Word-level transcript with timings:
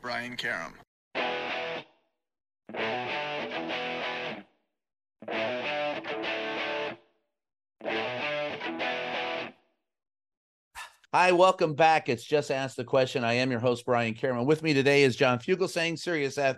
Brian 0.00 0.36
Karam. 0.36 0.74
Hi, 11.12 11.32
welcome 11.32 11.74
back. 11.74 12.08
It's 12.08 12.24
Just 12.24 12.50
Ask 12.50 12.76
the 12.76 12.84
Question. 12.84 13.24
I 13.24 13.34
am 13.34 13.50
your 13.50 13.60
host, 13.60 13.84
Brian 13.84 14.14
Karam. 14.14 14.46
With 14.46 14.62
me 14.62 14.72
today 14.72 15.02
is 15.02 15.16
John 15.16 15.38
Fugelsang, 15.38 15.98
Sirius 15.98 16.38
F 16.38 16.56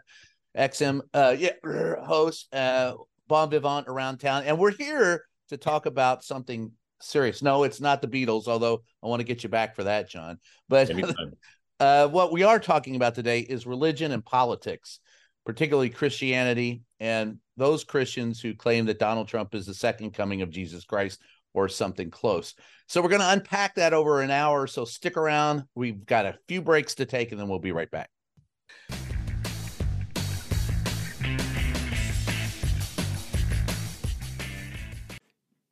XM 0.56 1.01
uh, 1.15 1.34
yeah, 1.39 1.53
host, 2.05 2.55
uh, 2.55 2.95
Bon 3.29 3.51
Vivant 3.51 3.89
around 3.89 4.19
town. 4.19 4.45
And 4.45 4.59
we're 4.59 4.73
here 4.73 5.25
to 5.48 5.56
talk 5.56 5.87
about 5.87 6.23
something 6.23 6.70
serious. 7.01 7.43
No, 7.43 7.65
it's 7.65 7.81
not 7.81 8.03
the 8.03 8.09
Beatles, 8.09 8.47
although 8.47 8.83
I 9.03 9.06
want 9.06 9.20
to 9.20 9.25
get 9.25 9.43
you 9.43 9.48
back 9.48 9.75
for 9.75 9.84
that, 9.84 10.09
John. 10.09 10.39
But 10.69 10.91
uh, 11.83 12.07
what 12.07 12.31
we 12.31 12.45
are 12.45 12.61
talking 12.61 12.95
about 12.95 13.13
today 13.13 13.41
is 13.41 13.67
religion 13.67 14.13
and 14.13 14.25
politics, 14.25 15.01
particularly 15.45 15.91
Christianity 15.91 16.83
and 17.01 17.39
those 17.56 17.83
Christians 17.83 18.41
who 18.41 18.55
claim 18.55 18.87
that 18.87 19.01
Donald 19.01 19.27
Trump 19.27 19.53
is 19.53 19.67
the 19.67 19.75
second 19.75 20.12
coming 20.12 20.43
of 20.43 20.51
Jesus 20.51 20.84
Christ 20.84 21.21
or 21.55 21.69
something 21.69 22.09
close. 22.09 22.55
So 22.87 23.03
we're 23.03 23.09
going 23.09 23.21
to 23.21 23.33
unpack 23.33 23.75
that 23.75 23.95
over 23.95 24.21
an 24.21 24.31
hour. 24.31 24.69
So 24.69 24.84
stick 24.84 25.17
around. 25.17 25.65
We've 25.75 26.06
got 26.06 26.25
a 26.25 26.39
few 26.47 26.62
breaks 26.62 26.95
to 26.95 27.05
take, 27.05 27.33
and 27.33 27.41
then 27.41 27.48
we'll 27.48 27.59
be 27.59 27.73
right 27.73 27.91
back. 27.91 28.11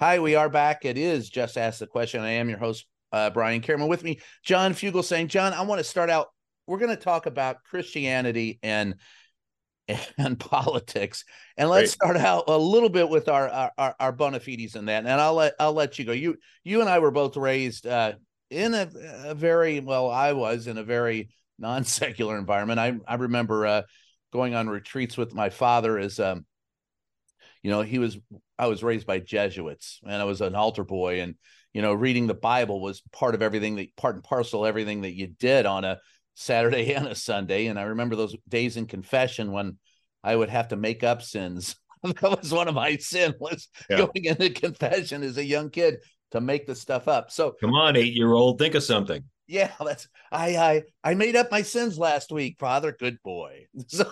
Hi, 0.00 0.18
we 0.18 0.34
are 0.34 0.48
back. 0.48 0.84
It 0.84 0.98
is 0.98 1.30
Just 1.30 1.56
Ask 1.56 1.78
the 1.78 1.86
Question. 1.86 2.20
I 2.20 2.32
am 2.32 2.48
your 2.48 2.58
host, 2.58 2.84
uh, 3.12 3.30
Brian 3.30 3.60
Karam. 3.60 3.86
With 3.86 4.02
me, 4.02 4.18
John 4.44 4.72
Fugelsang, 4.72 5.28
John, 5.28 5.52
I 5.52 5.62
want 5.62 5.78
to 5.78 5.84
start 5.84 6.10
out. 6.10 6.26
We're 6.66 6.78
going 6.78 6.96
to 6.96 7.00
talk 7.00 7.26
about 7.26 7.62
Christianity 7.62 8.58
and 8.64 8.96
and 10.18 10.40
politics. 10.40 11.24
And 11.56 11.70
let's 11.70 11.94
Great. 11.94 12.10
start 12.10 12.16
out 12.16 12.44
a 12.48 12.58
little 12.58 12.88
bit 12.88 13.08
with 13.08 13.28
our, 13.28 13.48
our 13.48 13.72
our, 13.78 13.94
our 14.00 14.12
bona 14.12 14.40
fides 14.40 14.74
in 14.74 14.86
that. 14.86 15.06
And 15.06 15.20
I'll 15.20 15.34
let 15.34 15.54
I'll 15.60 15.72
let 15.72 15.96
you 15.96 16.04
go. 16.04 16.12
You 16.12 16.38
you 16.64 16.80
and 16.80 16.90
I 16.90 16.98
were 16.98 17.12
both 17.12 17.36
raised 17.36 17.86
uh, 17.86 18.14
in 18.50 18.74
a, 18.74 18.90
a 19.26 19.34
very 19.36 19.78
well. 19.78 20.10
I 20.10 20.32
was 20.32 20.66
in 20.66 20.76
a 20.76 20.82
very 20.82 21.28
non 21.60 21.84
secular 21.84 22.36
environment. 22.36 22.80
I 22.80 22.98
I 23.06 23.14
remember 23.14 23.64
uh, 23.64 23.82
going 24.32 24.56
on 24.56 24.68
retreats 24.68 25.16
with 25.16 25.32
my 25.34 25.50
father 25.50 26.00
as 26.00 26.18
um, 26.18 26.46
you 27.62 27.70
know 27.70 27.82
he 27.82 28.00
was 28.00 28.18
i 28.58 28.66
was 28.66 28.82
raised 28.82 29.06
by 29.06 29.18
jesuits 29.18 30.00
and 30.04 30.14
i 30.14 30.24
was 30.24 30.40
an 30.40 30.54
altar 30.54 30.84
boy 30.84 31.20
and 31.20 31.34
you 31.72 31.82
know 31.82 31.92
reading 31.92 32.26
the 32.26 32.34
bible 32.34 32.80
was 32.80 33.02
part 33.12 33.34
of 33.34 33.42
everything 33.42 33.76
that 33.76 33.94
part 33.96 34.14
and 34.14 34.24
parcel 34.24 34.66
everything 34.66 35.02
that 35.02 35.14
you 35.14 35.26
did 35.26 35.66
on 35.66 35.84
a 35.84 35.98
saturday 36.34 36.92
and 36.94 37.06
a 37.06 37.14
sunday 37.14 37.66
and 37.66 37.78
i 37.78 37.82
remember 37.82 38.16
those 38.16 38.36
days 38.48 38.76
in 38.76 38.86
confession 38.86 39.52
when 39.52 39.76
i 40.22 40.34
would 40.34 40.48
have 40.48 40.68
to 40.68 40.76
make 40.76 41.04
up 41.04 41.22
sins. 41.22 41.76
That 42.20 42.38
was 42.38 42.52
one 42.52 42.68
of 42.68 42.74
my 42.74 42.98
sins 42.98 43.34
was 43.40 43.68
yeah. 43.88 43.96
going 43.96 44.26
into 44.26 44.50
confession 44.50 45.22
as 45.22 45.38
a 45.38 45.44
young 45.44 45.70
kid 45.70 46.00
to 46.32 46.40
make 46.42 46.66
the 46.66 46.74
stuff 46.74 47.08
up. 47.08 47.30
So 47.30 47.52
come 47.58 47.72
on 47.72 47.96
eight 47.96 48.12
year 48.12 48.32
old 48.32 48.58
think 48.58 48.74
of 48.74 48.82
something. 48.82 49.24
Yeah 49.46 49.72
that's 49.80 50.06
i 50.30 50.56
i 50.56 50.82
i 51.02 51.14
made 51.14 51.34
up 51.34 51.50
my 51.50 51.62
sins 51.62 51.96
last 51.96 52.30
week 52.30 52.56
father. 52.58 52.92
Good 52.92 53.16
boy. 53.22 53.68
So 53.88 54.06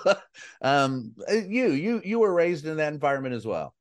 um 0.63 1.15
you 1.29 1.73
you 1.73 2.01
you 2.03 2.19
were 2.19 2.33
raised 2.33 2.67
in 2.67 2.79
that 2.79 2.95
environment 2.95 3.35
as 3.35 3.45
well 3.45 3.75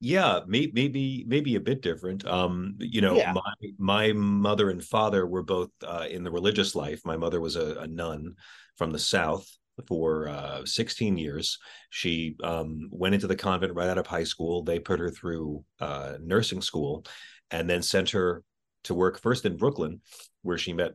yeah 0.00 0.40
maybe 0.46 0.70
maybe 0.74 1.24
maybe 1.26 1.56
a 1.56 1.60
bit 1.60 1.82
different 1.82 2.26
um 2.26 2.74
you 2.78 3.00
know 3.00 3.16
yeah. 3.16 3.32
my 3.32 3.68
my 3.78 4.12
mother 4.12 4.70
and 4.70 4.84
father 4.84 5.26
were 5.26 5.42
both 5.42 5.70
uh, 5.84 6.06
in 6.08 6.22
the 6.22 6.30
religious 6.30 6.74
life 6.74 7.00
my 7.04 7.16
mother 7.16 7.40
was 7.40 7.56
a, 7.56 7.76
a 7.80 7.86
nun 7.86 8.34
from 8.76 8.90
the 8.90 8.98
south 8.98 9.48
for 9.86 10.28
uh, 10.28 10.64
16 10.64 11.16
years 11.16 11.58
she 11.90 12.34
um, 12.42 12.88
went 12.90 13.14
into 13.14 13.28
the 13.28 13.36
convent 13.36 13.74
right 13.74 13.88
out 13.88 13.98
of 13.98 14.06
high 14.06 14.24
school 14.24 14.62
they 14.62 14.78
put 14.78 15.00
her 15.00 15.10
through 15.10 15.64
uh, 15.80 16.14
nursing 16.20 16.60
school 16.60 17.04
and 17.50 17.68
then 17.68 17.82
sent 17.82 18.10
her 18.10 18.42
to 18.84 18.94
work 18.94 19.20
first 19.20 19.44
in 19.44 19.56
brooklyn 19.56 20.00
where 20.42 20.58
she 20.58 20.72
met 20.72 20.92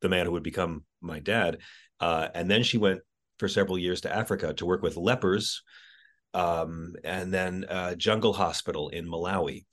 the 0.00 0.08
man 0.08 0.26
who 0.26 0.32
would 0.32 0.42
become 0.42 0.84
my 1.00 1.18
dad. 1.18 1.58
Uh, 1.98 2.28
and 2.34 2.50
then 2.50 2.62
she 2.62 2.78
went 2.78 3.00
for 3.38 3.48
several 3.48 3.78
years 3.78 4.02
to 4.02 4.14
Africa 4.14 4.52
to 4.54 4.66
work 4.66 4.82
with 4.82 4.96
lepers, 4.96 5.62
um, 6.34 6.94
and 7.04 7.32
then 7.32 7.64
uh, 7.68 7.94
Jungle 7.94 8.32
Hospital 8.32 8.88
in 8.90 9.06
Malawi. 9.06 9.64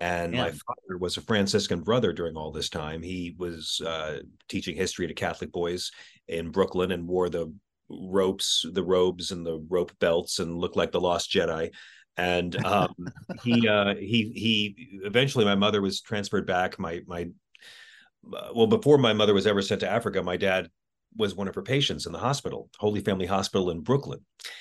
And 0.00 0.34
yeah. 0.34 0.44
my 0.44 0.50
father 0.50 0.98
was 0.98 1.16
a 1.16 1.22
Franciscan 1.22 1.80
brother 1.80 2.12
during 2.12 2.36
all 2.36 2.52
this 2.52 2.70
time. 2.70 3.02
He 3.02 3.34
was 3.38 3.82
uh, 3.84 4.20
teaching 4.48 4.76
history 4.76 5.06
to 5.06 5.14
Catholic 5.14 5.52
boys 5.52 5.90
in 6.28 6.50
Brooklyn 6.50 6.92
and 6.92 7.06
wore 7.06 7.28
the 7.28 7.52
ropes, 7.90 8.64
the 8.72 8.82
robes, 8.82 9.30
and 9.30 9.44
the 9.44 9.58
rope 9.68 9.92
belts, 9.98 10.38
and 10.38 10.56
looked 10.56 10.76
like 10.76 10.92
the 10.92 11.00
Lost 11.00 11.30
Jedi. 11.30 11.70
And 12.16 12.64
um, 12.64 12.94
he 13.44 13.68
uh, 13.68 13.94
he 13.94 14.32
he 14.34 15.00
eventually, 15.04 15.44
my 15.44 15.54
mother 15.54 15.82
was 15.82 16.00
transferred 16.00 16.46
back. 16.46 16.78
My 16.78 17.00
my 17.06 17.28
uh, 18.34 18.48
well, 18.54 18.66
before 18.66 18.96
my 18.96 19.12
mother 19.12 19.34
was 19.34 19.46
ever 19.46 19.60
sent 19.60 19.80
to 19.80 19.90
Africa, 19.90 20.22
my 20.22 20.38
dad 20.38 20.70
was 21.16 21.34
one 21.34 21.48
of 21.48 21.54
her 21.54 21.62
patients 21.62 22.06
in 22.06 22.12
the 22.12 22.18
hospital, 22.18 22.70
Holy 22.78 23.00
Family 23.00 23.26
Hospital 23.26 23.70
in 23.70 23.80
Brooklyn. 23.80 24.20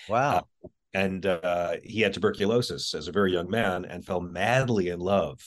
Wow. 0.09 0.47
Uh, 0.63 0.67
and 0.93 1.25
uh, 1.25 1.75
he 1.83 2.01
had 2.01 2.13
tuberculosis 2.13 2.93
as 2.93 3.07
a 3.07 3.11
very 3.11 3.31
young 3.31 3.49
man 3.49 3.85
and 3.85 4.05
fell 4.05 4.21
madly 4.21 4.89
in 4.89 4.99
love 4.99 5.39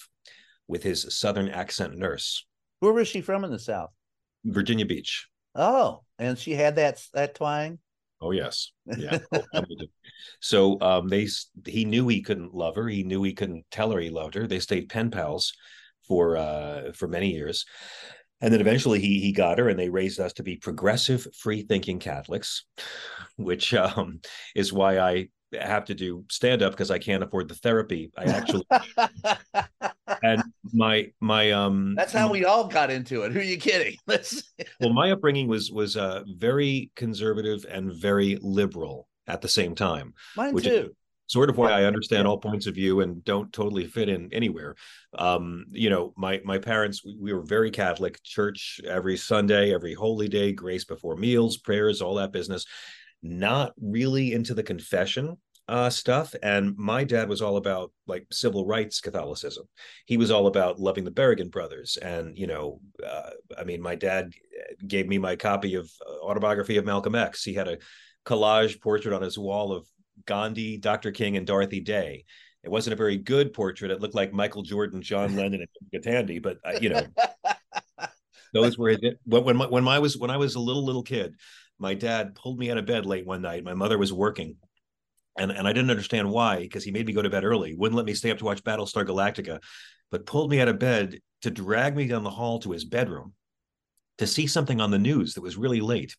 with 0.69 0.82
his 0.82 1.06
Southern 1.16 1.48
accent 1.48 1.97
nurse. 1.97 2.47
Where 2.80 2.92
was 2.92 3.08
she 3.08 3.20
from 3.20 3.44
in 3.44 3.50
the 3.50 3.58
South? 3.58 3.91
Virginia 4.44 4.86
Beach. 4.86 5.28
Oh, 5.54 6.02
and 6.19 6.38
she 6.38 6.52
had 6.52 6.76
that 6.76 7.02
that 7.12 7.34
twang. 7.34 7.78
Oh 8.20 8.31
yes, 8.31 8.70
yeah. 8.86 9.19
Oh, 9.32 9.64
so 10.41 10.81
um, 10.81 11.08
they 11.08 11.28
he 11.66 11.84
knew 11.84 12.06
he 12.08 12.22
couldn't 12.22 12.54
love 12.54 12.76
her. 12.76 12.88
He 12.88 13.02
knew 13.02 13.22
he 13.22 13.34
couldn't 13.34 13.64
tell 13.70 13.91
her 13.91 14.00
he 14.00 14.10
loved 14.10 14.34
her. 14.34 14.47
They 14.47 14.60
stayed 14.60 14.88
pen 14.88 15.10
pals 15.10 15.52
for 16.06 16.36
uh, 16.36 16.92
for 16.94 17.08
many 17.08 17.32
years. 17.32 17.66
And 18.42 18.53
then 18.53 18.60
eventually 18.60 19.00
he 19.00 19.20
he 19.20 19.32
got 19.32 19.58
her, 19.58 19.69
and 19.69 19.78
they 19.78 19.88
raised 19.88 20.20
us 20.20 20.32
to 20.34 20.42
be 20.42 20.56
progressive, 20.56 21.26
free 21.34 21.62
thinking 21.62 21.98
Catholics, 21.98 22.64
which 23.37 23.72
um, 23.72 24.20
is 24.55 24.72
why 24.72 24.99
I 24.99 25.28
have 25.58 25.84
to 25.84 25.94
do 25.94 26.25
stand 26.31 26.62
up 26.62 26.72
because 26.72 26.90
I 26.90 26.99
can't 26.99 27.22
afford 27.22 27.49
the 27.49 27.55
therapy. 27.55 28.11
I 28.17 28.25
actually 28.25 28.67
and 30.22 30.43
my 30.72 31.11
my 31.20 31.52
um 31.52 31.94
that's 31.96 32.12
how 32.12 32.31
we 32.31 32.44
all 32.44 32.67
got 32.67 32.90
into 32.90 33.22
it. 33.22 33.32
Who 33.32 33.40
are 33.40 33.43
you 33.43 33.58
kidding? 33.58 33.96
well, 34.06 34.93
my 34.93 35.12
upbringing 35.12 35.49
was 35.49 35.70
was 35.70 35.96
uh, 35.96 36.25
very 36.26 36.90
conservative 36.96 37.64
and 37.70 37.93
very 37.93 38.38
liberal 38.40 39.08
at 39.26 39.40
the 39.40 39.49
same 39.49 39.75
time. 39.75 40.14
Mine 40.37 40.56
too 40.56 40.94
sort 41.32 41.49
of 41.49 41.56
why 41.56 41.70
I 41.70 41.84
understand 41.84 42.29
all 42.29 42.37
points 42.37 42.67
of 42.67 42.75
view 42.75 43.00
and 43.00 43.25
don't 43.25 43.50
totally 43.52 43.87
fit 43.87 44.11
in 44.11 44.29
anywhere. 44.32 44.76
Um, 45.19 45.64
you 45.70 45.88
know, 45.88 46.12
my 46.17 46.40
my 46.44 46.58
parents, 46.58 47.02
we, 47.05 47.17
we, 47.19 47.32
were 47.32 47.43
very 47.43 47.70
Catholic, 47.70 48.23
church 48.23 48.81
every 48.87 49.17
Sunday, 49.17 49.75
every 49.75 49.94
holy 49.94 50.29
day, 50.29 50.52
grace 50.52 50.84
before 50.84 51.17
meals, 51.17 51.56
prayers, 51.56 52.02
all 52.02 52.17
that 52.17 52.32
business. 52.32 52.67
Not 53.23 53.73
really 53.81 54.32
into 54.32 54.52
the 54.52 54.62
confession 54.62 55.38
uh, 55.69 55.88
stuff, 55.88 56.34
and 56.43 56.76
my 56.76 57.05
dad 57.05 57.29
was 57.29 57.40
all 57.40 57.56
about 57.56 57.93
like 58.06 58.26
civil 58.31 58.67
rights 58.67 59.00
Catholicism. 59.00 59.64
He 60.05 60.19
was 60.19 60.31
all 60.31 60.49
about 60.49 60.81
loving 60.81 61.05
the 61.05 61.11
Berrigan 61.11 61.50
brothers, 61.50 61.96
and 61.96 62.37
you 62.37 62.46
know, 62.46 62.81
uh, 63.06 63.31
I 63.56 63.64
mean, 63.64 63.81
my 63.81 63.94
dad 63.94 64.32
gave 64.87 65.08
me 65.08 65.17
my 65.19 65.37
copy 65.37 65.76
of 65.76 65.90
uh, 66.06 66.26
autobiography 66.26 66.76
of 66.76 66.84
Malcolm 66.84 67.14
X. 67.14 67.43
He 67.43 67.55
had 67.55 67.69
a 67.69 67.79
collage 68.26 68.81
portrait 68.81 69.14
on 69.14 69.23
his 69.23 69.38
wall 69.38 69.73
of 69.73 69.87
Gandhi, 70.26 70.78
Dr. 70.78 71.10
King, 71.10 71.36
and 71.36 71.46
Dorothy 71.46 71.80
Day. 71.80 72.24
It 72.62 72.70
wasn't 72.70 72.94
a 72.94 72.96
very 72.96 73.19
good 73.19 73.52
portrait. 73.52 73.90
It 73.90 74.00
looked 74.00 74.14
like 74.14 74.32
Michael 74.32 74.62
Jordan, 74.62 75.02
John 75.02 75.36
Lennon, 75.36 75.66
and 75.92 76.02
Tandy, 76.02 76.38
but 76.38 76.58
uh, 76.64 76.78
you 76.80 76.90
know, 76.90 77.06
those 78.54 78.78
were 78.78 78.96
when 79.24 79.56
my, 79.56 79.66
when 79.66 79.86
I 79.88 79.98
was 79.98 80.16
when 80.16 80.30
I 80.30 80.36
was 80.36 80.54
a 80.54 80.60
little 80.60 80.84
little 80.84 81.02
kid, 81.02 81.34
my 81.78 81.94
dad 81.94 82.34
pulled 82.34 82.58
me 82.58 82.70
out 82.70 82.78
of 82.78 82.86
bed 82.86 83.06
late 83.06 83.26
one 83.26 83.42
night. 83.42 83.64
My 83.64 83.74
mother 83.74 83.98
was 83.98 84.12
working, 84.12 84.56
and 85.36 85.50
and 85.50 85.66
I 85.66 85.72
didn't 85.72 85.90
understand 85.90 86.30
why 86.30 86.60
because 86.60 86.84
he 86.84 86.92
made 86.92 87.06
me 87.06 87.12
go 87.12 87.22
to 87.22 87.30
bed 87.30 87.44
early, 87.44 87.74
wouldn't 87.74 87.96
let 87.96 88.06
me 88.06 88.14
stay 88.14 88.30
up 88.30 88.38
to 88.38 88.44
watch 88.44 88.62
Battlestar 88.62 89.06
Galactica, 89.06 89.60
but 90.10 90.26
pulled 90.26 90.50
me 90.50 90.60
out 90.60 90.69
of 90.69 90.78
bed 90.78 91.19
to 91.42 91.50
drag 91.50 91.96
me 91.96 92.06
down 92.06 92.22
the 92.22 92.30
hall 92.30 92.60
to 92.60 92.70
his 92.70 92.84
bedroom 92.84 93.32
to 94.19 94.26
see 94.26 94.46
something 94.46 94.80
on 94.80 94.90
the 94.90 94.98
news 94.98 95.34
that 95.34 95.42
was 95.42 95.56
really 95.56 95.80
late 95.80 96.14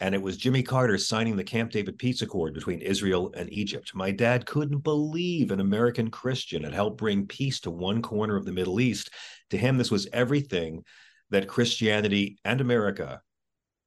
and 0.00 0.14
it 0.14 0.22
was 0.22 0.36
Jimmy 0.36 0.62
Carter 0.62 0.96
signing 0.96 1.36
the 1.36 1.44
Camp 1.44 1.72
David 1.72 1.98
peace 1.98 2.22
accord 2.22 2.54
between 2.54 2.80
Israel 2.80 3.32
and 3.36 3.52
Egypt. 3.52 3.92
My 3.94 4.10
dad 4.10 4.46
couldn't 4.46 4.78
believe 4.78 5.50
an 5.50 5.60
American 5.60 6.10
Christian 6.10 6.62
had 6.62 6.72
helped 6.72 6.98
bring 6.98 7.26
peace 7.26 7.60
to 7.60 7.70
one 7.70 8.00
corner 8.00 8.36
of 8.36 8.44
the 8.44 8.52
Middle 8.52 8.80
East. 8.80 9.10
To 9.50 9.58
him, 9.58 9.76
this 9.76 9.90
was 9.90 10.08
everything 10.12 10.84
that 11.30 11.48
Christianity 11.48 12.38
and 12.44 12.60
America 12.60 13.20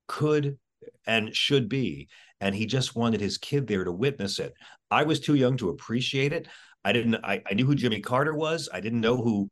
could 0.07 0.57
and 1.05 1.35
should 1.35 1.69
be. 1.69 2.09
And 2.41 2.53
he 2.53 2.65
just 2.65 2.95
wanted 2.95 3.21
his 3.21 3.37
kid 3.37 3.67
there 3.67 3.83
to 3.83 3.91
witness 3.91 4.39
it. 4.39 4.53
I 4.89 5.03
was 5.03 5.19
too 5.19 5.35
young 5.35 5.57
to 5.57 5.69
appreciate 5.69 6.33
it. 6.33 6.47
I 6.83 6.93
didn't. 6.93 7.15
I, 7.23 7.41
I 7.49 7.53
knew 7.53 7.65
who 7.65 7.75
Jimmy 7.75 7.99
Carter 7.99 8.33
was. 8.33 8.69
I 8.73 8.79
didn't 8.79 9.01
know 9.01 9.17
who 9.17 9.49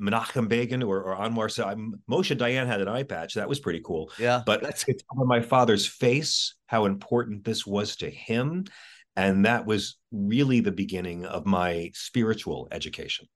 Menachem 0.00 0.48
Begin 0.48 0.82
or, 0.82 1.02
or 1.02 1.16
Anwar. 1.16 1.50
So 1.50 1.64
I'm, 1.64 2.00
Moshe 2.10 2.36
Dayan 2.36 2.66
had 2.66 2.80
an 2.80 2.88
eye 2.88 3.02
patch. 3.02 3.34
That 3.34 3.48
was 3.48 3.60
pretty 3.60 3.80
cool. 3.84 4.10
Yeah, 4.18 4.42
but 4.46 4.62
that's 4.62 4.84
on 5.16 5.26
my 5.26 5.40
father's 5.40 5.86
face 5.86 6.54
how 6.66 6.86
important 6.86 7.44
this 7.44 7.66
was 7.66 7.96
to 7.96 8.10
him, 8.10 8.64
and 9.16 9.44
that 9.44 9.66
was 9.66 9.98
really 10.10 10.60
the 10.60 10.72
beginning 10.72 11.26
of 11.26 11.44
my 11.44 11.90
spiritual 11.94 12.68
education. 12.72 13.26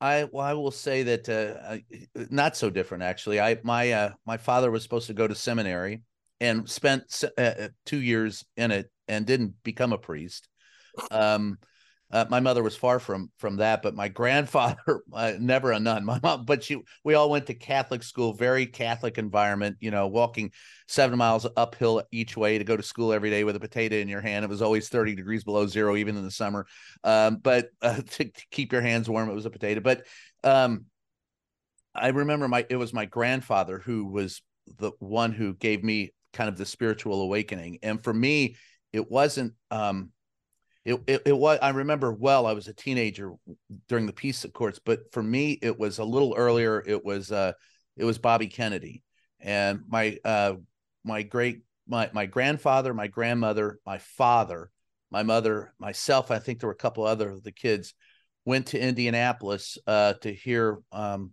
I 0.00 0.28
well, 0.32 0.44
I 0.44 0.54
will 0.54 0.72
say 0.72 1.04
that 1.04 1.28
uh, 1.28 1.78
not 2.30 2.56
so 2.56 2.68
different 2.68 3.04
actually. 3.04 3.40
I 3.40 3.58
my 3.62 3.92
uh, 3.92 4.10
my 4.26 4.36
father 4.36 4.70
was 4.72 4.82
supposed 4.82 5.06
to 5.06 5.14
go 5.14 5.28
to 5.28 5.34
seminary 5.36 6.02
and 6.40 6.68
spent 6.68 7.22
uh, 7.38 7.40
uh, 7.40 7.68
two 7.86 8.00
years 8.00 8.44
in 8.56 8.72
it 8.72 8.90
and 9.06 9.24
didn't 9.24 9.54
become 9.62 9.92
a 9.92 9.98
priest. 9.98 10.48
Um, 11.12 11.58
uh, 12.12 12.26
my 12.28 12.40
mother 12.40 12.62
was 12.62 12.76
far 12.76 12.98
from 12.98 13.30
from 13.38 13.56
that, 13.56 13.82
but 13.82 13.94
my 13.94 14.08
grandfather 14.08 15.02
uh, 15.14 15.32
never 15.40 15.72
a 15.72 15.80
nun. 15.80 16.04
My 16.04 16.20
mom, 16.22 16.44
but 16.44 16.62
she 16.62 16.78
we 17.04 17.14
all 17.14 17.30
went 17.30 17.46
to 17.46 17.54
Catholic 17.54 18.02
school, 18.02 18.34
very 18.34 18.66
Catholic 18.66 19.16
environment. 19.16 19.78
You 19.80 19.90
know, 19.90 20.06
walking 20.08 20.52
seven 20.86 21.18
miles 21.18 21.46
uphill 21.56 22.02
each 22.12 22.36
way 22.36 22.58
to 22.58 22.64
go 22.64 22.76
to 22.76 22.82
school 22.82 23.14
every 23.14 23.30
day 23.30 23.44
with 23.44 23.56
a 23.56 23.60
potato 23.60 23.96
in 23.96 24.08
your 24.08 24.20
hand. 24.20 24.44
It 24.44 24.48
was 24.48 24.60
always 24.60 24.90
thirty 24.90 25.14
degrees 25.14 25.42
below 25.42 25.66
zero, 25.66 25.96
even 25.96 26.16
in 26.16 26.22
the 26.22 26.30
summer. 26.30 26.66
Um, 27.02 27.36
but 27.36 27.70
uh, 27.82 27.96
to, 27.96 28.24
to, 28.24 28.46
keep 28.50 28.72
your 28.72 28.82
hands 28.82 29.08
warm, 29.08 29.30
it 29.30 29.34
was 29.34 29.46
a 29.46 29.50
potato. 29.50 29.80
But 29.80 30.04
um, 30.44 30.84
I 31.94 32.08
remember 32.08 32.46
my 32.46 32.66
it 32.68 32.76
was 32.76 32.92
my 32.92 33.06
grandfather 33.06 33.78
who 33.78 34.04
was 34.04 34.42
the 34.78 34.92
one 34.98 35.32
who 35.32 35.54
gave 35.54 35.82
me 35.82 36.12
kind 36.34 36.50
of 36.50 36.58
the 36.58 36.66
spiritual 36.66 37.22
awakening, 37.22 37.78
and 37.82 38.04
for 38.04 38.12
me, 38.12 38.56
it 38.92 39.10
wasn't. 39.10 39.54
Um, 39.70 40.10
it, 40.84 41.00
it, 41.06 41.22
it 41.26 41.36
was 41.36 41.58
i 41.62 41.70
remember 41.70 42.12
well 42.12 42.46
i 42.46 42.52
was 42.52 42.68
a 42.68 42.74
teenager 42.74 43.32
during 43.88 44.06
the 44.06 44.12
peace 44.12 44.44
accords 44.44 44.80
but 44.84 45.00
for 45.12 45.22
me 45.22 45.58
it 45.62 45.78
was 45.78 45.98
a 45.98 46.04
little 46.04 46.34
earlier 46.36 46.82
it 46.86 47.04
was 47.04 47.30
uh 47.30 47.52
it 47.96 48.04
was 48.04 48.18
bobby 48.18 48.46
kennedy. 48.46 49.02
And 49.40 49.80
my 49.88 50.18
uh 50.24 50.54
my 51.04 51.22
great 51.22 51.62
my 51.88 52.10
my 52.12 52.26
grandfather 52.26 52.94
my 52.94 53.08
grandmother 53.08 53.78
my 53.84 53.98
father 53.98 54.70
my 55.10 55.24
mother 55.24 55.74
myself 55.78 56.30
i 56.30 56.38
think 56.38 56.60
there 56.60 56.68
were 56.68 56.74
a 56.74 56.76
couple 56.76 57.04
other 57.04 57.30
of 57.30 57.42
the 57.42 57.52
kids 57.52 57.94
went 58.44 58.66
to 58.68 58.80
indianapolis 58.80 59.78
uh 59.86 60.12
to 60.14 60.32
hear 60.32 60.78
um 60.92 61.32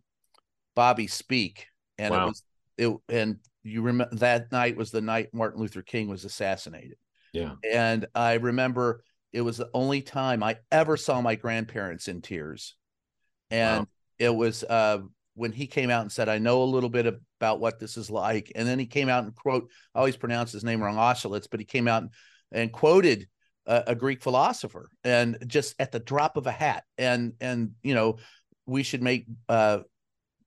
bobby 0.75 1.07
speak. 1.07 1.67
And 1.97 2.13
wow. 2.13 2.23
it 2.23 2.27
was 2.27 2.43
it 2.77 2.97
and 3.09 3.37
you 3.63 3.81
remember 3.81 4.15
that 4.15 4.51
night 4.51 4.77
was 4.77 4.91
the 4.91 5.01
night 5.01 5.29
martin 5.33 5.59
luther 5.59 5.81
king 5.81 6.07
was 6.07 6.25
assassinated. 6.25 6.97
Yeah. 7.33 7.55
And 7.69 8.07
i 8.15 8.33
remember 8.35 9.03
it 9.31 9.41
was 9.41 9.57
the 9.57 9.69
only 9.73 10.01
time 10.01 10.43
I 10.43 10.57
ever 10.71 10.97
saw 10.97 11.21
my 11.21 11.35
grandparents 11.35 12.07
in 12.07 12.21
tears. 12.21 12.75
And 13.51 13.81
wow. 13.81 13.87
it 14.17 14.35
was 14.35 14.63
uh, 14.63 14.99
when 15.35 15.51
he 15.51 15.67
came 15.67 15.89
out 15.89 16.01
and 16.01 16.11
said, 16.11 16.29
I 16.29 16.37
know 16.37 16.63
a 16.63 16.65
little 16.65 16.89
bit 16.89 17.05
about 17.05 17.59
what 17.59 17.79
this 17.79 17.97
is 17.97 18.09
like. 18.09 18.51
And 18.55 18.67
then 18.67 18.79
he 18.79 18.85
came 18.85 19.09
out 19.09 19.23
and 19.23 19.35
quote, 19.35 19.69
I 19.93 19.99
always 19.99 20.17
pronounce 20.17 20.51
his 20.51 20.63
name 20.63 20.81
wrong, 20.81 20.97
Austerlitz, 20.97 21.47
but 21.47 21.59
he 21.59 21.65
came 21.65 21.87
out 21.87 22.03
and, 22.03 22.11
and 22.51 22.71
quoted 22.71 23.27
a, 23.65 23.83
a 23.87 23.95
Greek 23.95 24.21
philosopher 24.21 24.89
and 25.03 25.37
just 25.47 25.75
at 25.79 25.91
the 25.91 25.99
drop 25.99 26.37
of 26.37 26.47
a 26.47 26.51
hat. 26.51 26.83
And, 26.97 27.33
and, 27.39 27.71
you 27.83 27.93
know, 27.93 28.17
we 28.65 28.83
should 28.83 29.01
make 29.01 29.27
uh, 29.47 29.79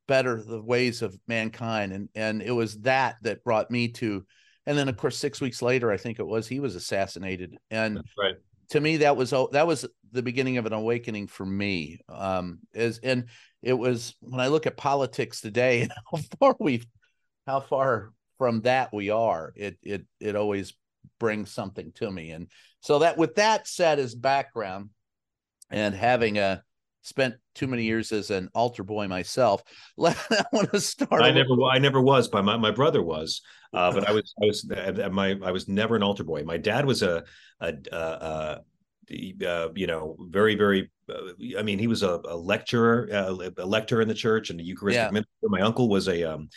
better 0.08 0.42
the 0.42 0.60
ways 0.60 1.02
of 1.02 1.16
mankind. 1.28 1.92
And, 1.92 2.08
and 2.14 2.42
it 2.42 2.52
was 2.52 2.80
that 2.80 3.16
that 3.22 3.44
brought 3.44 3.70
me 3.70 3.88
to, 3.88 4.24
and 4.66 4.78
then 4.78 4.88
of 4.88 4.96
course, 4.96 5.16
six 5.16 5.40
weeks 5.40 5.62
later, 5.62 5.90
I 5.90 5.96
think 5.96 6.18
it 6.18 6.26
was, 6.26 6.46
he 6.46 6.60
was 6.60 6.76
assassinated. 6.76 7.56
And, 7.70 7.96
That's 7.96 8.18
right 8.18 8.34
to 8.72 8.80
me 8.80 8.98
that 8.98 9.16
was 9.16 9.30
that 9.52 9.66
was 9.66 9.86
the 10.12 10.22
beginning 10.22 10.58
of 10.58 10.66
an 10.66 10.72
awakening 10.72 11.26
for 11.26 11.46
me. 11.46 12.00
Um 12.08 12.60
as 12.74 12.98
and 13.02 13.26
it 13.62 13.74
was 13.74 14.14
when 14.20 14.40
i 14.40 14.48
look 14.48 14.66
at 14.66 14.76
politics 14.76 15.40
today 15.40 15.82
and 15.82 15.92
how 16.10 16.18
far 16.38 16.56
we 16.58 16.82
how 17.46 17.60
far 17.60 18.12
from 18.38 18.62
that 18.62 18.92
we 18.92 19.10
are 19.10 19.52
it 19.56 19.78
it 19.82 20.04
it 20.20 20.36
always 20.36 20.74
brings 21.22 21.52
something 21.52 21.92
to 21.92 22.10
me. 22.10 22.32
And 22.32 22.48
so 22.80 22.98
that 22.98 23.16
with 23.16 23.36
that 23.36 23.68
said 23.68 23.98
as 24.00 24.14
background 24.14 24.90
and 25.70 25.94
having 25.94 26.38
a 26.38 26.62
spent 27.02 27.34
too 27.54 27.66
many 27.66 27.84
years 27.84 28.12
as 28.12 28.30
an 28.30 28.48
altar 28.54 28.84
boy 28.84 29.06
myself 29.08 29.62
i 30.02 30.14
want 30.52 30.70
to 30.72 30.80
start 30.80 31.22
i 31.22 31.30
never 31.30 31.54
i 31.70 31.78
never 31.78 32.00
was 32.00 32.28
but 32.28 32.44
my, 32.44 32.56
my 32.56 32.70
brother 32.70 33.02
was 33.02 33.42
uh, 33.72 33.92
but 33.94 34.08
I 34.08 34.12
was 34.12 34.34
I 34.42 34.46
was 34.46 34.64
my 35.10 35.38
I 35.42 35.50
was 35.50 35.68
never 35.68 35.96
an 35.96 36.02
altar 36.02 36.24
boy. 36.24 36.42
My 36.44 36.56
dad 36.56 36.86
was 36.86 37.02
a 37.02 37.24
a, 37.60 37.72
a, 37.90 37.96
a 37.96 38.60
uh, 39.46 39.68
you 39.74 39.86
know 39.86 40.16
very 40.20 40.54
very. 40.54 40.90
Uh, 41.08 41.58
I 41.58 41.62
mean, 41.62 41.78
he 41.78 41.86
was 41.86 42.02
a, 42.02 42.20
a 42.24 42.36
lecturer, 42.36 43.08
uh, 43.12 43.50
a 43.58 43.66
lector 43.66 44.00
in 44.00 44.08
the 44.08 44.14
church, 44.14 44.50
and 44.50 44.60
a 44.60 44.62
Eucharistic 44.62 45.02
yeah. 45.02 45.10
minister. 45.10 45.48
My 45.48 45.60
uncle 45.60 45.88
was 45.88 46.08
a 46.08 46.22
um, 46.24 46.48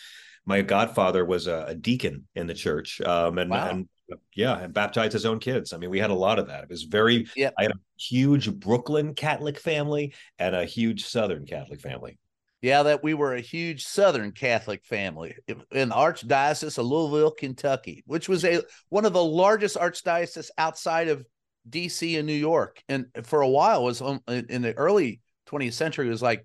my 0.46 0.62
godfather 0.62 1.26
was 1.26 1.48
a, 1.48 1.66
a, 1.70 1.76
deacon 1.76 2.28
in 2.36 2.46
the 2.48 2.54
church, 2.54 3.02
um, 3.02 3.38
and 3.40 3.50
wow. 3.50 3.70
and 3.70 3.90
yeah, 4.34 4.60
and 4.60 4.74
baptized 4.74 5.14
his 5.14 5.26
own 5.26 5.40
kids. 5.40 5.74
I 5.74 5.78
mean, 5.78 5.90
we 5.90 6.00
had 6.00 6.12
a 6.12 6.16
lot 6.16 6.40
of 6.40 6.48
that. 6.48 6.64
It 6.64 6.70
was 6.70 6.84
very. 6.84 7.28
Yeah. 7.36 7.52
I 7.58 7.64
had 7.64 7.72
a 7.72 7.80
huge 7.98 8.52
Brooklyn 8.54 9.14
Catholic 9.14 9.60
family 9.60 10.14
and 10.40 10.56
a 10.56 10.66
huge 10.66 11.06
Southern 11.06 11.46
Catholic 11.46 11.82
family 11.82 12.20
yeah, 12.66 12.82
that 12.82 13.04
we 13.04 13.14
were 13.14 13.36
a 13.36 13.42
huge 13.42 13.86
Southern 13.86 14.32
Catholic 14.32 14.84
family 14.84 15.36
in 15.48 15.90
the 15.90 15.96
Archdiocese 15.96 16.80
of 16.80 16.86
Louisville, 16.88 17.30
Kentucky, 17.30 18.04
which 18.08 18.28
was 18.28 18.44
a 18.44 18.64
one 18.90 19.06
of 19.06 19.14
the 19.14 19.24
largest 19.24 19.78
archdioceses 19.78 20.50
outside 20.58 21.08
of 21.08 21.24
D.C. 21.70 22.18
and 22.18 22.26
New 22.26 22.34
York, 22.34 22.82
and 22.90 23.06
for 23.22 23.42
a 23.42 23.48
while 23.48 23.84
was 23.84 24.02
um, 24.02 24.20
in 24.28 24.64
the 24.64 24.74
early 24.74 25.22
20th 25.48 25.74
century 25.74 26.08
it 26.08 26.10
was 26.10 26.24
like 26.24 26.44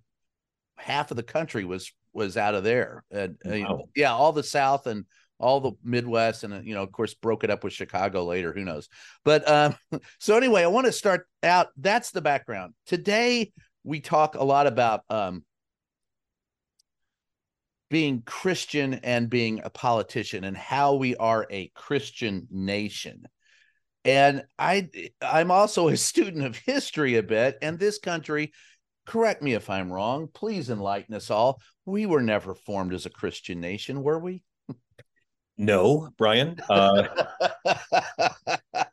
half 0.77 1.11
of 1.11 1.17
the 1.17 1.23
country 1.23 1.65
was 1.65 1.91
was 2.13 2.37
out 2.37 2.55
of 2.55 2.65
there, 2.65 3.03
and 3.11 3.39
wow. 3.43 3.53
you 3.55 3.65
know, 3.65 3.89
yeah, 3.97 4.13
all 4.13 4.33
the 4.33 4.43
South 4.43 4.87
and 4.87 5.07
all 5.41 5.61
the 5.61 5.73
Midwest, 5.83 6.45
and 6.45 6.67
you 6.67 6.75
know, 6.75 6.83
of 6.83 6.93
course, 6.93 7.15
broke 7.15 7.45
it 7.45 7.51
up 7.51 7.65
with 7.65 7.73
Chicago 7.73 8.25
later. 8.25 8.53
Who 8.53 8.65
knows? 8.65 8.89
But 9.25 9.49
um, 9.49 9.75
so 10.19 10.37
anyway, 10.37 10.63
I 10.63 10.69
want 10.69 10.87
to 10.87 10.93
start 10.93 11.27
out. 11.43 11.69
That's 11.77 12.11
the 12.11 12.21
background. 12.21 12.75
Today 12.87 13.53
we 13.83 14.01
talk 14.01 14.35
a 14.35 14.45
lot 14.45 14.67
about 14.67 15.03
um, 15.11 15.45
being 17.89 18.23
Christian 18.25 18.95
and 18.95 19.29
being 19.29 19.61
a 19.65 19.71
politician 19.71 20.45
and 20.45 20.57
how 20.57 20.95
we 20.95 21.17
are 21.17 21.47
a 21.51 21.69
Christian 21.75 22.47
nation. 22.51 23.25
And 24.05 24.45
I 24.59 24.89
I'm 25.21 25.51
also 25.51 25.89
a 25.89 25.97
student 25.97 26.47
of 26.47 26.57
history 26.57 27.17
a 27.17 27.23
bit 27.23 27.59
and 27.61 27.79
this 27.79 27.99
country 27.99 28.53
correct 29.07 29.43
me 29.43 29.55
if 29.55 29.69
I'm 29.69 29.93
wrong, 29.93 30.29
please 30.33 30.71
enlighten 30.71 31.15
us 31.15 31.31
all. 31.31 31.61
We 31.85 32.07
were 32.07 32.23
never 32.23 32.55
formed 32.55 32.95
as 32.95 33.07
a 33.07 33.11
Christian 33.11 33.61
nation, 33.61 34.03
were 34.03 34.21
we? 34.21 34.45
No, 35.61 36.09
Brian. 36.17 36.57
Uh, 36.71 37.07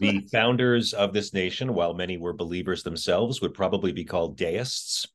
the 0.00 0.26
founders 0.32 0.94
of 0.94 1.12
this 1.12 1.32
nation, 1.32 1.74
while 1.74 1.94
many 1.94 2.18
were 2.18 2.32
believers 2.32 2.82
themselves, 2.82 3.40
would 3.40 3.54
probably 3.54 3.92
be 3.92 4.04
called 4.04 4.36
deists. 4.36 5.06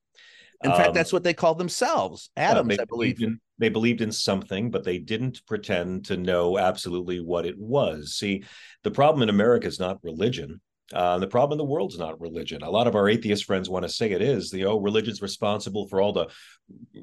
In 0.64 0.72
um, 0.72 0.78
fact, 0.78 0.94
that's 0.94 1.12
what 1.12 1.26
they 1.26 1.34
called 1.34 1.58
themselves, 1.58 2.30
Adams, 2.38 2.70
they 2.70 2.82
I 2.82 2.86
believe. 2.86 3.22
In, 3.22 3.42
they 3.60 3.68
believed 3.68 4.00
in 4.00 4.14
something, 4.14 4.72
but 4.72 4.86
they 4.86 4.98
didn't 4.98 5.46
pretend 5.46 6.06
to 6.06 6.16
know 6.16 6.58
absolutely 6.58 7.20
what 7.20 7.46
it 7.46 7.58
was. 7.58 8.16
See, 8.16 8.46
the 8.84 8.92
problem 8.92 9.24
in 9.24 9.30
America 9.30 9.68
is 9.68 9.82
not 9.82 10.00
religion. 10.04 10.62
Uh, 10.94 11.20
the 11.20 11.28
problem 11.28 11.56
in 11.56 11.58
the 11.58 11.70
world's 11.70 11.98
not 11.98 12.20
religion. 12.22 12.64
A 12.64 12.70
lot 12.70 12.88
of 12.88 12.96
our 12.96 13.10
atheist 13.10 13.46
friends 13.46 13.70
want 13.70 13.84
to 13.84 13.90
say 13.90 14.12
it 14.12 14.22
is. 14.22 14.50
The 14.50 14.66
oh, 14.66 14.78
religion's 14.78 15.22
responsible 15.22 15.88
for 15.88 16.02
all 16.02 16.14
the 16.14 16.28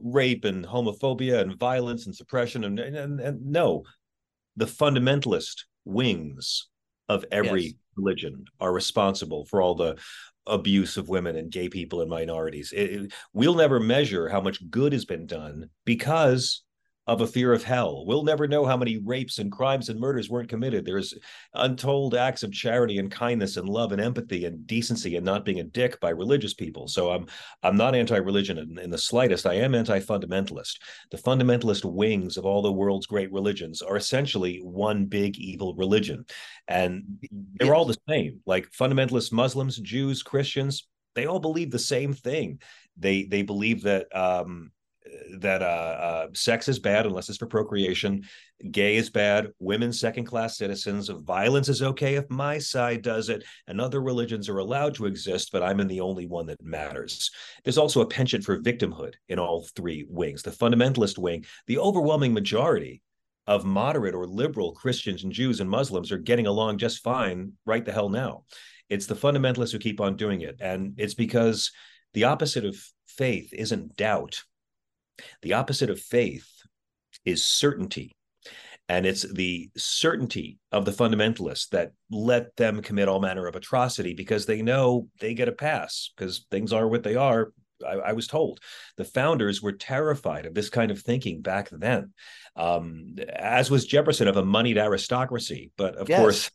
rape 0.02 0.44
and 0.44 0.64
homophobia 0.64 1.40
and 1.40 1.58
violence 1.58 2.06
and 2.06 2.16
suppression. 2.16 2.64
And, 2.64 2.78
and, 2.78 3.20
and 3.20 3.46
no, 3.46 3.82
the 4.56 4.64
fundamentalist 4.64 5.64
wings 5.84 6.68
of 7.08 7.24
every 7.30 7.64
yes. 7.64 7.74
religion 7.96 8.46
are 8.58 8.72
responsible 8.72 9.44
for 9.44 9.60
all 9.60 9.74
the 9.74 9.98
abuse 10.46 10.96
of 10.96 11.08
women 11.08 11.36
and 11.36 11.50
gay 11.50 11.68
people 11.68 12.00
and 12.00 12.10
minorities. 12.10 12.72
It, 12.72 12.90
it, 12.90 13.12
we'll 13.32 13.54
never 13.54 13.80
measure 13.80 14.28
how 14.28 14.40
much 14.40 14.68
good 14.70 14.92
has 14.92 15.04
been 15.04 15.26
done 15.26 15.68
because 15.84 16.62
of 17.06 17.20
a 17.20 17.26
fear 17.26 17.52
of 17.52 17.62
hell. 17.62 18.04
We'll 18.06 18.24
never 18.24 18.48
know 18.48 18.64
how 18.64 18.76
many 18.76 18.96
rapes 18.96 19.38
and 19.38 19.52
crimes 19.52 19.88
and 19.90 20.00
murders 20.00 20.30
weren't 20.30 20.48
committed. 20.48 20.84
There's 20.84 21.12
untold 21.52 22.14
acts 22.14 22.42
of 22.42 22.52
charity 22.52 22.98
and 22.98 23.10
kindness 23.10 23.58
and 23.58 23.68
love 23.68 23.92
and 23.92 24.00
empathy 24.00 24.46
and 24.46 24.66
decency 24.66 25.16
and 25.16 25.24
not 25.24 25.44
being 25.44 25.60
a 25.60 25.64
dick 25.64 26.00
by 26.00 26.10
religious 26.10 26.54
people. 26.54 26.88
So 26.88 27.10
I'm 27.10 27.26
I'm 27.62 27.76
not 27.76 27.94
anti-religion 27.94 28.58
in, 28.58 28.78
in 28.78 28.90
the 28.90 28.98
slightest. 28.98 29.46
I 29.46 29.54
am 29.54 29.74
anti-fundamentalist. 29.74 30.78
The 31.10 31.18
fundamentalist 31.18 31.84
wings 31.84 32.36
of 32.36 32.46
all 32.46 32.62
the 32.62 32.72
world's 32.72 33.06
great 33.06 33.32
religions 33.32 33.82
are 33.82 33.96
essentially 33.96 34.58
one 34.62 35.04
big 35.04 35.36
evil 35.36 35.74
religion. 35.74 36.24
And 36.68 37.04
they're 37.56 37.68
yes. 37.68 37.76
all 37.76 37.84
the 37.84 37.98
same. 38.08 38.40
Like 38.46 38.70
fundamentalist 38.70 39.30
Muslims, 39.30 39.76
Jews, 39.76 40.22
Christians, 40.22 40.86
they 41.14 41.26
all 41.26 41.38
believe 41.40 41.70
the 41.70 41.78
same 41.78 42.14
thing. 42.14 42.60
They 42.96 43.24
they 43.24 43.42
believe 43.42 43.82
that 43.82 44.06
um, 44.16 44.70
that 45.38 45.62
uh, 45.62 45.64
uh, 45.64 46.26
sex 46.32 46.68
is 46.68 46.78
bad 46.78 47.06
unless 47.06 47.28
it's 47.28 47.38
for 47.38 47.46
procreation, 47.46 48.24
gay 48.70 48.96
is 48.96 49.10
bad, 49.10 49.50
women 49.58 49.92
second 49.92 50.24
class 50.24 50.56
citizens, 50.56 51.08
violence 51.08 51.68
is 51.68 51.82
okay 51.82 52.14
if 52.14 52.28
my 52.30 52.58
side 52.58 53.02
does 53.02 53.28
it, 53.28 53.44
and 53.66 53.80
other 53.80 54.00
religions 54.00 54.48
are 54.48 54.58
allowed 54.58 54.94
to 54.94 55.06
exist, 55.06 55.50
but 55.52 55.62
I'm 55.62 55.80
in 55.80 55.88
the 55.88 56.00
only 56.00 56.26
one 56.26 56.46
that 56.46 56.62
matters. 56.62 57.30
There's 57.64 57.78
also 57.78 58.00
a 58.00 58.06
penchant 58.06 58.44
for 58.44 58.60
victimhood 58.60 59.14
in 59.28 59.38
all 59.38 59.66
three 59.76 60.06
wings. 60.08 60.42
The 60.42 60.50
fundamentalist 60.50 61.18
wing, 61.18 61.44
the 61.66 61.78
overwhelming 61.78 62.32
majority 62.32 63.02
of 63.46 63.64
moderate 63.64 64.14
or 64.14 64.26
liberal 64.26 64.72
Christians 64.72 65.24
and 65.24 65.32
Jews 65.32 65.60
and 65.60 65.68
Muslims 65.68 66.10
are 66.10 66.18
getting 66.18 66.46
along 66.46 66.78
just 66.78 67.02
fine 67.02 67.52
right 67.66 67.84
the 67.84 67.92
hell 67.92 68.08
now. 68.08 68.44
It's 68.88 69.06
the 69.06 69.14
fundamentalists 69.14 69.72
who 69.72 69.78
keep 69.78 70.00
on 70.00 70.16
doing 70.16 70.40
it. 70.40 70.56
And 70.60 70.94
it's 70.96 71.14
because 71.14 71.70
the 72.14 72.24
opposite 72.24 72.64
of 72.64 72.76
faith 73.06 73.52
isn't 73.52 73.96
doubt 73.96 74.42
the 75.42 75.54
opposite 75.54 75.90
of 75.90 76.00
faith 76.00 76.48
is 77.24 77.44
certainty. 77.44 78.12
And 78.88 79.06
it's 79.06 79.22
the 79.22 79.70
certainty 79.76 80.58
of 80.70 80.84
the 80.84 80.90
fundamentalists 80.92 81.70
that 81.70 81.92
let 82.10 82.54
them 82.56 82.82
commit 82.82 83.08
all 83.08 83.20
manner 83.20 83.46
of 83.46 83.56
atrocity 83.56 84.12
because 84.12 84.44
they 84.44 84.60
know 84.60 85.08
they 85.20 85.32
get 85.32 85.48
a 85.48 85.52
pass 85.52 86.10
because 86.16 86.44
things 86.50 86.72
are 86.72 86.86
what 86.86 87.02
they 87.02 87.16
are. 87.16 87.52
I, 87.84 87.92
I, 87.94 88.12
was 88.12 88.26
told 88.26 88.60
the 88.96 89.04
founders 89.04 89.60
were 89.60 89.72
terrified 89.72 90.46
of 90.46 90.54
this 90.54 90.70
kind 90.70 90.90
of 90.90 91.00
thinking 91.00 91.40
back 91.40 91.70
then, 91.70 92.12
um, 92.56 93.16
as 93.28 93.70
was 93.70 93.84
Jefferson 93.84 94.28
of 94.28 94.36
a 94.36 94.44
moneyed 94.44 94.78
aristocracy. 94.78 95.72
But 95.76 95.96
of 95.96 96.08
yes. 96.08 96.20
course, 96.20 96.50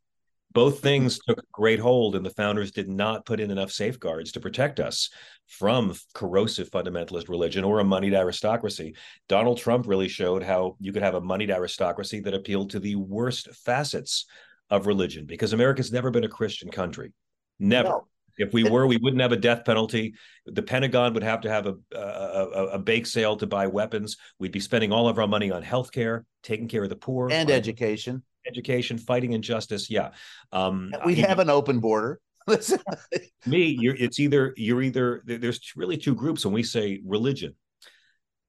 both 0.52 0.76
mm-hmm. 0.76 0.84
things 0.84 1.20
took 1.20 1.40
great 1.52 1.80
hold, 1.80 2.16
and 2.16 2.26
the 2.26 2.32
founders 2.32 2.72
did 2.72 2.90
not 2.90 3.26
put 3.26 3.40
in 3.40 3.52
enough 3.52 3.72
safeguards 3.72 4.32
to 4.32 4.40
protect 4.40 4.80
us 4.80 5.10
from 5.48 5.94
corrosive 6.14 6.70
fundamentalist 6.70 7.30
religion 7.30 7.64
or 7.64 7.80
a 7.80 7.84
moneyed 7.84 8.14
aristocracy. 8.14 8.96
Donald 9.28 9.58
Trump 9.58 9.88
really 9.88 10.08
showed 10.08 10.44
how 10.44 10.76
you 10.80 10.92
could 10.92 11.04
have 11.04 11.16
a 11.16 11.22
moneyed 11.22 11.52
aristocracy 11.52 12.20
that 12.22 12.34
appealed 12.34 12.70
to 12.72 12.80
the 12.80 12.96
worst 12.96 13.54
facets 13.54 14.26
of 14.70 14.88
religion 14.88 15.26
because 15.26 15.54
America's 15.54 15.92
never 15.92 16.12
been 16.12 16.24
a 16.24 16.30
Christian 16.30 16.70
country. 16.70 17.12
Never. 17.60 17.90
No. 17.90 18.08
If 18.38 18.54
we 18.54 18.64
were, 18.64 18.88
we 18.88 18.96
wouldn't 18.96 19.22
have 19.22 19.34
a 19.34 19.38
death 19.38 19.66
penalty. 19.66 20.14
The 20.46 20.62
Pentagon 20.62 21.14
would 21.14 21.24
have 21.24 21.42
to 21.42 21.50
have 21.50 21.66
a, 21.66 21.76
a, 21.94 22.68
a 22.74 22.80
bake 22.80 23.06
sale 23.06 23.36
to 23.36 23.46
buy 23.46 23.68
weapons. 23.68 24.16
We'd 24.40 24.54
be 24.54 24.62
spending 24.62 24.94
all 24.94 25.10
of 25.10 25.20
our 25.20 25.28
money 25.28 25.52
on 25.52 25.62
health 25.62 25.92
care, 25.92 26.26
taking 26.42 26.70
care 26.70 26.84
of 26.84 26.90
the 26.90 26.96
poor, 26.96 27.30
and 27.30 27.52
education 27.52 28.24
education, 28.50 28.98
fighting 28.98 29.34
injustice. 29.34 29.90
Yeah, 29.90 30.10
um, 30.52 30.92
we 31.06 31.16
have 31.16 31.40
an 31.40 31.50
open 31.50 31.80
border. 31.80 32.20
me, 33.46 33.78
you're, 33.80 33.96
it's 33.96 34.20
either 34.20 34.54
you're 34.58 34.82
either 34.82 35.22
there's 35.26 35.60
really 35.76 35.98
two 35.98 36.16
groups 36.16 36.46
when 36.46 36.54
we 36.54 36.64
say 36.64 37.02
religion. 37.06 37.56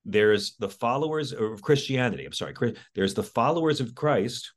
There's 0.04 0.56
the 0.56 0.68
followers 0.68 1.32
of 1.32 1.60
Christianity. 1.60 2.24
I'm 2.24 2.32
sorry, 2.32 2.54
there's 2.94 3.14
the 3.14 3.22
followers 3.22 3.80
of 3.80 3.94
Christ, 3.94 4.52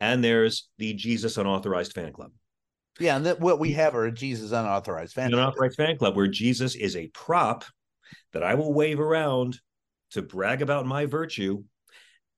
and 0.00 0.22
there's 0.22 0.68
the 0.78 0.94
Jesus 0.94 1.36
unauthorized 1.36 1.92
fan 1.92 2.12
club. 2.12 2.30
Yeah, 3.00 3.16
and 3.16 3.26
that 3.26 3.40
what 3.40 3.58
we 3.58 3.72
have 3.72 3.94
are 3.94 4.04
a 4.04 4.12
Jesus 4.12 4.52
unauthorized 4.52 5.14
fan 5.14 5.32
unauthorized 5.32 5.76
fan 5.76 5.96
club 5.96 6.16
where 6.16 6.28
Jesus 6.28 6.74
is 6.76 6.96
a 6.96 7.08
prop 7.08 7.64
that 8.32 8.42
I 8.42 8.54
will 8.54 8.72
wave 8.72 9.00
around 9.00 9.58
to 10.12 10.22
brag 10.22 10.62
about 10.62 10.86
my 10.86 11.06
virtue 11.06 11.64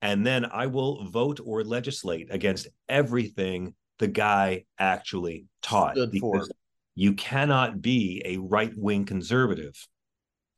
and 0.03 0.27
then 0.27 0.45
I 0.45 0.67
will 0.67 1.05
vote 1.05 1.39
or 1.43 1.63
legislate 1.63 2.27
against 2.29 2.67
everything 2.89 3.73
the 3.99 4.09
guy 4.09 4.65
actually 4.77 5.45
taught. 5.61 5.95
Good 5.95 6.19
for. 6.19 6.45
You 6.93 7.13
cannot 7.13 7.81
be 7.81 8.21
a 8.25 8.37
right 8.37 8.73
wing 8.75 9.05
conservative 9.05 9.73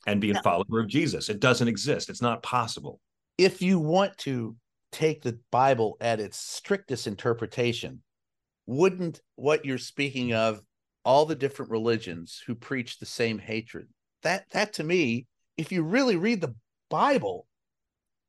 and 0.07 0.19
be 0.19 0.31
a 0.31 0.41
follower 0.41 0.79
of 0.79 0.87
Jesus. 0.87 1.29
It 1.29 1.39
doesn't 1.39 1.67
exist. 1.67 2.09
It's 2.09 2.23
not 2.23 2.41
possible. 2.41 2.99
If 3.37 3.61
you 3.61 3.79
want 3.79 4.17
to 4.19 4.55
take 4.91 5.21
the 5.21 5.39
Bible 5.51 5.95
at 6.01 6.19
its 6.19 6.39
strictest 6.39 7.05
interpretation, 7.05 8.01
wouldn't 8.65 9.21
what 9.35 9.63
you're 9.63 9.77
speaking 9.77 10.29
mm-hmm. 10.29 10.55
of, 10.55 10.61
all 11.03 11.27
the 11.27 11.35
different 11.35 11.69
religions 11.69 12.41
who 12.47 12.55
preach 12.55 12.97
the 12.97 13.05
same 13.05 13.37
hatred, 13.37 13.87
that 14.23 14.49
that 14.49 14.73
to 14.73 14.83
me, 14.83 15.27
if 15.55 15.71
you 15.71 15.83
really 15.83 16.15
read 16.15 16.41
the 16.41 16.55
Bible, 16.89 17.45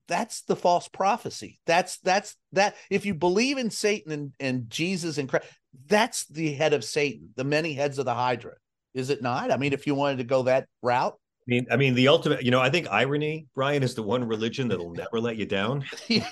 that's 0.08 0.42
the 0.42 0.56
false 0.56 0.88
prophecy. 0.88 1.58
That's 1.66 1.98
that's 1.98 2.36
that 2.52 2.76
if 2.90 3.06
you 3.06 3.14
believe 3.14 3.58
in 3.58 3.70
Satan 3.70 4.12
and, 4.12 4.32
and 4.38 4.70
Jesus 4.70 5.18
and 5.18 5.28
Christ, 5.28 5.46
that's 5.86 6.26
the 6.26 6.52
head 6.52 6.72
of 6.72 6.84
Satan, 6.84 7.30
the 7.36 7.44
many 7.44 7.75
heads 7.75 7.98
of 7.98 8.04
the 8.04 8.14
Hydra. 8.14 8.52
Is 8.94 9.10
it 9.10 9.22
not? 9.22 9.50
I 9.50 9.56
mean, 9.56 9.72
if 9.72 9.86
you 9.86 9.94
wanted 9.94 10.18
to 10.18 10.25
go 10.25 10.44
that 10.44 10.66
route. 10.82 11.14
I 11.14 11.50
mean, 11.50 11.66
I 11.70 11.76
mean, 11.76 11.94
the 11.94 12.08
ultimate, 12.08 12.42
you 12.42 12.50
know, 12.50 12.60
I 12.60 12.70
think 12.70 12.88
irony, 12.90 13.46
Brian, 13.54 13.84
is 13.84 13.94
the 13.94 14.02
one 14.02 14.25
religion 14.25 14.66
that'll 14.66 14.90
never 14.94 15.20
let 15.20 15.36
you 15.36 15.46
down. 15.46 15.84
yeah. 16.08 16.25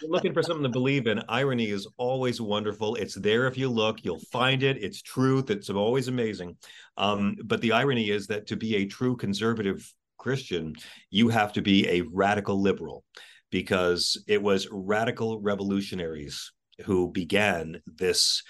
You're 0.00 0.10
looking 0.10 0.32
for 0.32 0.42
something 0.42 0.62
to 0.62 0.70
believe 0.70 1.06
in. 1.06 1.22
Irony 1.28 1.68
is 1.68 1.86
always 1.98 2.40
wonderful. 2.40 2.94
It's 2.94 3.14
there 3.16 3.46
if 3.46 3.58
you 3.58 3.68
look, 3.68 4.04
you'll 4.04 4.22
find 4.32 4.62
it. 4.62 4.82
It's 4.82 5.02
truth. 5.02 5.50
It's 5.50 5.68
always 5.68 6.08
amazing. 6.08 6.56
Um, 6.96 7.36
but 7.44 7.60
the 7.60 7.72
irony 7.72 8.08
is 8.08 8.28
that 8.28 8.46
to 8.46 8.56
be 8.56 8.76
a 8.76 8.86
true 8.86 9.16
conservative 9.16 9.92
Christian, 10.24 10.74
you 11.10 11.28
have 11.28 11.52
to 11.52 11.60
be 11.60 11.86
a 11.86 12.00
radical 12.10 12.58
liberal 12.58 13.04
because 13.50 14.16
it 14.26 14.42
was 14.42 14.66
radical 14.72 15.38
revolutionaries 15.38 16.50
who 16.86 17.12
began 17.12 17.82
this 17.86 18.42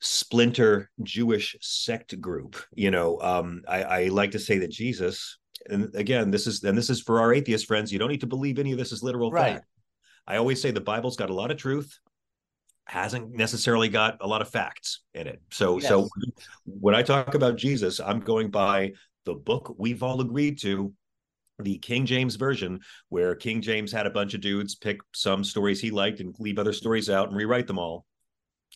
splinter 0.00 0.90
Jewish 1.02 1.54
sect 1.60 2.18
group. 2.18 2.56
You 2.72 2.90
know, 2.90 3.20
um, 3.20 3.60
I, 3.68 3.82
I 3.82 4.04
like 4.08 4.30
to 4.30 4.38
say 4.38 4.56
that 4.58 4.70
Jesus, 4.70 5.36
and 5.68 5.94
again, 5.94 6.30
this 6.30 6.46
is 6.46 6.64
and 6.64 6.78
this 6.78 6.88
is 6.88 7.02
for 7.02 7.20
our 7.20 7.34
atheist 7.34 7.66
friends. 7.66 7.92
You 7.92 7.98
don't 7.98 8.10
need 8.10 8.22
to 8.22 8.26
believe 8.26 8.58
any 8.58 8.72
of 8.72 8.78
this 8.78 8.90
is 8.90 9.02
literal 9.02 9.30
right. 9.30 9.56
fact. 9.56 9.66
I 10.26 10.38
always 10.38 10.62
say 10.62 10.70
the 10.70 10.80
Bible's 10.80 11.16
got 11.16 11.28
a 11.28 11.34
lot 11.34 11.50
of 11.50 11.58
truth, 11.58 11.98
hasn't 12.86 13.34
necessarily 13.34 13.90
got 13.90 14.16
a 14.22 14.26
lot 14.26 14.40
of 14.40 14.48
facts 14.48 15.02
in 15.12 15.26
it. 15.26 15.42
So, 15.50 15.78
yes. 15.78 15.88
so 15.88 16.08
when 16.64 16.94
I 16.94 17.02
talk 17.02 17.34
about 17.34 17.56
Jesus, 17.56 18.00
I'm 18.00 18.20
going 18.20 18.50
by 18.50 18.92
the 19.26 19.34
book 19.34 19.74
we've 19.76 20.02
all 20.02 20.22
agreed 20.22 20.58
to 20.60 20.94
the 21.58 21.78
King 21.78 22.06
James 22.06 22.36
version, 22.36 22.80
where 23.08 23.34
King 23.34 23.60
James 23.60 23.92
had 23.92 24.06
a 24.06 24.10
bunch 24.10 24.34
of 24.34 24.40
dudes 24.40 24.74
pick 24.74 25.00
some 25.14 25.44
stories 25.44 25.80
he 25.80 25.90
liked 25.90 26.20
and 26.20 26.34
leave 26.38 26.58
other 26.58 26.72
stories 26.72 27.10
out 27.10 27.28
and 27.28 27.36
rewrite 27.36 27.66
them 27.66 27.78
all. 27.78 28.06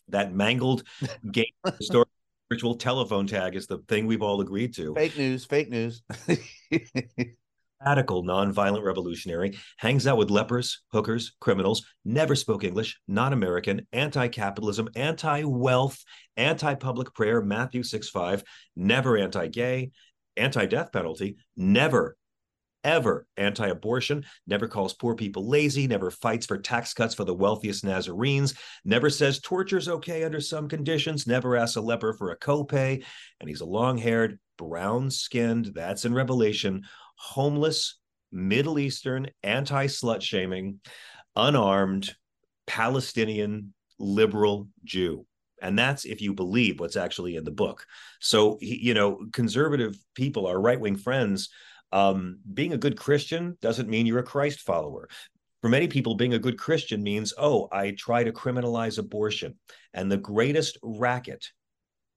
That 0.09 0.33
mangled 0.33 0.83
game 1.31 1.45
story 1.79 2.05
virtual 2.51 2.75
telephone 2.75 3.27
tag 3.27 3.55
is 3.55 3.65
the 3.65 3.77
thing 3.87 4.05
we've 4.05 4.21
all 4.21 4.41
agreed 4.41 4.75
to. 4.75 4.93
Fake 4.93 5.17
news, 5.17 5.45
fake 5.45 5.69
news. 5.69 6.03
Radical 7.85 8.23
nonviolent 8.23 8.83
revolutionary, 8.83 9.57
hangs 9.77 10.05
out 10.05 10.17
with 10.17 10.29
lepers, 10.29 10.81
hookers, 10.91 11.31
criminals, 11.39 11.83
never 12.03 12.35
spoke 12.35 12.63
English, 12.63 12.99
not 13.07 13.31
American, 13.31 13.87
anti 13.93 14.27
capitalism, 14.27 14.89
anti 14.95 15.43
wealth, 15.45 16.03
anti 16.35 16.75
public 16.75 17.13
prayer, 17.15 17.41
Matthew 17.41 17.83
6 17.83 18.09
5, 18.09 18.43
never 18.75 19.17
anti 19.17 19.47
gay, 19.47 19.91
anti 20.37 20.65
death 20.65 20.91
penalty, 20.91 21.37
never, 21.55 22.17
ever 22.83 23.25
anti 23.37 23.67
abortion, 23.67 24.25
never 24.47 24.67
calls 24.67 24.93
poor 24.93 25.15
people 25.15 25.47
lazy, 25.47 25.87
never 25.87 26.11
fights 26.11 26.45
for 26.45 26.57
tax 26.57 26.93
cuts 26.93 27.13
for 27.13 27.25
the 27.25 27.33
wealthiest 27.33 27.83
Nazarenes, 27.83 28.57
never 28.85 29.09
says 29.09 29.39
torture's 29.39 29.89
okay 29.89 30.23
under 30.23 30.39
some 30.41 30.67
conditions, 30.67 31.27
never 31.27 31.55
asks 31.55 31.75
a 31.75 31.81
leper 31.81 32.13
for 32.13 32.31
a 32.31 32.39
copay. 32.39 33.03
And 33.39 33.49
he's 33.49 33.61
a 33.61 33.65
long 33.65 33.97
haired, 33.97 34.39
brown 34.57 35.09
skinned, 35.09 35.71
that's 35.73 36.05
in 36.05 36.13
Revelation, 36.13 36.83
homeless, 37.15 37.97
Middle 38.31 38.79
Eastern, 38.79 39.27
anti 39.43 39.87
slut 39.87 40.21
shaming, 40.21 40.79
unarmed, 41.35 42.15
Palestinian 42.67 43.73
liberal 43.99 44.69
Jew 44.83 45.25
And 45.61 45.77
that's 45.77 46.05
if 46.05 46.21
you 46.21 46.33
believe 46.33 46.79
what's 46.79 46.97
actually 46.97 47.35
in 47.35 47.43
the 47.43 47.51
book. 47.51 47.85
So, 48.19 48.57
you 48.61 48.93
know, 48.93 49.19
conservative 49.31 49.95
people, 50.15 50.47
our 50.47 50.59
right 50.59 50.79
wing 50.79 50.97
friends, 50.97 51.49
um, 51.91 52.39
being 52.53 52.73
a 52.73 52.77
good 52.77 52.97
Christian 52.97 53.57
doesn't 53.61 53.89
mean 53.89 54.05
you're 54.05 54.19
a 54.19 54.23
Christ 54.23 54.61
follower. 54.61 55.07
For 55.61 55.69
many 55.69 55.87
people, 55.87 56.15
being 56.15 56.33
a 56.33 56.39
good 56.39 56.57
Christian 56.57 57.03
means, 57.03 57.33
oh, 57.37 57.67
I 57.71 57.91
try 57.91 58.23
to 58.23 58.31
criminalize 58.31 58.97
abortion. 58.97 59.59
And 59.93 60.11
the 60.11 60.17
greatest 60.17 60.79
racket 60.81 61.45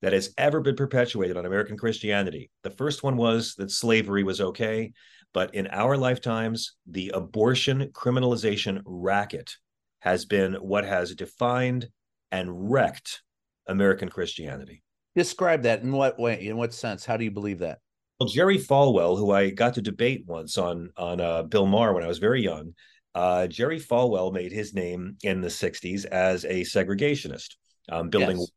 that 0.00 0.14
has 0.14 0.32
ever 0.38 0.60
been 0.60 0.76
perpetuated 0.76 1.36
on 1.36 1.44
American 1.44 1.76
Christianity, 1.76 2.50
the 2.62 2.70
first 2.70 3.02
one 3.02 3.16
was 3.16 3.54
that 3.56 3.70
slavery 3.70 4.22
was 4.22 4.40
okay. 4.40 4.92
But 5.34 5.54
in 5.54 5.66
our 5.66 5.96
lifetimes, 5.96 6.76
the 6.86 7.10
abortion 7.12 7.90
criminalization 7.92 8.80
racket 8.86 9.56
has 10.00 10.24
been 10.24 10.54
what 10.54 10.84
has 10.84 11.14
defined 11.14 11.88
and 12.30 12.70
wrecked 12.70 13.22
American 13.66 14.08
Christianity. 14.08 14.82
Describe 15.16 15.62
that 15.62 15.82
in 15.82 15.92
what 15.92 16.18
way? 16.18 16.46
In 16.46 16.56
what 16.56 16.74
sense? 16.74 17.04
How 17.04 17.16
do 17.16 17.24
you 17.24 17.30
believe 17.30 17.60
that? 17.60 17.78
Well, 18.18 18.28
Jerry 18.28 18.58
Falwell, 18.58 19.16
who 19.18 19.32
I 19.32 19.50
got 19.50 19.74
to 19.74 19.82
debate 19.82 20.24
once 20.26 20.58
on 20.58 20.90
on 20.96 21.20
uh, 21.20 21.42
Bill 21.44 21.66
Maher 21.66 21.94
when 21.94 22.04
I 22.04 22.08
was 22.08 22.18
very 22.18 22.42
young, 22.42 22.74
uh, 23.14 23.46
Jerry 23.46 23.78
Falwell 23.78 24.32
made 24.32 24.52
his 24.52 24.74
name 24.74 25.16
in 25.22 25.40
the 25.40 25.48
'60s 25.48 26.04
as 26.04 26.44
a 26.44 26.62
segregationist, 26.62 27.56
um, 27.88 28.08
building 28.10 28.38
yes. 28.38 28.50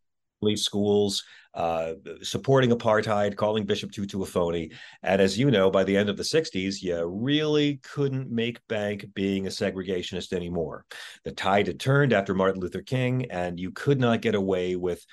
Schools, 0.56 1.24
uh, 1.54 1.94
supporting 2.22 2.70
apartheid, 2.70 3.36
calling 3.36 3.66
Bishop 3.66 3.92
Tutu 3.92 4.22
a 4.22 4.26
phony. 4.26 4.72
And 5.02 5.22
as 5.22 5.38
you 5.38 5.50
know, 5.50 5.72
by 5.72 5.84
the 5.84 5.98
end 5.98 6.10
of 6.10 6.18
the 6.18 6.24
60s, 6.24 6.82
you 6.82 7.06
really 7.06 7.78
couldn't 7.78 8.30
make 8.30 8.66
bank 8.68 9.06
being 9.14 9.48
a 9.48 9.50
segregationist 9.50 10.34
anymore. 10.34 10.86
The 11.24 11.32
tide 11.32 11.68
had 11.68 11.80
turned 11.80 12.14
after 12.14 12.34
Martin 12.34 12.62
Luther 12.62 12.82
King, 12.82 13.26
and 13.32 13.60
you 13.60 13.72
could 13.72 14.00
not 14.00 14.22
get 14.22 14.36
away 14.36 14.76
with 14.76 15.04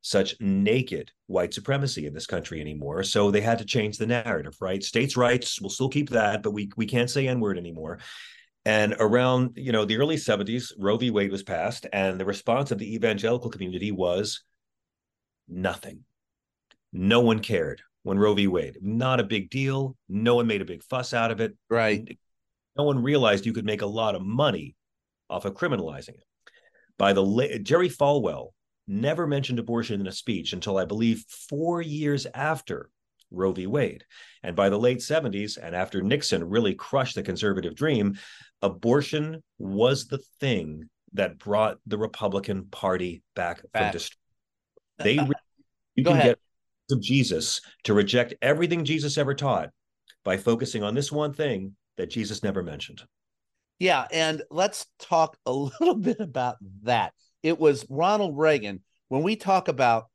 such 0.00 0.36
naked 0.40 1.10
white 1.26 1.52
supremacy 1.52 2.06
in 2.06 2.14
this 2.14 2.26
country 2.26 2.60
anymore. 2.60 3.02
So 3.02 3.30
they 3.30 3.40
had 3.40 3.58
to 3.58 3.64
change 3.64 3.98
the 3.98 4.06
narrative, 4.06 4.56
right? 4.60 4.82
States' 4.82 5.16
rights, 5.16 5.60
we'll 5.60 5.70
still 5.70 5.88
keep 5.88 6.10
that, 6.10 6.42
but 6.42 6.52
we 6.52 6.70
we 6.76 6.86
can't 6.86 7.10
say 7.10 7.26
N-word 7.26 7.58
anymore. 7.58 7.98
And 8.64 8.94
around, 9.00 9.52
you 9.56 9.72
know, 9.72 9.84
the 9.84 9.96
early 9.96 10.16
70s, 10.16 10.72
Roe 10.78 10.96
v. 10.96 11.10
Wade 11.10 11.32
was 11.32 11.42
passed, 11.42 11.86
and 11.92 12.20
the 12.20 12.24
response 12.24 12.70
of 12.70 12.78
the 12.78 12.94
evangelical 12.94 13.50
community 13.50 13.92
was 13.92 14.42
nothing. 15.48 16.04
No 16.92 17.20
one 17.20 17.40
cared 17.40 17.82
when 18.02 18.18
Roe 18.18 18.34
v. 18.34 18.46
Wade. 18.46 18.78
Not 18.80 19.20
a 19.20 19.24
big 19.24 19.50
deal. 19.50 19.96
No 20.08 20.36
one 20.36 20.46
made 20.46 20.62
a 20.62 20.66
big 20.66 20.82
fuss 20.82 21.12
out 21.12 21.30
of 21.30 21.40
it. 21.40 21.56
Right. 21.68 22.18
No 22.76 22.84
one 22.84 23.02
realized 23.02 23.44
you 23.44 23.52
could 23.52 23.66
make 23.66 23.82
a 23.82 23.86
lot 23.86 24.14
of 24.14 24.22
money 24.22 24.76
off 25.28 25.44
of 25.44 25.54
criminalizing 25.54 26.10
it. 26.10 26.24
By 26.96 27.12
the 27.12 27.22
la- 27.22 27.58
Jerry 27.62 27.88
Falwell 27.88 28.48
never 28.86 29.26
mentioned 29.26 29.58
abortion 29.58 30.00
in 30.00 30.06
a 30.06 30.12
speech 30.12 30.52
until 30.52 30.78
I 30.78 30.84
believe 30.84 31.24
four 31.28 31.82
years 31.82 32.26
after 32.34 32.88
Roe 33.30 33.52
v. 33.52 33.66
Wade. 33.66 34.04
And 34.42 34.56
by 34.56 34.70
the 34.70 34.78
late 34.78 34.98
70s, 34.98 35.58
and 35.62 35.76
after 35.76 36.00
Nixon 36.00 36.48
really 36.48 36.74
crushed 36.74 37.14
the 37.14 37.22
conservative 37.22 37.74
dream, 37.74 38.18
abortion 38.62 39.42
was 39.58 40.06
the 40.06 40.18
thing 40.40 40.88
that 41.12 41.38
brought 41.38 41.78
the 41.86 41.98
Republican 41.98 42.66
Party 42.70 43.22
back, 43.34 43.62
back. 43.72 43.82
from 43.82 43.92
destruction. 43.92 44.17
They 44.98 45.14
you 45.94 46.04
can 46.04 46.12
ahead. 46.14 46.36
get 46.88 46.96
of 46.96 47.02
Jesus 47.02 47.60
to 47.84 47.94
reject 47.94 48.34
everything 48.40 48.84
Jesus 48.84 49.18
ever 49.18 49.34
taught 49.34 49.70
by 50.24 50.36
focusing 50.36 50.82
on 50.82 50.94
this 50.94 51.12
one 51.12 51.32
thing 51.32 51.76
that 51.96 52.10
Jesus 52.10 52.42
never 52.42 52.62
mentioned. 52.62 53.02
Yeah, 53.78 54.06
and 54.10 54.42
let's 54.50 54.86
talk 54.98 55.36
a 55.44 55.52
little 55.52 55.94
bit 55.94 56.20
about 56.20 56.56
that 56.82 57.12
it 57.42 57.58
was 57.58 57.86
Ronald 57.88 58.36
Reagan. 58.36 58.80
When 59.08 59.22
we 59.22 59.36
talk 59.36 59.68
about, 59.68 60.06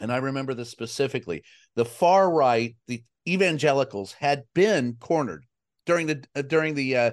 and 0.00 0.12
I 0.12 0.16
remember 0.18 0.54
this 0.54 0.70
specifically, 0.70 1.44
the 1.76 1.84
far 1.84 2.30
right, 2.30 2.76
the 2.86 3.02
evangelicals 3.26 4.12
had 4.12 4.44
been 4.54 4.96
cornered 4.98 5.44
during 5.86 6.06
the 6.06 6.24
uh, 6.34 6.42
during 6.42 6.74
the 6.74 6.96
uh, 6.96 7.10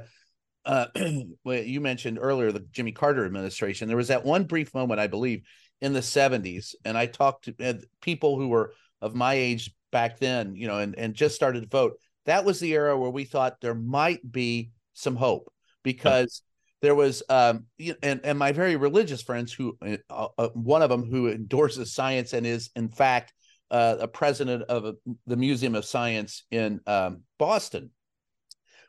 uh, 0.66 0.88
you 1.46 1.82
mentioned 1.82 2.18
earlier 2.20 2.52
the 2.52 2.66
Jimmy 2.72 2.92
Carter 2.92 3.25
administration. 3.25 3.88
There 3.88 3.98
was 3.98 4.08
that 4.08 4.25
one 4.25 4.46
brief 4.46 4.74
moment, 4.74 5.00
I 5.00 5.08
believe, 5.08 5.44
in 5.82 5.94
the 5.94 6.00
70s, 6.00 6.75
and 6.86 6.98
I 6.98 7.05
talked 7.05 7.46
to 7.46 7.82
people 8.01 8.38
who 8.38 8.48
were 8.48 8.74
of 9.01 9.16
my 9.16 9.33
age 9.33 9.72
back 9.92 10.20
then, 10.20 10.55
you 10.55 10.68
know, 10.68 10.79
and 10.79 10.98
and 10.98 11.14
just 11.14 11.35
started 11.35 11.61
to 11.61 11.70
vote. 11.70 12.00
That 12.25 12.46
was 12.46 12.59
the 12.59 12.74
era 12.74 12.98
where 12.98 13.09
we 13.09 13.24
thought 13.24 13.61
there 13.61 13.75
might 13.75 14.31
be 14.31 14.72
some 14.94 15.16
hope 15.16 15.51
because 15.83 16.42
there 16.81 16.96
was 16.96 17.24
um 17.29 17.66
and 18.01 18.22
and 18.24 18.40
my 18.40 18.51
very 18.51 18.75
religious 18.75 19.22
friends 19.22 19.53
who 19.53 19.77
uh, 20.09 20.27
uh, 20.38 20.50
one 20.50 20.81
of 20.81 20.90
them 20.90 21.09
who 21.09 21.29
endorses 21.29 21.94
science 21.94 22.33
and 22.33 22.46
is 22.46 22.70
in 22.75 22.90
fact 22.90 23.33
uh, 23.72 23.98
a 24.00 24.07
president 24.07 24.64
of 24.64 24.85
a, 24.85 24.96
the 25.25 25.35
Museum 25.38 25.75
of 25.75 25.85
Science 25.85 26.44
in 26.51 26.79
um, 26.88 27.22
Boston. 27.40 27.90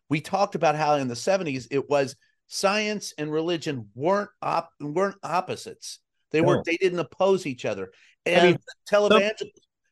We 0.08 0.20
talked 0.20 0.54
about 0.54 0.76
how 0.76 0.94
in 0.94 1.08
the 1.08 1.14
70s 1.14 1.66
it 1.70 1.88
was 1.88 2.16
science 2.46 3.12
and 3.18 3.32
religion 3.32 3.88
weren't 3.94 4.30
op- 4.42 4.70
weren't 4.80 5.16
opposites. 5.22 5.98
They 6.36 6.42
no. 6.42 6.48
were 6.48 6.62
they 6.64 6.76
didn't 6.76 6.98
oppose 6.98 7.46
each 7.46 7.64
other. 7.64 7.90
And 8.24 8.40
I 8.40 8.46
mean, 8.46 8.58
televangelists 8.90 9.42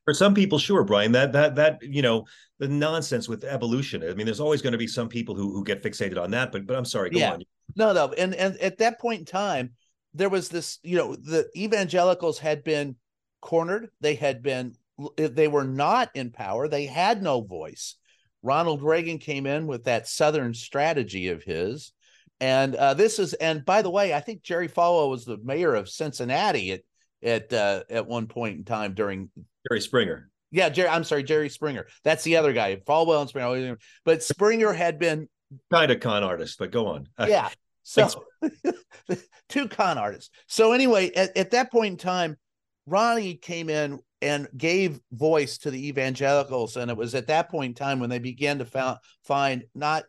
for 0.05 0.13
some 0.13 0.35
people 0.35 0.59
sure 0.59 0.85
brian 0.85 1.13
that 1.13 1.33
that 1.33 1.55
that 1.55 1.79
you 1.83 2.03
know 2.03 2.27
the 2.59 2.69
nonsense 2.69 3.27
with 3.27 3.43
evolution 3.43 4.03
i 4.07 4.13
mean 4.13 4.27
there's 4.27 4.39
always 4.39 4.61
going 4.61 4.73
to 4.73 4.79
be 4.79 4.87
some 4.87 5.09
people 5.09 5.35
who 5.35 5.51
who 5.55 5.65
get 5.65 5.83
fixated 5.83 6.23
on 6.23 6.31
that 6.31 6.53
but 6.53 6.67
but 6.67 6.77
i'm 6.77 6.85
sorry 6.85 7.09
go 7.09 7.19
yeah. 7.19 7.33
on 7.33 7.43
no, 7.77 7.93
no, 7.93 8.13
and 8.13 8.35
and 8.35 8.57
at 8.59 8.79
that 8.79 9.01
point 9.01 9.21
in 9.21 9.25
time, 9.25 9.73
there 10.13 10.29
was 10.29 10.49
this. 10.49 10.79
You 10.83 10.97
know, 10.97 11.17
the 11.17 11.49
evangelicals 11.57 12.39
had 12.39 12.65
been 12.65 12.97
cornered. 13.41 13.89
They 14.01 14.15
had 14.15 14.43
been. 14.43 14.77
Eh, 15.19 15.29
they 15.33 15.49
were 15.49 15.65
not 15.65 16.11
in 16.15 16.31
power. 16.31 16.69
They 16.69 16.87
had 16.87 17.23
no 17.23 17.41
voice. 17.41 17.97
Ronald 18.43 18.83
Reagan 18.83 19.19
came 19.19 19.47
in 19.47 19.67
with 19.67 19.85
that 19.85 20.07
Southern 20.07 20.53
strategy 20.55 21.29
of 21.29 21.43
his, 21.43 21.93
and 22.41 22.75
uh, 22.75 22.95
this 22.95 23.19
is. 23.19 23.35
And 23.35 23.65
by 23.65 23.83
the 23.83 23.91
way, 23.91 24.13
I 24.13 24.21
think 24.21 24.43
Jerry 24.43 24.69
Falwell 24.69 25.11
was 25.11 25.25
the 25.25 25.39
mayor 25.43 25.75
of 25.75 25.89
Cincinnati 25.89 26.73
at 26.73 26.81
at 27.23 27.53
uh, 27.53 27.83
at 27.91 28.07
one 28.07 28.27
point 28.27 28.59
in 28.59 28.65
time 28.65 28.95
during 28.95 29.31
Jerry 29.69 29.81
Springer. 29.81 30.31
Yeah, 30.51 30.69
Jerry. 30.69 30.89
I'm 30.89 31.05
sorry, 31.05 31.23
Jerry 31.23 31.49
Springer. 31.49 31.87
That's 32.05 32.25
the 32.25 32.37
other 32.37 32.53
guy. 32.53 32.77
Falwell 32.77 33.21
and 33.21 33.29
Springer. 33.29 33.79
But 34.05 34.23
Springer 34.23 34.73
had 34.73 34.99
been 34.99 35.29
kind 35.73 35.91
of 35.91 36.01
con 36.01 36.23
artist, 36.23 36.59
but 36.59 36.71
go 36.71 36.87
on. 36.89 37.09
Yeah. 37.29 37.51
So 37.87 38.25
two 39.51 39.69
con 39.69 39.99
artists. 39.99 40.31
So 40.47 40.73
anyway, 40.73 41.13
at, 41.15 41.37
at 41.37 41.51
that 41.51 41.71
point 41.71 41.93
in 41.93 41.97
time, 41.99 42.39
Ronnie 42.87 43.35
came 43.35 43.69
in 43.69 44.01
and 44.23 44.49
gave 44.57 45.01
voice 45.13 45.59
to 45.59 45.71
the 45.71 45.89
evangelicals. 45.89 46.79
And 46.79 46.91
it 46.91 46.97
was 46.97 47.15
at 47.15 47.27
that 47.27 47.51
point 47.51 47.71
in 47.71 47.75
time 47.75 48.01
when 48.01 48.09
they 48.09 48.19
began 48.19 48.59
to 48.59 48.65
found, 48.65 48.99
find 49.23 49.65
not 49.75 50.05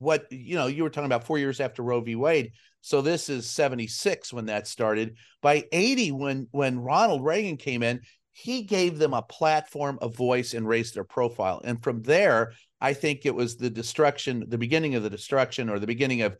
what, 0.00 0.26
you 0.32 0.56
know, 0.56 0.66
you 0.66 0.82
were 0.82 0.90
talking 0.90 1.06
about 1.06 1.24
four 1.24 1.38
years 1.38 1.60
after 1.60 1.82
Roe 1.82 2.00
v. 2.00 2.16
Wade. 2.16 2.52
So 2.80 3.02
this 3.02 3.28
is 3.28 3.48
76 3.48 4.32
when 4.32 4.46
that 4.46 4.66
started. 4.66 5.16
By 5.42 5.64
80, 5.70 6.12
when 6.12 6.48
when 6.50 6.80
Ronald 6.80 7.22
Reagan 7.22 7.58
came 7.58 7.82
in, 7.82 8.00
he 8.32 8.62
gave 8.62 8.98
them 8.98 9.12
a 9.12 9.22
platform, 9.22 9.98
a 10.00 10.08
voice, 10.08 10.54
and 10.54 10.66
raised 10.66 10.94
their 10.94 11.04
profile. 11.04 11.60
And 11.62 11.82
from 11.82 12.02
there, 12.02 12.52
I 12.80 12.94
think 12.94 13.26
it 13.26 13.34
was 13.34 13.56
the 13.56 13.68
destruction, 13.68 14.44
the 14.48 14.58
beginning 14.58 14.94
of 14.94 15.02
the 15.02 15.10
destruction, 15.10 15.68
or 15.68 15.78
the 15.78 15.86
beginning 15.86 16.22
of 16.22 16.36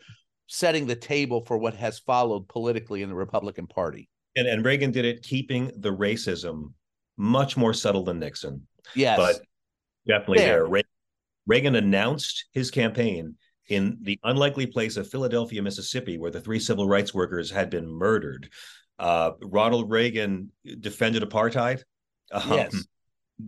setting 0.47 0.87
the 0.87 0.97
table 0.97 1.45
for 1.45 1.59
what 1.59 1.75
has 1.75 1.99
followed 1.99 2.49
politically 2.49 3.03
in 3.03 3.11
the 3.11 3.15
Republican 3.15 3.67
Party. 3.67 4.09
And, 4.37 4.49
and 4.49 4.65
Reagan 4.65 4.91
did 4.91 5.05
it 5.05 5.23
keeping 5.23 5.71
the 5.77 5.91
racism 5.91 6.73
much 7.19 7.57
more 7.57 7.75
subtle 7.75 8.05
than 8.05 8.19
Nixon. 8.19 8.67
Yes. 8.95 9.19
But 9.19 9.43
definitely 10.09 10.39
there. 10.39 10.67
there. 10.69 10.83
Reagan 11.47 11.75
announced 11.75 12.47
his 12.53 12.71
campaign 12.71 13.35
in 13.71 13.99
the 14.03 14.19
unlikely 14.25 14.67
place 14.67 14.97
of 14.97 15.09
Philadelphia, 15.09 15.63
Mississippi, 15.63 16.19
where 16.19 16.31
the 16.31 16.41
three 16.41 16.61
civil 16.61 16.87
rights 16.87 17.15
workers 17.15 17.51
had 17.51 17.71
been 17.71 17.89
murdered. 17.89 18.51
Uh, 18.99 19.33
Ronald 19.41 19.91
Reagan 19.91 20.53
defended 20.81 21.23
apartheid. 21.23 21.83
Um, 22.33 22.53
yes 22.53 22.85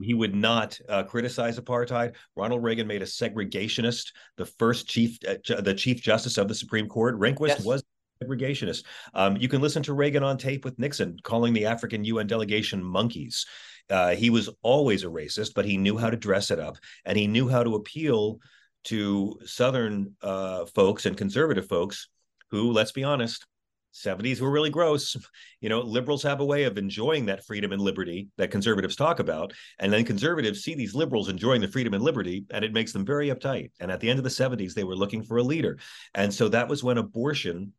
he 0.00 0.14
would 0.14 0.34
not 0.34 0.78
uh, 0.88 1.02
criticize 1.02 1.58
apartheid. 1.58 2.14
Ronald 2.36 2.62
Reagan 2.62 2.86
made 2.86 3.02
a 3.02 3.06
segregationist 3.06 4.12
the 4.36 4.46
first 4.46 4.88
chief, 4.88 5.18
uh, 5.28 5.60
the 5.60 5.74
chief 5.74 6.02
justice 6.02 6.38
of 6.38 6.48
the 6.48 6.54
Supreme 6.54 6.88
Court. 6.88 7.18
Rehnquist 7.18 7.48
yes. 7.48 7.64
was 7.64 7.82
segregationist. 8.22 8.84
Um, 9.14 9.36
you 9.36 9.48
can 9.48 9.60
listen 9.60 9.82
to 9.84 9.94
Reagan 9.94 10.22
on 10.22 10.38
tape 10.38 10.64
with 10.64 10.78
Nixon 10.78 11.18
calling 11.22 11.52
the 11.52 11.66
African 11.66 12.04
UN 12.04 12.26
delegation 12.26 12.82
monkeys. 12.82 13.46
Uh, 13.90 14.14
he 14.14 14.30
was 14.30 14.48
always 14.62 15.02
a 15.04 15.08
racist, 15.08 15.54
but 15.54 15.64
he 15.64 15.76
knew 15.76 15.98
how 15.98 16.08
to 16.08 16.16
dress 16.16 16.50
it 16.50 16.60
up, 16.60 16.76
and 17.04 17.18
he 17.18 17.26
knew 17.26 17.48
how 17.48 17.62
to 17.62 17.74
appeal 17.74 18.38
to 18.84 19.38
Southern 19.44 20.14
uh, 20.22 20.66
folks 20.66 21.06
and 21.06 21.16
conservative 21.16 21.68
folks 21.68 22.08
who, 22.50 22.72
let's 22.72 22.92
be 22.92 23.04
honest, 23.04 23.46
70s 23.94 24.40
were 24.40 24.50
really 24.50 24.70
gross. 24.70 25.16
You 25.60 25.68
know, 25.68 25.80
liberals 25.80 26.24
have 26.24 26.40
a 26.40 26.44
way 26.44 26.64
of 26.64 26.76
enjoying 26.76 27.26
that 27.26 27.44
freedom 27.44 27.70
and 27.70 27.80
liberty 27.80 28.26
that 28.36 28.50
conservatives 28.50 28.96
talk 28.96 29.20
about. 29.20 29.52
And 29.78 29.92
then 29.92 30.04
conservatives 30.04 30.64
see 30.64 30.74
these 30.74 30.92
liberals 30.92 31.28
enjoying 31.28 31.60
the 31.60 31.68
freedom 31.68 31.94
and 31.94 32.02
liberty, 32.02 32.44
and 32.50 32.64
it 32.64 32.72
makes 32.72 32.92
them 32.92 33.06
very 33.06 33.28
uptight. 33.28 33.70
And 33.78 33.88
at 33.92 34.00
the 34.00 34.10
end 34.10 34.18
of 34.18 34.24
the 34.24 34.28
70s, 34.28 34.74
they 34.74 34.82
were 34.82 34.96
looking 34.96 35.22
for 35.22 35.36
a 35.36 35.42
leader. 35.44 35.78
And 36.16 36.34
so 36.34 36.48
that 36.48 36.68
was 36.68 36.82
when 36.82 36.98
abortion 36.98 37.74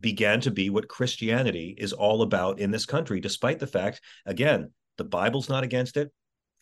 began 0.00 0.40
to 0.40 0.50
be 0.50 0.70
what 0.70 0.88
Christianity 0.88 1.76
is 1.78 1.92
all 1.92 2.22
about 2.22 2.58
in 2.58 2.72
this 2.72 2.84
country, 2.84 3.20
despite 3.20 3.60
the 3.60 3.68
fact, 3.68 4.00
again, 4.26 4.72
the 4.98 5.04
Bible's 5.04 5.48
not 5.48 5.62
against 5.62 5.96
it. 5.96 6.10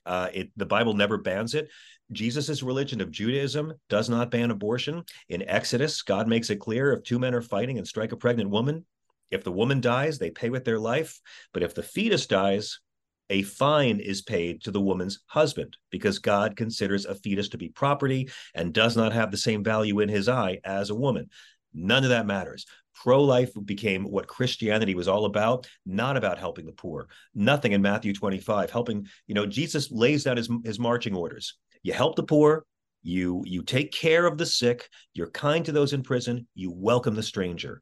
Uh, 0.08 0.28
it 0.32 0.50
the 0.56 0.66
Bible 0.66 0.94
never 0.94 1.18
bans 1.18 1.54
it. 1.54 1.68
Jesus' 2.10 2.62
religion 2.62 3.00
of 3.00 3.10
Judaism 3.10 3.74
does 3.88 4.08
not 4.08 4.30
ban 4.30 4.50
abortion. 4.50 5.04
In 5.28 5.46
Exodus, 5.46 6.02
God 6.02 6.26
makes 6.26 6.48
it 6.48 6.56
clear 6.56 6.92
if 6.92 7.02
two 7.02 7.18
men 7.18 7.34
are 7.34 7.42
fighting 7.42 7.76
and 7.76 7.86
strike 7.86 8.12
a 8.12 8.16
pregnant 8.16 8.48
woman, 8.48 8.86
if 9.30 9.44
the 9.44 9.52
woman 9.52 9.80
dies, 9.80 10.18
they 10.18 10.30
pay 10.30 10.50
with 10.50 10.64
their 10.64 10.78
life. 10.78 11.20
But 11.52 11.62
if 11.62 11.74
the 11.74 11.82
fetus 11.82 12.26
dies, 12.26 12.80
a 13.30 13.42
fine 13.42 14.00
is 14.00 14.22
paid 14.22 14.62
to 14.62 14.70
the 14.70 14.80
woman's 14.80 15.20
husband 15.26 15.76
because 15.90 16.18
God 16.18 16.56
considers 16.56 17.04
a 17.04 17.14
fetus 17.14 17.50
to 17.50 17.58
be 17.58 17.68
property 17.68 18.30
and 18.54 18.72
does 18.72 18.96
not 18.96 19.12
have 19.12 19.30
the 19.30 19.36
same 19.36 19.62
value 19.62 20.00
in 20.00 20.08
his 20.08 20.30
eye 20.30 20.60
as 20.64 20.88
a 20.88 20.94
woman. 20.94 21.28
None 21.74 22.04
of 22.04 22.10
that 22.10 22.26
matters. 22.26 22.64
Pro 23.02 23.22
life 23.22 23.50
became 23.64 24.04
what 24.04 24.26
Christianity 24.26 24.94
was 24.94 25.08
all 25.08 25.24
about, 25.24 25.68
not 25.86 26.16
about 26.16 26.38
helping 26.38 26.66
the 26.66 26.72
poor. 26.72 27.08
Nothing 27.34 27.72
in 27.72 27.82
Matthew 27.82 28.12
25, 28.12 28.70
helping, 28.70 29.06
you 29.26 29.34
know, 29.34 29.46
Jesus 29.46 29.90
lays 29.90 30.24
down 30.24 30.36
his, 30.36 30.48
his 30.64 30.78
marching 30.78 31.14
orders. 31.14 31.56
You 31.82 31.92
help 31.92 32.16
the 32.16 32.24
poor, 32.24 32.64
you 33.02 33.42
you 33.46 33.62
take 33.62 33.92
care 33.92 34.26
of 34.26 34.36
the 34.36 34.46
sick, 34.46 34.88
you're 35.14 35.30
kind 35.30 35.64
to 35.64 35.72
those 35.72 35.92
in 35.92 36.02
prison, 36.02 36.48
you 36.54 36.72
welcome 36.72 37.14
the 37.14 37.22
stranger 37.22 37.80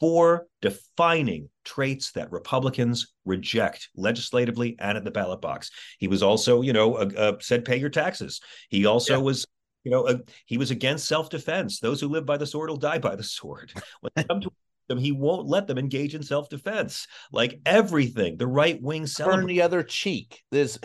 four 0.00 0.46
defining 0.60 1.48
traits 1.64 2.12
that 2.12 2.30
Republicans 2.32 3.14
reject 3.24 3.88
legislatively 3.96 4.76
and 4.78 4.96
at 4.96 5.04
the 5.04 5.10
ballot 5.10 5.40
box. 5.40 5.70
He 5.98 6.08
was 6.08 6.22
also, 6.22 6.62
you 6.62 6.72
know, 6.72 6.96
uh, 6.96 7.10
uh, 7.16 7.32
said 7.40 7.64
pay 7.64 7.76
your 7.76 7.90
taxes. 7.90 8.40
He 8.68 8.86
also 8.86 9.14
yeah. 9.14 9.22
was, 9.22 9.46
you 9.84 9.90
know, 9.90 10.02
uh, 10.02 10.18
he 10.46 10.58
was 10.58 10.70
against 10.70 11.06
self-defense. 11.06 11.80
Those 11.80 12.00
who 12.00 12.08
live 12.08 12.26
by 12.26 12.36
the 12.36 12.46
sword 12.46 12.70
will 12.70 12.76
die 12.76 12.98
by 12.98 13.16
the 13.16 13.22
sword. 13.22 13.72
When 14.00 14.10
they 14.14 14.24
come 14.24 14.40
to 14.40 14.50
them, 14.88 14.98
he 14.98 15.12
won't 15.12 15.46
let 15.46 15.66
them 15.66 15.78
engage 15.78 16.14
in 16.14 16.22
self-defense. 16.22 17.06
Like 17.32 17.60
everything, 17.66 18.36
the 18.36 18.46
right 18.46 18.80
wing 18.80 19.06
turn 19.06 19.46
the 19.46 19.62
other 19.62 19.82
cheek. 19.82 20.42
There's 20.50 20.78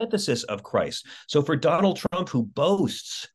emphasis 0.00 0.42
of 0.44 0.62
Christ. 0.62 1.06
So 1.26 1.42
for 1.42 1.56
Donald 1.56 1.98
Trump, 1.98 2.28
who 2.28 2.44
boasts 2.44 3.28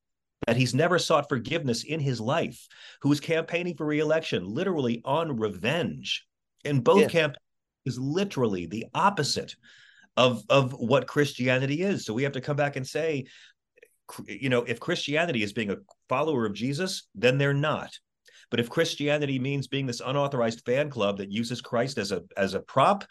that 0.47 0.57
he's 0.57 0.73
never 0.73 0.97
sought 0.97 1.29
forgiveness 1.29 1.83
in 1.83 1.99
his 1.99 2.21
life, 2.21 2.67
who 3.01 3.11
is 3.11 3.19
campaigning 3.19 3.75
for 3.75 3.85
reelection, 3.85 4.45
literally 4.45 5.01
on 5.03 5.37
revenge. 5.37 6.25
In 6.65 6.81
both 6.81 7.01
yes. 7.01 7.11
campaigns 7.11 7.43
is 7.85 7.99
literally 7.99 8.65
the 8.65 8.85
opposite 8.93 9.55
of 10.17 10.43
of 10.49 10.73
what 10.73 11.07
Christianity 11.07 11.81
is. 11.81 12.05
So 12.05 12.13
we 12.13 12.23
have 12.23 12.33
to 12.33 12.41
come 12.41 12.57
back 12.57 12.75
and 12.75 12.85
say, 12.85 13.25
you 14.25 14.49
know, 14.49 14.63
if 14.63 14.79
Christianity 14.79 15.43
is 15.43 15.53
being 15.53 15.71
a 15.71 15.77
follower 16.07 16.45
of 16.45 16.53
Jesus, 16.53 17.07
then 17.15 17.37
they're 17.37 17.53
not. 17.53 17.91
But 18.49 18.59
if 18.59 18.69
Christianity 18.69 19.39
means 19.39 19.67
being 19.67 19.85
this 19.85 20.01
unauthorized 20.03 20.65
fan 20.65 20.89
club 20.89 21.17
that 21.17 21.31
uses 21.31 21.61
Christ 21.61 21.97
as 21.97 22.11
a 22.11 22.23
as 22.35 22.53
a 22.53 22.59
prop, 22.59 23.05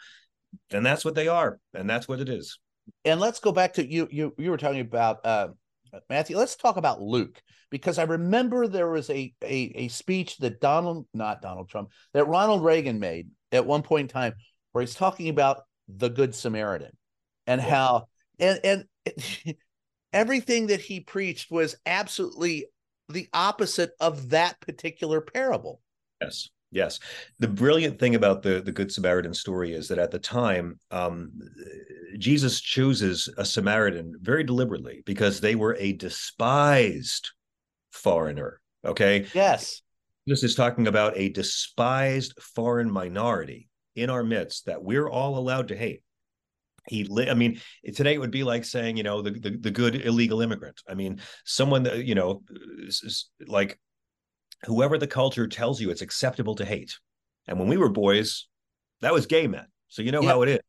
then 0.69 0.83
that's 0.83 1.05
what 1.05 1.15
they 1.15 1.27
are, 1.27 1.59
and 1.73 1.89
that's 1.89 2.07
what 2.07 2.19
it 2.19 2.29
is. 2.29 2.59
And 3.05 3.19
let's 3.19 3.39
go 3.39 3.51
back 3.51 3.73
to 3.73 3.85
you. 3.85 4.07
You 4.11 4.33
you 4.37 4.49
were 4.51 4.57
talking 4.57 4.81
about 4.81 5.25
uh, 5.25 5.49
Matthew, 6.09 6.37
let's 6.37 6.55
talk 6.55 6.77
about 6.77 7.01
Luke 7.01 7.41
because 7.69 7.97
I 7.97 8.03
remember 8.03 8.67
there 8.67 8.89
was 8.89 9.09
a, 9.09 9.33
a 9.43 9.71
a 9.75 9.87
speech 9.89 10.37
that 10.37 10.59
Donald, 10.59 11.07
not 11.13 11.41
Donald 11.41 11.69
Trump, 11.69 11.89
that 12.13 12.27
Ronald 12.27 12.63
Reagan 12.63 12.99
made 12.99 13.29
at 13.51 13.65
one 13.65 13.81
point 13.81 14.09
in 14.09 14.13
time 14.13 14.33
where 14.71 14.81
he's 14.81 14.95
talking 14.95 15.29
about 15.29 15.61
the 15.87 16.09
Good 16.09 16.35
Samaritan 16.35 16.91
and 17.47 17.61
yeah. 17.61 17.69
how 17.69 18.07
and 18.39 18.59
and 18.63 18.85
everything 20.13 20.67
that 20.67 20.81
he 20.81 20.99
preached 20.99 21.51
was 21.51 21.75
absolutely 21.85 22.67
the 23.09 23.27
opposite 23.33 23.91
of 23.99 24.29
that 24.29 24.59
particular 24.61 25.21
parable. 25.21 25.81
Yes. 26.21 26.49
Yes. 26.71 26.99
The 27.39 27.47
brilliant 27.47 27.99
thing 27.99 28.13
about 28.13 28.43
the, 28.43 28.61
the 28.61 28.71
Good 28.71 28.91
Samaritan 28.91 29.33
story 29.33 29.73
is 29.73 29.87
that 29.87 29.97
at 29.97 30.11
the 30.11 30.19
time, 30.19 30.79
um, 30.91 31.31
Jesus 32.17 32.61
chooses 32.61 33.27
a 33.37 33.45
Samaritan 33.45 34.13
very 34.21 34.43
deliberately 34.43 35.01
because 35.05 35.41
they 35.41 35.55
were 35.55 35.75
a 35.79 35.93
despised 35.93 37.31
foreigner. 37.91 38.61
Okay. 38.85 39.25
Yes. 39.33 39.81
This 40.27 40.43
is 40.43 40.53
talking 40.53 40.85
about 40.85 41.17
a 41.17 41.29
despised 41.29 42.39
foreign 42.39 42.91
minority 42.91 43.67
in 43.95 44.11
our 44.11 44.23
midst 44.23 44.67
that 44.67 44.83
we're 44.83 45.09
all 45.09 45.37
allowed 45.37 45.69
to 45.69 45.75
hate. 45.75 46.03
He, 46.89 47.03
li- 47.05 47.29
I 47.29 47.35
mean, 47.35 47.61
today 47.95 48.15
it 48.15 48.19
would 48.19 48.31
be 48.31 48.43
like 48.43 48.65
saying, 48.65 48.97
you 48.97 49.03
know, 49.03 49.21
the, 49.21 49.31
the, 49.31 49.57
the 49.57 49.71
good 49.71 49.95
illegal 50.05 50.41
immigrant. 50.41 50.81
I 50.89 50.95
mean, 50.95 51.21
someone 51.45 51.83
that, 51.83 52.03
you 52.03 52.15
know, 52.15 52.41
like 53.47 53.79
whoever 54.65 54.97
the 54.97 55.07
culture 55.07 55.47
tells 55.47 55.79
you 55.79 55.89
it's 55.89 56.01
acceptable 56.01 56.55
to 56.55 56.65
hate. 56.65 56.97
And 57.47 57.59
when 57.59 57.67
we 57.67 57.77
were 57.77 57.89
boys, 57.89 58.47
that 59.01 59.13
was 59.13 59.25
gay 59.25 59.47
men. 59.47 59.65
So 59.87 60.01
you 60.01 60.11
know 60.11 60.21
yeah. 60.21 60.29
how 60.29 60.41
it 60.41 60.49
is. 60.49 60.59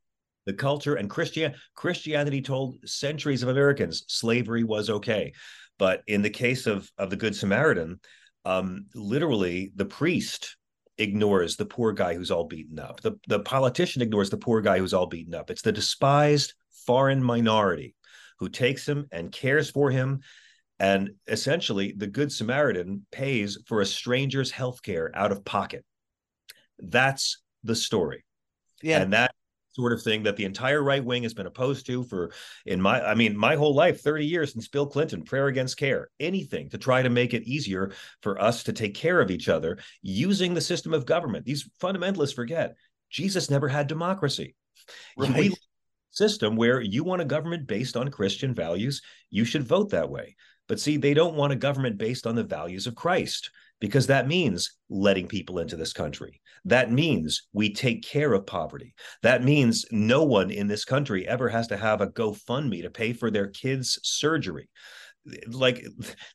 The 0.46 0.52
culture 0.54 0.94
and 0.94 1.08
Christian 1.08 1.54
Christianity 1.74 2.40
told 2.42 2.76
centuries 2.88 3.42
of 3.42 3.48
Americans 3.48 4.04
slavery 4.08 4.64
was 4.64 4.88
okay. 4.88 5.32
But 5.78 6.02
in 6.06 6.22
the 6.22 6.30
case 6.30 6.66
of 6.66 6.90
of 6.98 7.10
the 7.10 7.16
Good 7.16 7.36
Samaritan, 7.36 8.00
um, 8.44 8.86
literally 8.94 9.72
the 9.76 9.84
priest 9.84 10.56
ignores 11.00 11.56
the 11.56 11.66
poor 11.66 11.92
guy 11.92 12.14
who's 12.14 12.30
all 12.30 12.44
beaten 12.44 12.78
up. 12.78 13.00
The 13.00 13.18
the 13.26 13.40
politician 13.40 14.02
ignores 14.02 14.30
the 14.30 14.36
poor 14.36 14.60
guy 14.60 14.78
who's 14.78 14.94
all 14.94 15.06
beaten 15.06 15.34
up. 15.34 15.50
It's 15.50 15.62
the 15.62 15.72
despised 15.72 16.54
foreign 16.86 17.22
minority 17.22 17.96
who 18.38 18.48
takes 18.48 18.88
him 18.88 19.06
and 19.10 19.32
cares 19.32 19.70
for 19.70 19.90
him 19.90 20.20
and 20.80 21.10
essentially, 21.28 21.92
the 21.94 22.06
Good 22.06 22.32
Samaritan 22.32 23.04
pays 23.12 23.58
for 23.66 23.82
a 23.82 23.86
stranger's 23.86 24.50
health 24.50 24.82
care 24.82 25.10
out 25.14 25.30
of 25.30 25.44
pocket. 25.44 25.84
That's 26.78 27.42
the 27.62 27.74
story. 27.74 28.24
Yeah. 28.82 29.02
And 29.02 29.12
that 29.12 29.34
sort 29.72 29.92
of 29.92 30.02
thing 30.02 30.22
that 30.24 30.36
the 30.36 30.44
entire 30.44 30.82
right 30.82 31.04
wing 31.04 31.22
has 31.22 31.34
been 31.34 31.46
opposed 31.46 31.86
to 31.86 32.02
for 32.04 32.32
in 32.66 32.80
my 32.80 33.00
I 33.02 33.14
mean 33.14 33.36
my 33.36 33.54
whole 33.54 33.74
life 33.74 34.00
30 34.00 34.26
years 34.26 34.52
since 34.52 34.68
Bill 34.68 34.86
Clinton 34.86 35.22
prayer 35.22 35.46
against 35.46 35.76
care 35.76 36.08
anything 36.18 36.68
to 36.70 36.78
try 36.78 37.02
to 37.02 37.10
make 37.10 37.34
it 37.34 37.44
easier 37.44 37.92
for 38.22 38.40
us 38.40 38.64
to 38.64 38.72
take 38.72 38.94
care 38.94 39.20
of 39.20 39.30
each 39.30 39.48
other 39.48 39.78
using 40.02 40.54
the 40.54 40.60
system 40.60 40.92
of 40.92 41.06
government. 41.06 41.44
These 41.44 41.68
fundamentalists 41.80 42.34
forget 42.34 42.74
Jesus 43.10 43.50
never 43.50 43.68
had 43.68 43.86
democracy. 43.86 44.54
Right. 45.16 45.34
we 45.34 45.54
system 46.10 46.56
where 46.56 46.80
you 46.80 47.04
want 47.04 47.22
a 47.22 47.24
government 47.24 47.66
based 47.66 47.96
on 47.96 48.08
Christian 48.08 48.52
values 48.54 49.00
you 49.30 49.44
should 49.44 49.62
vote 49.62 49.90
that 49.90 50.10
way. 50.10 50.36
But 50.68 50.80
see, 50.80 50.96
they 50.96 51.14
don't 51.14 51.36
want 51.36 51.52
a 51.52 51.56
government 51.56 51.98
based 51.98 52.26
on 52.26 52.34
the 52.34 52.44
values 52.44 52.86
of 52.86 52.94
Christ 52.94 53.50
because 53.80 54.06
that 54.06 54.28
means 54.28 54.76
letting 54.88 55.26
people 55.26 55.58
into 55.58 55.76
this 55.76 55.92
country. 55.92 56.40
That 56.66 56.92
means 56.92 57.48
we 57.52 57.72
take 57.72 58.02
care 58.02 58.32
of 58.32 58.46
poverty. 58.46 58.94
That 59.22 59.42
means 59.42 59.86
no 59.90 60.22
one 60.22 60.50
in 60.50 60.68
this 60.68 60.84
country 60.84 61.26
ever 61.26 61.48
has 61.48 61.66
to 61.68 61.76
have 61.76 62.00
a 62.00 62.06
GoFundMe 62.06 62.82
to 62.82 62.90
pay 62.90 63.14
for 63.14 63.30
their 63.30 63.48
kids' 63.48 63.98
surgery. 64.02 64.68
Like 65.48 65.84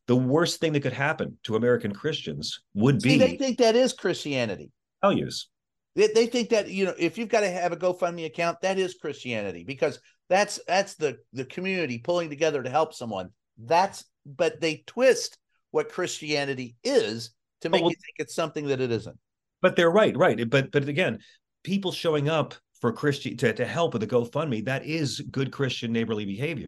the 0.08 0.16
worst 0.16 0.60
thing 0.60 0.74
that 0.74 0.82
could 0.82 0.94
happen 0.94 1.38
to 1.44 1.56
American 1.56 1.94
Christians 1.94 2.60
would 2.74 3.02
See, 3.02 3.10
be 3.10 3.18
they 3.18 3.38
think 3.38 3.58
that 3.60 3.76
is 3.76 3.94
Christianity. 3.94 4.72
Values. 5.02 5.48
They, 5.96 6.08
they 6.08 6.28
think 6.28 6.50
that 6.50 6.70
you 6.70 6.86
know 6.86 6.94
if 6.98 7.18
you've 7.18 7.30
got 7.30 7.42
to 7.42 7.50
have 7.50 7.72
a 7.72 7.78
GoFundMe 7.78 8.26
account, 8.26 8.62
that 8.62 8.78
is 8.78 8.96
Christianity 8.96 9.64
because 9.64 10.00
that's 10.30 10.60
that's 10.68 10.96
the 10.96 11.18
the 11.34 11.46
community 11.46 12.00
pulling 12.00 12.30
together 12.30 12.62
to 12.62 12.70
help 12.70 12.94
someone. 12.94 13.30
That's 13.58 14.04
but 14.26 14.60
they 14.60 14.84
twist 14.86 15.38
what 15.76 15.92
Christianity 15.92 16.78
is 16.86 17.32
to 17.60 17.70
make 17.70 17.82
well, 17.82 17.92
you 17.92 17.98
think 17.98 18.16
it's 18.18 18.34
something 18.34 18.68
that 18.68 18.80
it 18.80 18.92
isn't. 18.92 19.20
But 19.62 19.76
they're 19.76 19.92
right, 19.92 20.16
right. 20.16 20.50
But 20.50 20.72
but 20.72 20.88
again, 20.88 21.20
people 21.64 21.92
showing 21.92 22.30
up 22.30 22.56
for 22.80 22.94
Christian 22.94 23.36
to, 23.38 23.52
to 23.54 23.66
help 23.66 23.92
with 23.92 24.00
the 24.00 24.08
GoFundMe, 24.08 24.64
that 24.66 24.86
is 24.86 25.20
good 25.32 25.52
Christian 25.52 25.92
neighborly 25.92 26.24
behavior. 26.24 26.68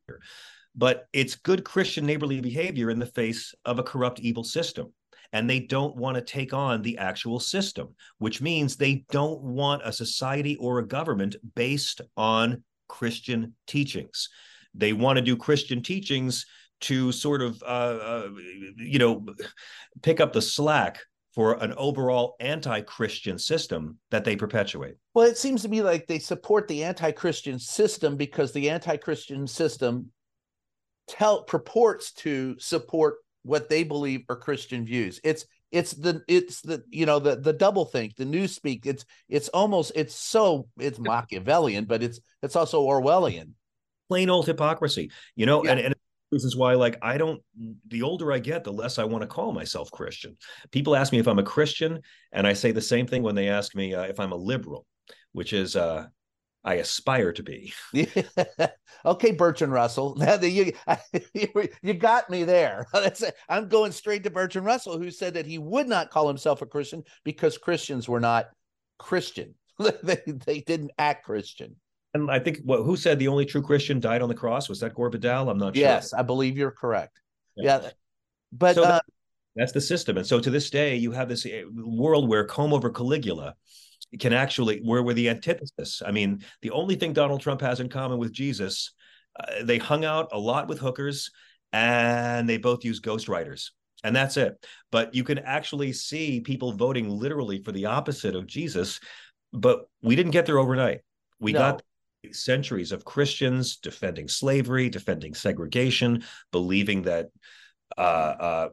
But 0.76 1.08
it's 1.14 1.36
good 1.36 1.64
Christian 1.64 2.06
neighborly 2.06 2.42
behavior 2.42 2.90
in 2.90 3.00
the 3.00 3.06
face 3.06 3.56
of 3.64 3.80
a 3.80 3.84
corrupt, 3.84 4.20
evil 4.20 4.44
system. 4.44 4.94
And 5.32 5.50
they 5.50 5.62
don't 5.62 5.96
want 5.96 6.16
to 6.16 6.22
take 6.22 6.54
on 6.54 6.82
the 6.82 6.98
actual 6.98 7.40
system, 7.40 7.96
which 8.18 8.42
means 8.42 8.76
they 8.76 9.06
don't 9.10 9.42
want 9.42 9.82
a 9.86 9.94
society 9.94 10.58
or 10.58 10.80
a 10.80 10.88
government 10.88 11.38
based 11.56 12.02
on 12.18 12.64
Christian 12.90 13.54
teachings. 13.68 14.30
They 14.74 14.92
want 14.92 15.16
to 15.18 15.22
do 15.22 15.38
Christian 15.38 15.82
teachings 15.82 16.46
to 16.82 17.12
sort 17.12 17.42
of 17.42 17.62
uh, 17.64 17.66
uh, 17.66 18.30
you 18.78 19.00
know 19.00 19.26
pick 20.02 20.20
up 20.20 20.34
the 20.34 20.42
slack 20.42 21.00
for 21.34 21.62
an 21.64 21.74
overall 21.78 22.36
anti-christian 22.40 23.38
system 23.38 24.00
that 24.10 24.24
they 24.24 24.36
perpetuate. 24.36 24.96
Well 25.14 25.28
it 25.28 25.38
seems 25.38 25.62
to 25.64 25.70
me 25.70 25.82
like 25.82 26.08
they 26.08 26.20
support 26.20 26.68
the 26.68 26.84
anti-christian 26.84 27.60
system 27.60 28.18
because 28.18 28.52
the 28.52 28.70
anti-christian 28.70 29.48
system 29.48 30.12
tell 31.08 31.44
purports 31.44 32.12
to 32.12 32.56
support 32.60 33.18
what 33.44 33.70
they 33.70 33.84
believe 33.84 34.22
are 34.30 34.36
christian 34.36 34.86
views. 34.86 35.20
It's 35.24 35.46
it's 35.72 35.92
the 35.92 36.22
it's 36.28 36.62
the 36.62 36.84
you 36.90 37.06
know 37.06 37.20
the 37.20 37.36
the 37.36 37.54
double 37.54 37.86
think 37.86 38.16
the 38.16 38.24
newspeak 38.26 38.86
it's 38.86 39.06
it's 39.28 39.50
almost 39.50 39.92
it's 39.96 40.16
so 40.16 40.68
it's 40.80 40.98
machiavellian 40.98 41.86
but 41.86 42.02
it's 42.02 42.20
it's 42.42 42.56
also 42.56 42.86
orwellian. 42.86 43.52
Plain 44.08 44.30
old 44.30 44.46
hypocrisy 44.46 45.12
you 45.36 45.46
know 45.46 45.64
yeah. 45.64 45.72
and, 45.72 45.80
and 45.82 45.96
this 46.32 46.44
is 46.44 46.56
why 46.56 46.74
like 46.74 46.98
i 47.02 47.18
don't 47.18 47.42
the 47.88 48.02
older 48.02 48.32
i 48.32 48.40
get 48.40 48.64
the 48.64 48.72
less 48.72 49.00
i 49.00 49.04
want 49.04 49.22
to 49.22 49.28
call 49.28 49.52
myself 49.52 49.90
christian 49.92 50.36
people 50.72 50.96
ask 50.96 51.12
me 51.12 51.20
if 51.20 51.28
i'm 51.28 51.40
a 51.40 51.44
christian 51.44 52.00
and 52.32 52.46
i 52.46 52.54
say 52.54 52.72
the 52.72 52.82
same 52.82 53.08
thing 53.08 53.24
when 53.24 53.36
they 53.36 53.50
ask 53.50 53.76
me 53.76 53.94
uh, 53.94 54.04
if 54.04 54.20
i'm 54.20 54.32
a 54.32 54.38
liberal 54.38 54.86
which 55.32 55.54
is 55.54 55.76
uh 55.76 56.06
I 56.68 56.76
aspire 56.76 57.32
to 57.32 57.44
be. 57.44 57.74
okay, 59.06 59.32
Bertrand 59.32 59.72
Russell. 59.72 60.18
you, 60.42 60.74
you 61.82 61.94
got 61.94 62.30
me 62.30 62.44
there. 62.44 62.86
I'm 63.48 63.70
going 63.70 63.94
straight 63.94 64.26
to 64.26 64.30
Bertrand 64.30 64.66
Russell, 64.66 65.00
who 65.00 65.10
said 65.10 65.36
that 65.36 65.46
he 65.46 65.60
would 65.60 65.88
not 65.88 66.10
call 66.10 66.28
himself 66.28 66.62
a 66.62 66.66
Christian 66.66 67.04
because 67.24 67.58
Christians 67.58 68.10
were 68.10 68.20
not 68.20 68.50
Christian. 69.00 69.56
they, 70.04 70.22
they 70.26 70.60
didn't 70.60 70.92
act 70.98 71.26
Christian. 71.26 71.78
And 72.18 72.32
I 72.32 72.40
think 72.40 72.60
what 72.64 72.84
who 72.84 72.96
said 72.96 73.20
the 73.20 73.28
only 73.28 73.46
true 73.46 73.62
Christian 73.62 74.00
died 74.00 74.22
on 74.22 74.30
the 74.30 74.36
cross 74.36 74.70
was 74.70 74.80
that 74.80 74.96
Gore 74.96 75.10
Vidal. 75.10 75.50
I'm 75.50 75.58
not 75.58 75.76
yes, 75.76 75.82
sure. 75.82 75.88
Yes, 75.88 76.14
I 76.14 76.22
believe 76.24 76.58
you're 76.58 76.72
correct. 76.72 77.22
Yeah, 77.56 77.82
yeah. 77.82 77.90
but 78.52 78.76
so 78.76 78.84
uh, 78.84 78.88
that, 78.88 79.06
that's 79.56 79.72
the 79.72 79.82
system. 79.82 80.18
And 80.18 80.26
so 80.26 80.40
to 80.40 80.50
this 80.50 80.70
day, 80.70 80.96
you 80.96 81.12
have 81.12 81.30
this 81.30 81.46
eh, 81.46 81.64
world 81.74 82.28
where 82.28 82.46
comb 82.46 82.74
over 82.74 82.90
Caligula 82.90 83.56
can 84.20 84.34
actually 84.34 84.80
where 84.80 85.04
we're 85.04 85.14
the 85.14 85.30
antithesis. 85.30 86.02
I 86.06 86.12
mean, 86.12 86.44
the 86.62 86.72
only 86.72 86.96
thing 86.96 87.14
Donald 87.14 87.42
Trump 87.42 87.62
has 87.62 87.80
in 87.80 87.90
common 87.90 88.18
with 88.18 88.32
Jesus, 88.32 88.94
uh, 89.40 89.64
they 89.64 89.78
hung 89.78 90.06
out 90.06 90.30
a 90.32 90.40
lot 90.40 90.68
with 90.68 90.80
hookers, 90.80 91.30
and 91.72 92.48
they 92.50 92.58
both 92.58 92.84
use 92.84 93.00
ghostwriters 93.00 93.70
and 94.04 94.16
that's 94.16 94.38
it. 94.38 94.66
But 94.92 95.14
you 95.14 95.24
can 95.24 95.40
actually 95.40 95.94
see 95.94 96.40
people 96.40 96.72
voting 96.74 97.10
literally 97.10 97.62
for 97.64 97.72
the 97.72 97.86
opposite 97.86 98.36
of 98.36 98.48
Jesus. 98.48 99.00
But 99.54 99.90
we 100.02 100.16
didn't 100.16 100.32
get 100.32 100.46
there 100.46 100.60
overnight. 100.60 101.02
We 101.40 101.54
no. 101.54 101.60
got 101.60 101.82
centuries 102.32 102.92
of 102.92 103.06
Christians 103.06 103.78
defending 103.78 104.28
slavery, 104.28 104.90
defending 104.90 105.34
segregation, 105.34 106.24
believing 106.52 107.04
that 107.04 107.30
uh, 107.98 108.02
uh, 108.02 108.70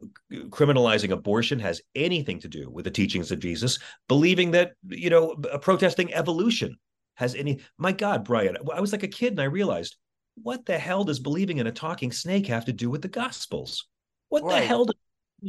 criminalizing 0.49 1.11
abortion 1.11 1.59
has 1.59 1.81
anything 1.95 2.39
to 2.39 2.47
do 2.47 2.69
with 2.69 2.85
the 2.85 2.91
teachings 2.91 3.31
of 3.31 3.39
Jesus, 3.39 3.79
believing 4.07 4.51
that 4.51 4.73
you 4.89 5.09
know 5.09 5.35
protesting 5.61 6.13
evolution 6.13 6.75
has 7.15 7.35
any. 7.35 7.59
My 7.77 7.91
God, 7.91 8.25
Brian, 8.25 8.57
I 8.73 8.81
was 8.81 8.91
like 8.91 9.03
a 9.03 9.07
kid 9.07 9.33
and 9.33 9.41
I 9.41 9.45
realized 9.45 9.95
what 10.41 10.65
the 10.65 10.77
hell 10.77 11.03
does 11.03 11.19
believing 11.19 11.59
in 11.59 11.67
a 11.67 11.71
talking 11.71 12.11
snake 12.11 12.47
have 12.47 12.65
to 12.65 12.73
do 12.73 12.89
with 12.89 13.01
the 13.01 13.07
Gospels? 13.07 13.87
What 14.29 14.43
right. 14.43 14.59
the 14.59 14.65
hell 14.65 14.85
does 14.85 14.95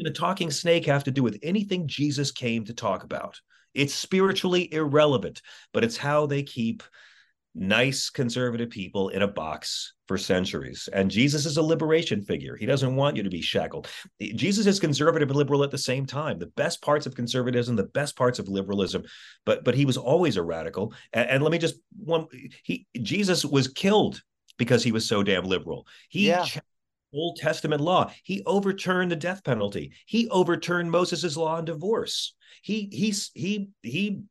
a 0.05 0.11
talking 0.11 0.51
snake 0.51 0.87
have 0.87 1.05
to 1.05 1.11
do 1.11 1.23
with 1.23 1.39
anything 1.43 1.89
Jesus 1.89 2.31
came 2.31 2.65
to 2.67 2.75
talk 2.75 3.03
about? 3.03 3.41
It's 3.75 3.95
spiritually 3.95 4.73
irrelevant, 4.73 5.43
but 5.73 5.85
it's 5.85 5.97
how 5.97 6.27
they 6.27 6.43
keep 6.43 6.83
nice 7.57 8.11
conservative 8.11 8.69
people 8.69 9.09
in 9.09 9.23
a 9.23 9.29
box 9.29 9.95
for 10.07 10.19
centuries. 10.19 10.89
And 10.93 11.11
Jesus 11.11 11.47
is 11.47 11.57
a 11.57 11.63
liberation 11.63 12.23
figure. 12.23 12.55
He 12.55 12.67
doesn't 12.67 12.95
want 12.95 13.17
you 13.17 13.23
to 13.23 13.31
be 13.31 13.41
shackled. 13.41 13.89
Jesus 14.21 14.67
is 14.67 14.79
conservative 14.79 15.31
and 15.31 15.37
liberal 15.37 15.65
at 15.65 15.71
the 15.71 15.79
same 15.79 16.07
time. 16.07 16.39
The 16.39 16.47
best 16.49 16.83
parts 16.83 17.07
of 17.07 17.15
conservatism, 17.15 17.75
the 17.75 17.85
best 17.85 18.17
parts 18.17 18.39
of 18.39 18.49
liberalism, 18.49 19.05
but 19.45 19.65
but 19.65 19.75
he 19.75 19.87
was 19.87 19.97
always 19.97 20.37
a 20.37 20.43
radical. 20.43 20.93
And, 21.13 21.31
and 21.31 21.43
let 21.43 21.51
me 21.51 21.59
just 21.59 21.77
one 21.99 22.27
he 22.63 22.87
Jesus 23.01 23.45
was 23.45 23.69
killed 23.69 24.23
because 24.59 24.85
he 24.85 24.93
was 24.93 25.09
so 25.09 25.23
damn 25.23 25.45
liberal. 25.45 25.87
He 26.09 26.29
yeah. 26.29 26.47
Old 27.15 27.37
Testament 27.37 27.81
law. 27.81 28.13
He 28.23 28.43
overturned 28.45 29.11
the 29.11 29.17
death 29.17 29.43
penalty. 29.43 29.93
He 30.05 30.29
overturned 30.29 30.91
Moses' 30.91 31.37
law 31.37 31.57
on 31.57 31.65
divorce. 31.65 32.35
He 32.63 32.89
he's 32.93 33.31
he 33.35 33.71
he 33.83 34.23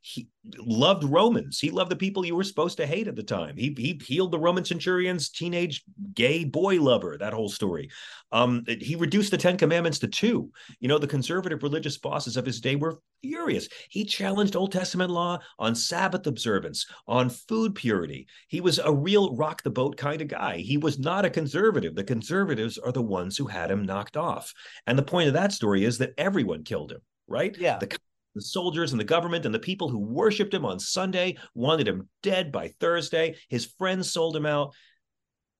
he 0.00 0.28
loved 0.56 1.04
Romans. 1.04 1.58
He 1.58 1.70
loved 1.70 1.90
the 1.90 1.96
people 1.96 2.24
you 2.24 2.36
were 2.36 2.44
supposed 2.44 2.76
to 2.78 2.86
hate 2.86 3.08
at 3.08 3.16
the 3.16 3.22
time. 3.22 3.56
He 3.56 3.74
he 3.76 4.00
healed 4.04 4.32
the 4.32 4.38
Roman 4.38 4.64
centurion's 4.64 5.28
teenage 5.28 5.82
gay 6.14 6.44
boy 6.44 6.80
lover. 6.80 7.16
That 7.18 7.32
whole 7.32 7.48
story. 7.48 7.90
Um, 8.32 8.64
he 8.66 8.96
reduced 8.96 9.30
the 9.30 9.38
Ten 9.38 9.56
Commandments 9.56 9.98
to 10.00 10.08
two. 10.08 10.50
You 10.80 10.88
know, 10.88 10.98
the 10.98 11.06
conservative 11.06 11.62
religious 11.62 11.98
bosses 11.98 12.36
of 12.36 12.44
his 12.44 12.60
day 12.60 12.76
were 12.76 12.98
furious. 13.22 13.68
He 13.88 14.04
challenged 14.04 14.54
Old 14.54 14.72
Testament 14.72 15.10
law 15.10 15.38
on 15.58 15.74
Sabbath 15.74 16.26
observance, 16.26 16.86
on 17.06 17.30
food 17.30 17.74
purity. 17.74 18.26
He 18.48 18.60
was 18.60 18.78
a 18.78 18.92
real 18.92 19.34
rock 19.34 19.62
the 19.62 19.70
boat 19.70 19.96
kind 19.96 20.20
of 20.20 20.28
guy. 20.28 20.58
He 20.58 20.76
was 20.76 20.98
not 20.98 21.24
a 21.24 21.30
conservative. 21.30 21.94
The 21.94 22.04
conservatives 22.04 22.78
are 22.78 22.92
the 22.92 23.02
ones 23.02 23.36
who 23.36 23.46
had 23.46 23.70
him 23.70 23.84
knocked 23.84 24.16
off. 24.16 24.52
And 24.86 24.98
the 24.98 25.02
point 25.02 25.28
of 25.28 25.34
that 25.34 25.52
story 25.52 25.84
is 25.84 25.98
that 25.98 26.14
everyone 26.18 26.64
killed 26.64 26.92
him 26.92 27.00
right? 27.28 27.56
Yeah. 27.58 27.78
The 27.78 27.96
the 28.38 28.42
soldiers 28.42 28.92
and 28.92 29.00
the 29.00 29.04
government 29.04 29.44
and 29.44 29.54
the 29.54 29.58
people 29.58 29.88
who 29.88 29.98
worshiped 29.98 30.54
him 30.54 30.64
on 30.64 30.78
Sunday 30.78 31.36
wanted 31.54 31.88
him 31.88 32.08
dead 32.22 32.52
by 32.52 32.68
Thursday. 32.80 33.36
His 33.48 33.66
friends 33.66 34.12
sold 34.12 34.36
him 34.36 34.46
out. 34.46 34.74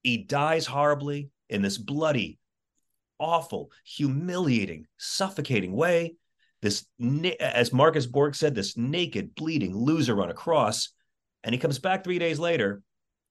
He 0.02 0.18
dies 0.18 0.66
horribly 0.66 1.30
in 1.48 1.62
this 1.62 1.78
bloody, 1.78 2.38
awful, 3.18 3.70
humiliating, 3.84 4.86
suffocating 4.98 5.72
way. 5.72 6.14
This, 6.62 6.86
as 7.40 7.72
Marcus 7.72 8.06
Borg 8.06 8.34
said, 8.34 8.54
this 8.54 8.76
naked, 8.76 9.34
bleeding 9.34 9.76
loser 9.76 10.20
on 10.20 10.30
a 10.30 10.34
cross. 10.34 10.90
And 11.44 11.54
he 11.54 11.60
comes 11.60 11.78
back 11.78 12.02
three 12.02 12.18
days 12.18 12.38
later 12.38 12.82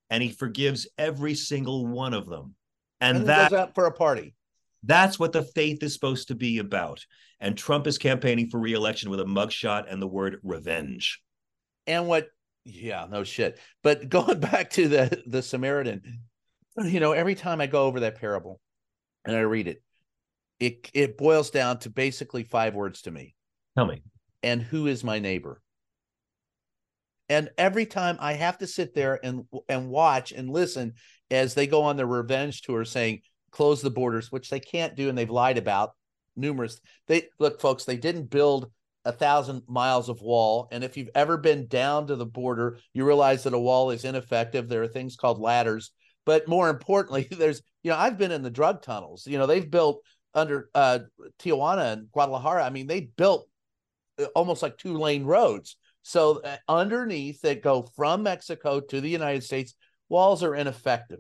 and 0.10 0.23
he 0.23 0.29
forgives 0.29 0.88
every 0.97 1.36
single 1.36 1.86
one 1.86 2.13
of 2.13 2.27
them. 2.27 2.55
And, 3.01 3.17
and 3.17 3.27
that 3.27 3.53
out 3.53 3.75
for 3.75 3.86
a 3.86 3.91
party. 3.91 4.33
That's 4.83 5.19
what 5.19 5.31
the 5.31 5.43
faith 5.43 5.83
is 5.83 5.93
supposed 5.93 6.29
to 6.29 6.35
be 6.35 6.59
about. 6.59 7.05
And 7.39 7.57
Trump 7.57 7.87
is 7.87 7.97
campaigning 7.97 8.49
for 8.49 8.59
reelection 8.59 9.09
with 9.09 9.19
a 9.19 9.25
mugshot 9.25 9.91
and 9.91 10.01
the 10.01 10.07
word 10.07 10.37
revenge. 10.43 11.21
And 11.85 12.07
what, 12.07 12.27
yeah, 12.63 13.05
no 13.09 13.23
shit. 13.23 13.59
But 13.83 14.09
going 14.09 14.39
back 14.39 14.71
to 14.71 14.87
the 14.87 15.23
the 15.25 15.41
Samaritan, 15.41 16.21
you 16.83 16.99
know, 16.99 17.11
every 17.11 17.35
time 17.35 17.61
I 17.61 17.67
go 17.67 17.85
over 17.85 18.01
that 18.01 18.19
parable 18.19 18.59
and 19.25 19.35
I 19.35 19.41
read 19.41 19.67
it, 19.67 19.81
it 20.59 20.89
it 20.93 21.17
boils 21.17 21.49
down 21.49 21.79
to 21.79 21.89
basically 21.89 22.43
five 22.43 22.75
words 22.75 23.03
to 23.03 23.11
me. 23.11 23.35
Tell 23.75 23.85
me. 23.85 24.01
And 24.43 24.61
who 24.61 24.87
is 24.87 25.03
my 25.03 25.19
neighbor? 25.19 25.61
And 27.29 27.49
every 27.57 27.85
time 27.85 28.17
I 28.19 28.33
have 28.33 28.57
to 28.59 28.67
sit 28.67 28.93
there 28.93 29.19
and 29.23 29.45
and 29.67 29.89
watch 29.89 30.31
and 30.31 30.49
listen 30.49 30.93
as 31.29 31.53
they 31.53 31.67
go 31.67 31.83
on 31.83 31.97
their 31.97 32.07
revenge 32.07 32.61
tour 32.61 32.85
saying, 32.85 33.21
close 33.51 33.81
the 33.81 33.89
borders, 33.89 34.31
which 34.31 34.49
they 34.49 34.60
can't 34.60 34.95
do, 34.95 35.10
and 35.10 35.17
they've 35.17 35.29
lied 35.29 35.57
about 35.57 35.91
numerous. 36.36 36.79
They 37.07 37.29
look, 37.39 37.60
folks, 37.60 37.86
they 37.86 37.97
didn't 37.97 38.29
build 38.29 38.71
a 39.05 39.12
thousand 39.12 39.63
miles 39.67 40.10
of 40.10 40.21
wall. 40.21 40.67
And 40.71 40.83
if 40.83 40.97
you've 40.97 41.10
ever 41.15 41.38
been 41.38 41.67
down 41.67 42.07
to 42.07 42.15
the 42.15 42.25
border, 42.25 42.77
you 42.93 43.05
realize 43.05 43.43
that 43.43 43.53
a 43.53 43.60
wall 43.60 43.91
is 43.91 44.03
ineffective. 44.03 44.67
There 44.67 44.83
are 44.83 44.88
things 44.88 45.15
called 45.15 45.39
ladders. 45.39 45.91
But 46.25 46.47
more 46.47 46.69
importantly, 46.69 47.27
there's, 47.31 47.62
you 47.83 47.91
know, 47.91 47.97
I've 47.97 48.17
been 48.17 48.31
in 48.33 48.41
the 48.41 48.49
drug 48.49 48.81
tunnels. 48.81 49.25
You 49.25 49.38
know, 49.38 49.47
they've 49.47 49.69
built 49.69 50.03
under 50.33 50.69
uh, 50.75 50.99
Tijuana 51.39 51.93
and 51.93 52.12
Guadalajara. 52.12 52.65
I 52.65 52.69
mean, 52.69 52.88
they 52.88 53.01
built 53.01 53.47
uh, 54.19 54.25
almost 54.36 54.62
like 54.62 54.77
two 54.77 54.97
lane 54.97 55.23
roads. 55.23 55.77
So 56.03 56.41
uh, 56.41 56.57
underneath 56.67 57.41
that 57.41 57.63
go 57.63 57.88
from 57.95 58.23
Mexico 58.23 58.81
to 58.81 59.01
the 59.01 59.10
United 59.10 59.43
States, 59.43 59.73
walls 60.10 60.43
are 60.43 60.53
ineffective. 60.53 61.19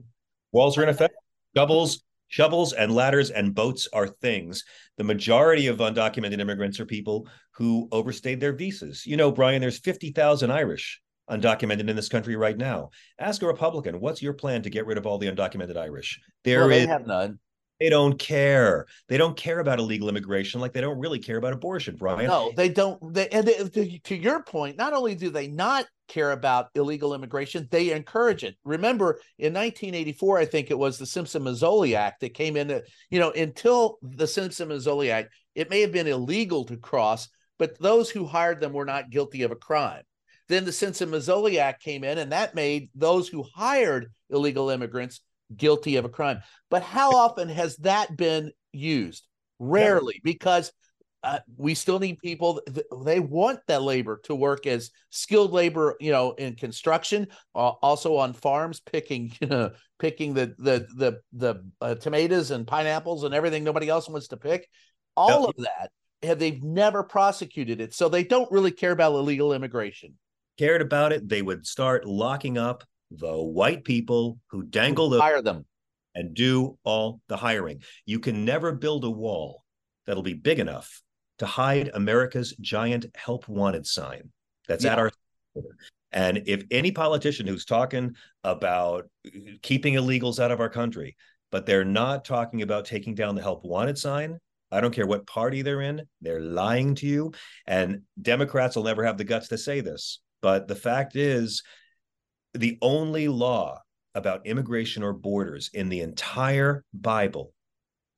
Walls 0.51 0.77
are 0.77 0.83
ineffective. 0.83 1.17
Doubles 1.55 2.03
Shovels 2.27 2.73
and 2.73 2.93
ladders 2.93 3.29
and 3.29 3.55
boats 3.55 3.87
are 3.93 4.07
things. 4.07 4.63
The 4.97 5.03
majority 5.03 5.67
of 5.67 5.77
undocumented 5.77 6.39
immigrants 6.39 6.79
are 6.79 6.85
people 6.85 7.27
who 7.55 7.87
overstayed 7.91 8.39
their 8.39 8.53
visas. 8.53 9.05
You 9.05 9.17
know, 9.17 9.31
Brian, 9.31 9.61
there's 9.61 9.79
50,000 9.79 10.51
Irish 10.51 11.01
undocumented 11.29 11.89
in 11.89 11.95
this 11.95 12.09
country 12.09 12.35
right 12.35 12.57
now. 12.57 12.89
Ask 13.19 13.41
a 13.41 13.47
Republican, 13.47 13.99
what's 13.99 14.21
your 14.21 14.33
plan 14.33 14.61
to 14.63 14.69
get 14.69 14.85
rid 14.85 14.97
of 14.97 15.05
all 15.05 15.17
the 15.17 15.31
undocumented 15.31 15.77
Irish? 15.77 16.19
There 16.43 16.61
well, 16.61 16.69
they 16.69 16.81
is, 16.81 16.87
have 16.87 17.05
none. 17.05 17.39
They 17.79 17.89
don't 17.89 18.17
care. 18.17 18.87
They 19.07 19.17
don't 19.17 19.37
care 19.37 19.59
about 19.59 19.79
illegal 19.79 20.09
immigration 20.09 20.59
like 20.59 20.73
they 20.73 20.81
don't 20.81 20.99
really 20.99 21.19
care 21.19 21.37
about 21.37 21.53
abortion, 21.53 21.95
Brian. 21.95 22.27
No, 22.27 22.51
they 22.55 22.69
don't. 22.69 23.13
They, 23.13 23.27
and 23.29 23.47
they, 23.47 23.53
to, 23.53 23.99
to 23.99 24.15
your 24.15 24.41
point, 24.41 24.77
not 24.77 24.93
only 24.93 25.13
do 25.13 25.29
they 25.29 25.47
not 25.47 25.85
care 26.07 26.31
about 26.31 26.69
illegal 26.73 27.13
immigration, 27.13 27.67
they 27.69 27.91
encourage 27.91 28.43
it. 28.43 28.55
Remember, 28.63 29.19
in 29.37 29.53
1984, 29.53 30.39
I 30.39 30.45
think 30.45 30.71
it 30.71 30.77
was 30.77 30.97
the 30.97 31.05
Simpson 31.05 31.43
Mazzoli 31.43 31.93
Act 31.93 32.21
that 32.21 32.33
came 32.33 32.57
in. 32.57 32.81
You 33.11 33.19
know, 33.19 33.31
until 33.31 33.99
the 34.01 34.27
Simpson 34.27 34.69
Mazzoli 34.69 35.09
Act, 35.09 35.33
it 35.53 35.69
may 35.69 35.81
have 35.81 35.91
been 35.91 36.07
illegal 36.07 36.65
to 36.65 36.77
cross, 36.77 37.29
but 37.59 37.79
those 37.79 38.09
who 38.09 38.25
hired 38.25 38.59
them 38.59 38.73
were 38.73 38.85
not 38.85 39.11
guilty 39.11 39.43
of 39.43 39.51
a 39.51 39.55
crime. 39.55 40.03
Then 40.49 40.65
the 40.65 40.71
Simpson 40.71 41.11
Mazzoli 41.11 41.57
Act 41.57 41.83
came 41.83 42.03
in, 42.03 42.17
and 42.17 42.31
that 42.31 42.55
made 42.55 42.89
those 42.95 43.27
who 43.27 43.43
hired 43.43 44.11
illegal 44.29 44.69
immigrants 44.69 45.21
guilty 45.55 45.95
of 45.95 46.05
a 46.05 46.09
crime. 46.09 46.41
But 46.69 46.83
how 46.83 47.11
often 47.11 47.49
has 47.49 47.77
that 47.77 48.15
been 48.17 48.51
used? 48.71 49.27
Rarely, 49.59 50.21
because 50.23 50.71
uh, 51.23 51.39
we 51.57 51.73
still 51.73 51.99
need 51.99 52.19
people. 52.19 52.61
They 53.03 53.19
want 53.19 53.59
that 53.67 53.81
labor 53.81 54.21
to 54.25 54.35
work 54.35 54.67
as 54.67 54.91
skilled 55.09 55.51
labor, 55.51 55.95
you 55.99 56.11
know, 56.11 56.33
in 56.33 56.55
construction, 56.55 57.27
uh, 57.55 57.71
also 57.81 58.17
on 58.17 58.33
farms, 58.33 58.79
picking, 58.79 59.33
you 59.41 59.47
know, 59.49 59.71
picking 59.99 60.33
the 60.33 60.53
the 60.57 60.87
the 60.95 61.19
the 61.33 61.65
uh, 61.81 61.95
tomatoes 61.95 62.51
and 62.51 62.67
pineapples 62.67 63.23
and 63.23 63.33
everything 63.33 63.63
nobody 63.63 63.89
else 63.89 64.07
wants 64.07 64.27
to 64.29 64.37
pick. 64.37 64.69
All 65.15 65.41
yep. 65.41 65.49
of 65.49 65.55
that, 65.63 65.91
have 66.23 66.39
they've 66.39 66.63
never 66.63 67.03
prosecuted 67.03 67.81
it, 67.81 67.93
so 67.93 68.07
they 68.09 68.23
don't 68.23 68.51
really 68.51 68.71
care 68.71 68.91
about 68.91 69.13
illegal 69.13 69.53
immigration. 69.53 70.13
Cared 70.59 70.81
about 70.81 71.11
it, 71.11 71.27
they 71.27 71.41
would 71.41 71.65
start 71.65 72.05
locking 72.05 72.57
up 72.57 72.83
the 73.11 73.37
white 73.37 73.83
people 73.83 74.39
who 74.47 74.63
dangle 74.63 75.09
the 75.09 75.21
hire 75.21 75.41
them 75.41 75.65
and 76.15 76.33
do 76.33 76.77
all 76.83 77.21
the 77.27 77.37
hiring. 77.37 77.81
You 78.05 78.19
can 78.19 78.45
never 78.45 78.71
build 78.71 79.03
a 79.05 79.09
wall 79.09 79.63
that'll 80.05 80.23
be 80.23 80.33
big 80.33 80.59
enough 80.59 81.01
to 81.39 81.45
hide 81.45 81.91
America's 81.93 82.55
giant 82.59 83.05
help 83.15 83.47
wanted 83.47 83.85
sign 83.85 84.31
that's 84.67 84.83
yeah. 84.83 84.93
at 84.93 84.99
our 84.99 85.11
and 86.11 86.43
if 86.45 86.63
any 86.71 86.91
politician 86.91 87.47
who's 87.47 87.65
talking 87.65 88.15
about 88.43 89.09
keeping 89.61 89.95
illegals 89.95 90.39
out 90.39 90.51
of 90.51 90.59
our 90.59 90.69
country, 90.69 91.17
but 91.51 91.65
they're 91.65 91.85
not 91.85 92.25
talking 92.25 92.61
about 92.61 92.85
taking 92.85 93.13
down 93.13 93.35
the 93.35 93.41
help 93.41 93.65
wanted 93.65 93.97
sign, 93.97 94.39
I 94.71 94.81
don't 94.81 94.93
care 94.93 95.05
what 95.05 95.27
party 95.27 95.61
they're 95.61 95.81
in, 95.81 96.03
they're 96.21 96.41
lying 96.41 96.95
to 96.95 97.05
you. 97.05 97.33
And 97.65 98.03
Democrats 98.21 98.75
will 98.75 98.83
never 98.83 99.03
have 99.03 99.17
the 99.17 99.23
guts 99.23 99.49
to 99.49 99.57
say 99.57 99.81
this. 99.81 100.19
But 100.41 100.67
the 100.67 100.75
fact 100.75 101.15
is, 101.15 101.63
the 102.53 102.77
only 102.81 103.27
law 103.27 103.81
about 104.15 104.45
immigration 104.47 105.03
or 105.03 105.13
borders 105.13 105.69
in 105.73 105.89
the 105.89 106.01
entire 106.01 106.83
Bible 106.93 107.53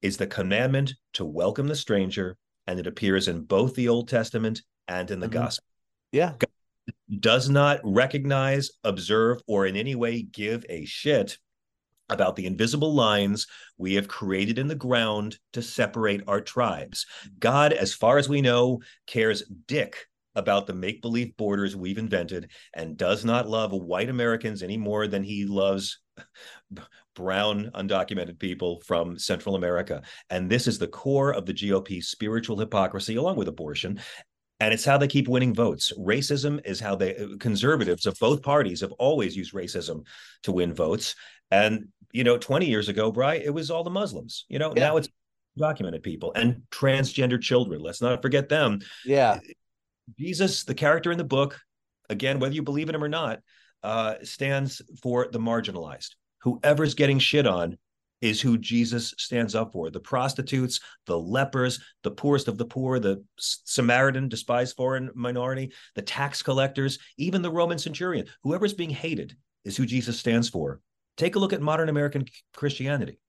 is 0.01 0.17
the 0.17 0.27
commandment 0.27 0.93
to 1.13 1.25
welcome 1.25 1.67
the 1.67 1.75
stranger, 1.75 2.37
and 2.67 2.79
it 2.79 2.87
appears 2.87 3.27
in 3.27 3.41
both 3.41 3.75
the 3.75 3.89
Old 3.89 4.07
Testament 4.07 4.61
and 4.87 5.11
in 5.11 5.19
the 5.19 5.27
mm-hmm. 5.27 5.39
Gospel. 5.39 5.65
Yeah. 6.11 6.33
God 6.39 7.19
does 7.19 7.49
not 7.49 7.79
recognize, 7.83 8.71
observe, 8.83 9.41
or 9.47 9.65
in 9.65 9.75
any 9.75 9.95
way 9.95 10.21
give 10.21 10.65
a 10.69 10.85
shit 10.85 11.37
about 12.09 12.35
the 12.35 12.45
invisible 12.45 12.93
lines 12.93 13.45
we 13.77 13.93
have 13.93 14.07
created 14.07 14.57
in 14.57 14.67
the 14.67 14.75
ground 14.75 15.37
to 15.53 15.61
separate 15.61 16.23
our 16.27 16.41
tribes. 16.41 17.05
God, 17.39 17.73
as 17.73 17.93
far 17.93 18.17
as 18.17 18.27
we 18.27 18.41
know, 18.41 18.81
cares 19.05 19.43
dick 19.67 20.07
about 20.39 20.65
the 20.65 20.73
make 20.73 21.01
believe 21.01 21.37
borders 21.37 21.75
we've 21.75 21.97
invented 21.97 22.49
and 22.73 22.97
does 22.97 23.23
not 23.23 23.47
love 23.47 23.71
white 23.71 24.09
Americans 24.09 24.63
any 24.63 24.77
more 24.77 25.07
than 25.07 25.23
he 25.23 25.45
loves 25.45 25.99
brown 27.15 27.69
undocumented 27.75 28.39
people 28.39 28.81
from 28.85 29.19
Central 29.19 29.55
America. 29.55 30.01
And 30.29 30.49
this 30.49 30.67
is 30.67 30.79
the 30.79 30.87
core 30.87 31.33
of 31.33 31.45
the 31.45 31.53
GOP 31.53 32.03
spiritual 32.03 32.57
hypocrisy, 32.57 33.15
along 33.15 33.35
with 33.35 33.47
abortion. 33.47 33.99
And 34.61 34.73
it's 34.73 34.85
how 34.85 34.97
they 34.97 35.07
keep 35.07 35.27
winning 35.27 35.53
votes. 35.53 35.93
Racism 35.97 36.59
is 36.65 36.79
how 36.79 36.95
they 36.95 37.15
uh, 37.15 37.37
conservatives 37.39 38.05
of 38.05 38.17
both 38.19 38.41
parties 38.41 38.81
have 38.81 38.91
always 38.93 39.35
used 39.35 39.53
racism 39.53 40.05
to 40.43 40.51
win 40.51 40.73
votes. 40.73 41.15
And 41.51 41.89
you 42.11 42.23
know, 42.23 42.37
20 42.37 42.65
years 42.65 42.89
ago, 42.89 43.11
Bry, 43.11 43.35
it 43.35 43.53
was 43.53 43.69
all 43.69 43.83
the 43.83 43.89
Muslims. 43.89 44.45
You 44.49 44.59
know, 44.59 44.73
yeah. 44.75 44.87
now 44.87 44.97
it's 44.97 45.09
documented 45.57 46.03
people 46.03 46.31
and 46.35 46.61
transgender 46.71 47.39
children. 47.39 47.81
Let's 47.81 48.01
not 48.01 48.21
forget 48.21 48.49
them. 48.49 48.79
Yeah. 49.05 49.39
Jesus, 50.17 50.63
the 50.63 50.73
character 50.73 51.11
in 51.11 51.17
the 51.17 51.23
book, 51.23 51.59
again, 52.09 52.39
whether 52.39 52.55
you 52.55 52.63
believe 52.63 52.89
in 52.89 52.95
him 52.95 53.03
or 53.03 53.09
not, 53.09 53.39
uh, 53.83 54.15
stands 54.23 54.81
for 55.01 55.27
the 55.31 55.39
marginalized. 55.39 56.15
Whoever's 56.41 56.93
getting 56.93 57.19
shit 57.19 57.45
on 57.45 57.77
is 58.21 58.41
who 58.41 58.57
Jesus 58.57 59.13
stands 59.17 59.55
up 59.55 59.71
for. 59.71 59.89
The 59.89 59.99
prostitutes, 59.99 60.81
the 61.05 61.17
lepers, 61.17 61.79
the 62.03 62.11
poorest 62.11 62.47
of 62.47 62.57
the 62.57 62.65
poor, 62.65 62.99
the 62.99 63.23
Samaritan, 63.37 64.27
despised 64.27 64.75
foreign 64.75 65.09
minority, 65.15 65.71
the 65.95 66.01
tax 66.01 66.41
collectors, 66.41 66.99
even 67.17 67.41
the 67.41 67.51
Roman 67.51 67.79
centurion. 67.79 68.27
Whoever's 68.43 68.73
being 68.73 68.89
hated 68.89 69.35
is 69.63 69.77
who 69.77 69.85
Jesus 69.85 70.19
stands 70.19 70.49
for. 70.49 70.81
Take 71.17 71.35
a 71.35 71.39
look 71.39 71.53
at 71.53 71.61
modern 71.61 71.89
American 71.89 72.25
Christianity. 72.53 73.19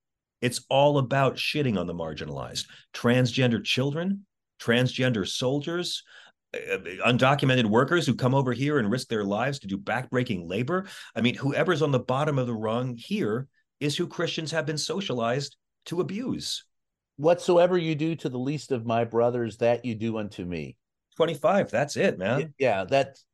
It's 0.41 0.65
all 0.69 0.99
about 0.99 1.37
shitting 1.37 1.79
on 1.79 1.87
the 1.87 1.95
marginalized. 1.95 2.67
Transgender 2.95 3.63
children, 3.63 4.27
transgender 4.61 5.27
soldiers, 5.27 6.03
Uh, 6.53 6.79
undocumented 7.07 7.67
workers 7.67 8.07
who 8.07 8.15
come 8.15 8.35
over 8.35 8.53
here 8.53 8.79
and 8.79 8.91
risk 8.91 9.09
their 9.09 9.25
lives 9.25 9.61
to 9.61 9.69
do 9.69 9.79
backbreaking 9.79 10.49
labor. 10.49 10.87
I 11.15 11.21
mean, 11.21 11.37
whoever's 11.37 11.83
on 11.83 11.93
the 11.93 12.01
bottom 12.01 12.39
of 12.39 12.47
the 12.47 12.55
rung 12.55 12.97
here 12.97 13.47
is 13.79 13.97
who 13.97 14.07
Christians 14.07 14.51
have 14.51 14.67
been 14.67 14.79
socialized 14.79 15.57
to 15.87 16.01
abuse. 16.01 16.65
Whatsoever 17.17 17.79
you 17.79 17.95
do 17.95 18.17
to 18.17 18.29
the 18.29 18.39
least 18.39 18.73
of 18.73 18.85
my 18.85 19.05
brothers, 19.05 19.59
that 19.59 19.85
you 19.85 19.95
do 19.95 20.19
unto 20.19 20.45
me. 20.45 20.77
25. 21.17 21.71
That's 21.71 21.97
it, 21.97 22.19
man. 22.19 22.53
Yeah, 22.59 22.85
that's 22.85 23.25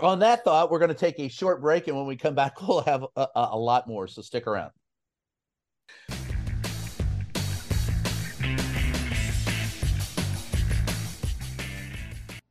on 0.00 0.18
that 0.20 0.44
thought, 0.44 0.70
we're 0.70 0.78
going 0.78 0.90
to 0.90 0.94
take 0.94 1.18
a 1.18 1.28
short 1.28 1.60
break, 1.60 1.88
and 1.88 1.96
when 1.96 2.06
we 2.06 2.16
come 2.16 2.34
back, 2.34 2.60
we'll 2.66 2.82
have 2.82 3.04
a, 3.16 3.26
a 3.34 3.58
lot 3.58 3.86
more. 3.86 4.06
So 4.06 4.22
stick 4.22 4.46
around. 4.46 4.72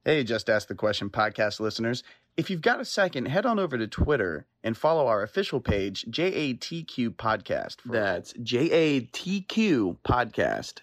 Hey, 0.08 0.24
Just 0.24 0.50
Ask 0.50 0.70
the 0.70 0.74
Question 0.74 1.10
podcast 1.10 1.60
listeners. 1.60 2.02
If 2.38 2.50
you've 2.50 2.62
got 2.62 2.80
a 2.80 2.86
second, 2.86 3.26
head 3.26 3.46
on 3.46 3.60
over 3.60 3.78
to 3.78 3.88
Twitter 3.88 4.46
and 4.64 4.78
follow 4.78 5.08
our 5.08 5.22
official 5.22 5.60
page, 5.60 6.06
JATQ 6.10 7.10
Podcast. 7.18 7.76
That's 7.86 8.32
JATQ 8.32 9.98
Podcast. 10.08 10.76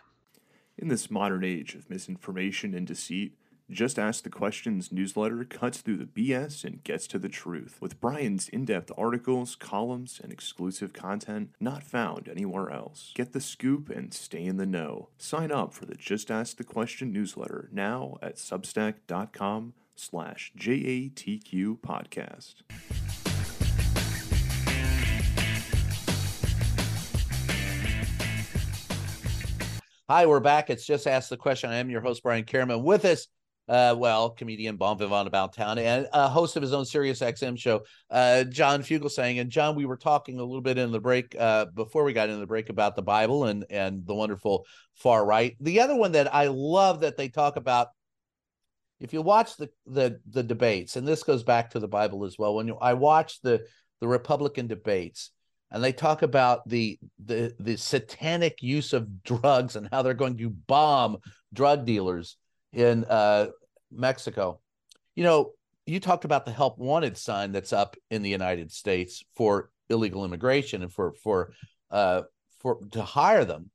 In 0.77 0.89
this 0.89 1.11
modern 1.11 1.43
age 1.43 1.75
of 1.75 1.89
misinformation 1.89 2.75
and 2.75 2.87
deceit, 2.87 3.33
just 3.70 3.98
Ask 3.98 4.24
the 4.24 4.31
Questions 4.31 4.92
newsletter 4.92 5.42
cuts 5.44 5.81
through 5.81 5.96
the 5.96 6.05
BS 6.05 6.64
and 6.64 6.85
gets 6.85 7.07
to 7.07 7.18
the 7.18 7.31
truth 7.31 7.79
with 7.81 7.98
Brian's 7.98 8.46
in 8.48 8.66
depth 8.66 8.92
articles, 8.98 9.57
columns, 9.57 10.20
and 10.22 10.31
exclusive 10.31 10.92
content 10.92 11.50
not 11.59 11.83
found 11.83 12.29
anywhere 12.29 12.70
else. 12.70 13.12
Get 13.14 13.33
the 13.33 13.40
scoop 13.40 13.88
and 13.88 14.12
stay 14.12 14.44
in 14.44 14.59
the 14.59 14.66
know. 14.66 15.09
Sign 15.16 15.50
up 15.50 15.72
for 15.72 15.87
the 15.87 15.94
Just 15.94 16.31
Ask 16.31 16.59
the 16.59 16.64
Question 16.64 17.11
newsletter 17.11 17.70
now 17.72 18.18
at 18.20 18.37
substack.com 18.37 19.72
slash 19.96 20.53
JATQ 20.59 21.79
podcast. 21.81 22.57
Hi, 30.11 30.27
we're 30.27 30.40
back. 30.40 30.68
It's 30.68 30.85
Just 30.85 31.07
Ask 31.07 31.31
the 31.31 31.38
Question. 31.38 31.70
I 31.70 31.77
am 31.77 31.88
your 31.88 32.03
host, 32.03 32.22
Brian 32.22 32.44
Karem. 32.44 32.83
With 32.83 33.07
us 33.07 33.27
uh, 33.68 33.94
well, 33.96 34.31
comedian 34.31 34.77
Bon 34.77 34.98
Vivant 34.98 35.27
About 35.27 35.55
Town 35.55 35.79
and 35.79 36.07
a 36.12 36.29
host 36.29 36.57
of 36.57 36.62
his 36.62 36.72
own 36.72 36.85
Sirius 36.85 37.20
XM 37.20 37.59
show, 37.59 37.83
uh, 38.11 38.44
John 38.44 38.83
Fugelsang. 38.83 39.40
And 39.40 39.50
John, 39.50 39.74
we 39.74 39.87
were 39.87 39.96
talking 39.96 40.38
a 40.38 40.44
little 40.44 40.61
bit 40.61 40.77
in 40.77 40.92
the 40.92 41.00
break 41.00 41.35
uh, 41.38 41.66
before 41.66 42.05
we 42.05 42.12
got 42.12 42.29
into 42.29 42.40
the 42.40 42.46
break 42.46 42.68
about 42.68 42.94
the 42.94 43.03
Bible 43.03 43.44
and 43.44 43.64
and 43.70 44.07
the 44.07 44.14
wonderful 44.14 44.66
far 44.94 45.24
right. 45.24 45.57
The 45.61 45.81
other 45.81 45.96
one 45.96 46.12
that 46.12 46.35
I 46.35 46.48
love 46.48 47.00
that 47.00 47.16
they 47.16 47.29
talk 47.29 47.57
about, 47.57 47.88
if 49.00 49.12
you 49.14 49.22
watch 49.22 49.57
the 49.57 49.70
the 49.87 50.20
the 50.29 50.42
debates, 50.42 50.96
and 50.96 51.09
this 51.09 51.22
goes 51.22 51.42
back 51.42 51.70
to 51.70 51.81
the 51.81 51.88
Bible 51.88 52.24
as 52.24 52.38
well. 52.38 52.55
When 52.55 52.68
you, 52.68 52.77
I 52.77 52.94
watch 52.94 53.40
the 53.40 53.64
the 54.00 54.09
Republican 54.09 54.66
debates, 54.66 55.31
and 55.70 55.83
they 55.83 55.92
talk 55.92 56.20
about 56.20 56.68
the 56.68 56.98
the 57.24 57.55
the 57.59 57.77
satanic 57.77 58.62
use 58.62 58.92
of 58.92 59.22
drugs 59.22 59.74
and 59.74 59.88
how 59.90 60.03
they're 60.03 60.12
going 60.12 60.37
to 60.37 60.50
bomb 60.50 61.16
drug 61.55 61.87
dealers 61.87 62.37
in 62.75 63.05
uh, 63.05 63.49
Mexico. 63.91 64.61
You 65.15 65.25
know, 65.25 65.53
you 65.87 66.01
talked 66.01 66.25
about 66.25 66.45
the 66.45 66.53
help 66.53 66.79
wanted 66.79 67.17
sign 67.17 67.53
that's 67.53 67.73
up 67.73 67.97
in 68.11 68.23
the 68.23 68.31
United 68.31 68.73
States 68.73 69.23
for 69.37 69.71
illegal 69.89 70.25
immigration 70.25 70.83
and 70.83 70.93
for 70.93 71.13
for 71.13 71.53
uh, 71.91 72.23
for 72.61 72.79
to 72.93 73.03
hire 73.03 73.45
them. 73.45 73.71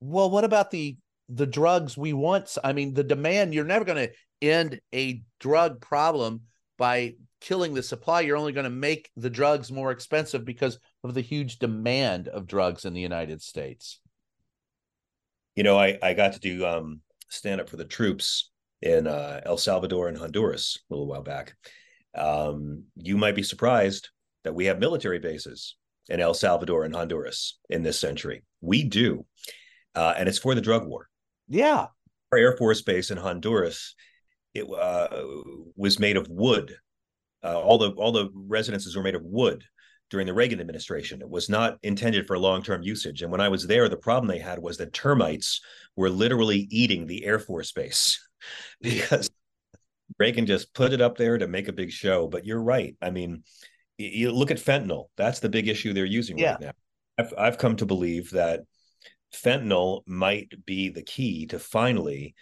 Well, 0.00 0.30
what 0.30 0.44
about 0.44 0.70
the 0.70 0.96
the 1.28 1.46
drugs 1.46 1.96
we 1.96 2.12
want? 2.12 2.56
I 2.64 2.72
mean, 2.72 2.94
the 2.94 3.04
demand. 3.04 3.54
You're 3.54 3.64
never 3.64 3.84
going 3.84 4.08
to 4.08 4.12
end 4.40 4.80
a 4.94 5.22
drug 5.38 5.80
problem 5.80 6.42
by 6.78 7.14
killing 7.40 7.74
the 7.74 7.82
supply. 7.82 8.22
You're 8.22 8.36
only 8.36 8.52
going 8.52 8.64
to 8.64 8.70
make 8.70 9.10
the 9.16 9.30
drugs 9.30 9.70
more 9.70 9.90
expensive 9.90 10.44
because 10.44 10.78
of 11.04 11.14
the 11.14 11.20
huge 11.20 11.58
demand 11.58 12.28
of 12.28 12.46
drugs 12.46 12.84
in 12.84 12.94
the 12.94 13.00
United 13.00 13.42
States. 13.42 14.00
You 15.54 15.62
know, 15.62 15.78
I 15.78 15.98
I 16.02 16.14
got 16.14 16.32
to 16.32 16.40
do 16.40 16.64
um 16.64 17.00
stand 17.32 17.60
up 17.60 17.68
for 17.68 17.76
the 17.76 17.84
troops 17.84 18.50
in 18.80 19.06
uh, 19.06 19.40
El 19.44 19.56
Salvador 19.56 20.08
and 20.08 20.18
Honduras 20.18 20.78
a 20.90 20.94
little 20.94 21.06
while 21.06 21.22
back. 21.22 21.54
Um, 22.14 22.84
you 22.96 23.16
might 23.16 23.34
be 23.34 23.42
surprised 23.42 24.10
that 24.44 24.54
we 24.54 24.66
have 24.66 24.78
military 24.78 25.18
bases 25.18 25.76
in 26.08 26.20
El 26.20 26.34
Salvador 26.34 26.84
and 26.84 26.94
Honduras 26.94 27.58
in 27.70 27.82
this 27.82 27.98
century. 27.98 28.42
We 28.60 28.84
do, 28.84 29.24
uh, 29.94 30.14
and 30.16 30.28
it's 30.28 30.38
for 30.38 30.54
the 30.54 30.60
drug 30.60 30.86
war. 30.86 31.08
Yeah, 31.48 31.86
our 32.32 32.38
Air 32.38 32.56
Force 32.56 32.82
base 32.82 33.10
in 33.10 33.18
Honduras 33.18 33.94
it 34.54 34.66
uh, 34.68 35.08
was 35.76 35.98
made 35.98 36.16
of 36.16 36.28
wood. 36.28 36.74
Uh, 37.42 37.58
all 37.58 37.78
the 37.78 37.90
all 37.92 38.12
the 38.12 38.28
residences 38.34 38.94
were 38.94 39.02
made 39.02 39.14
of 39.14 39.24
wood 39.24 39.64
during 40.12 40.26
the 40.26 40.34
Reagan 40.34 40.60
administration. 40.60 41.22
It 41.22 41.30
was 41.30 41.48
not 41.48 41.78
intended 41.82 42.26
for 42.26 42.38
long 42.38 42.62
term 42.62 42.82
usage. 42.82 43.22
And 43.22 43.32
when 43.32 43.40
I 43.40 43.48
was 43.48 43.66
there, 43.66 43.88
the 43.88 43.96
problem 43.96 44.28
they 44.28 44.38
had 44.38 44.58
was 44.58 44.76
that 44.76 44.92
termites 44.92 45.62
were 45.96 46.10
literally 46.10 46.68
eating 46.70 47.06
the 47.06 47.24
Air 47.24 47.38
Force 47.38 47.72
Base 47.72 48.20
because 48.82 49.30
Reagan 50.18 50.44
just 50.44 50.74
put 50.74 50.92
it 50.92 51.00
up 51.00 51.16
there 51.16 51.38
to 51.38 51.48
make 51.48 51.68
a 51.68 51.72
big 51.72 51.90
show. 51.90 52.28
But 52.28 52.44
you're 52.44 52.62
right. 52.62 52.94
I 53.00 53.10
mean, 53.10 53.42
you 53.96 54.32
look 54.32 54.50
at 54.50 54.58
fentanyl. 54.58 55.06
That's 55.16 55.40
the 55.40 55.48
big 55.48 55.66
issue 55.66 55.94
they're 55.94 56.04
using 56.04 56.36
yeah. 56.38 56.52
right 56.52 56.60
now. 56.60 56.72
I've, 57.18 57.34
I've 57.38 57.58
come 57.58 57.76
to 57.76 57.86
believe 57.86 58.30
that 58.32 58.60
fentanyl 59.34 60.02
might 60.06 60.52
be 60.66 60.90
the 60.90 61.02
key 61.02 61.46
to 61.46 61.58
finally 61.58 62.34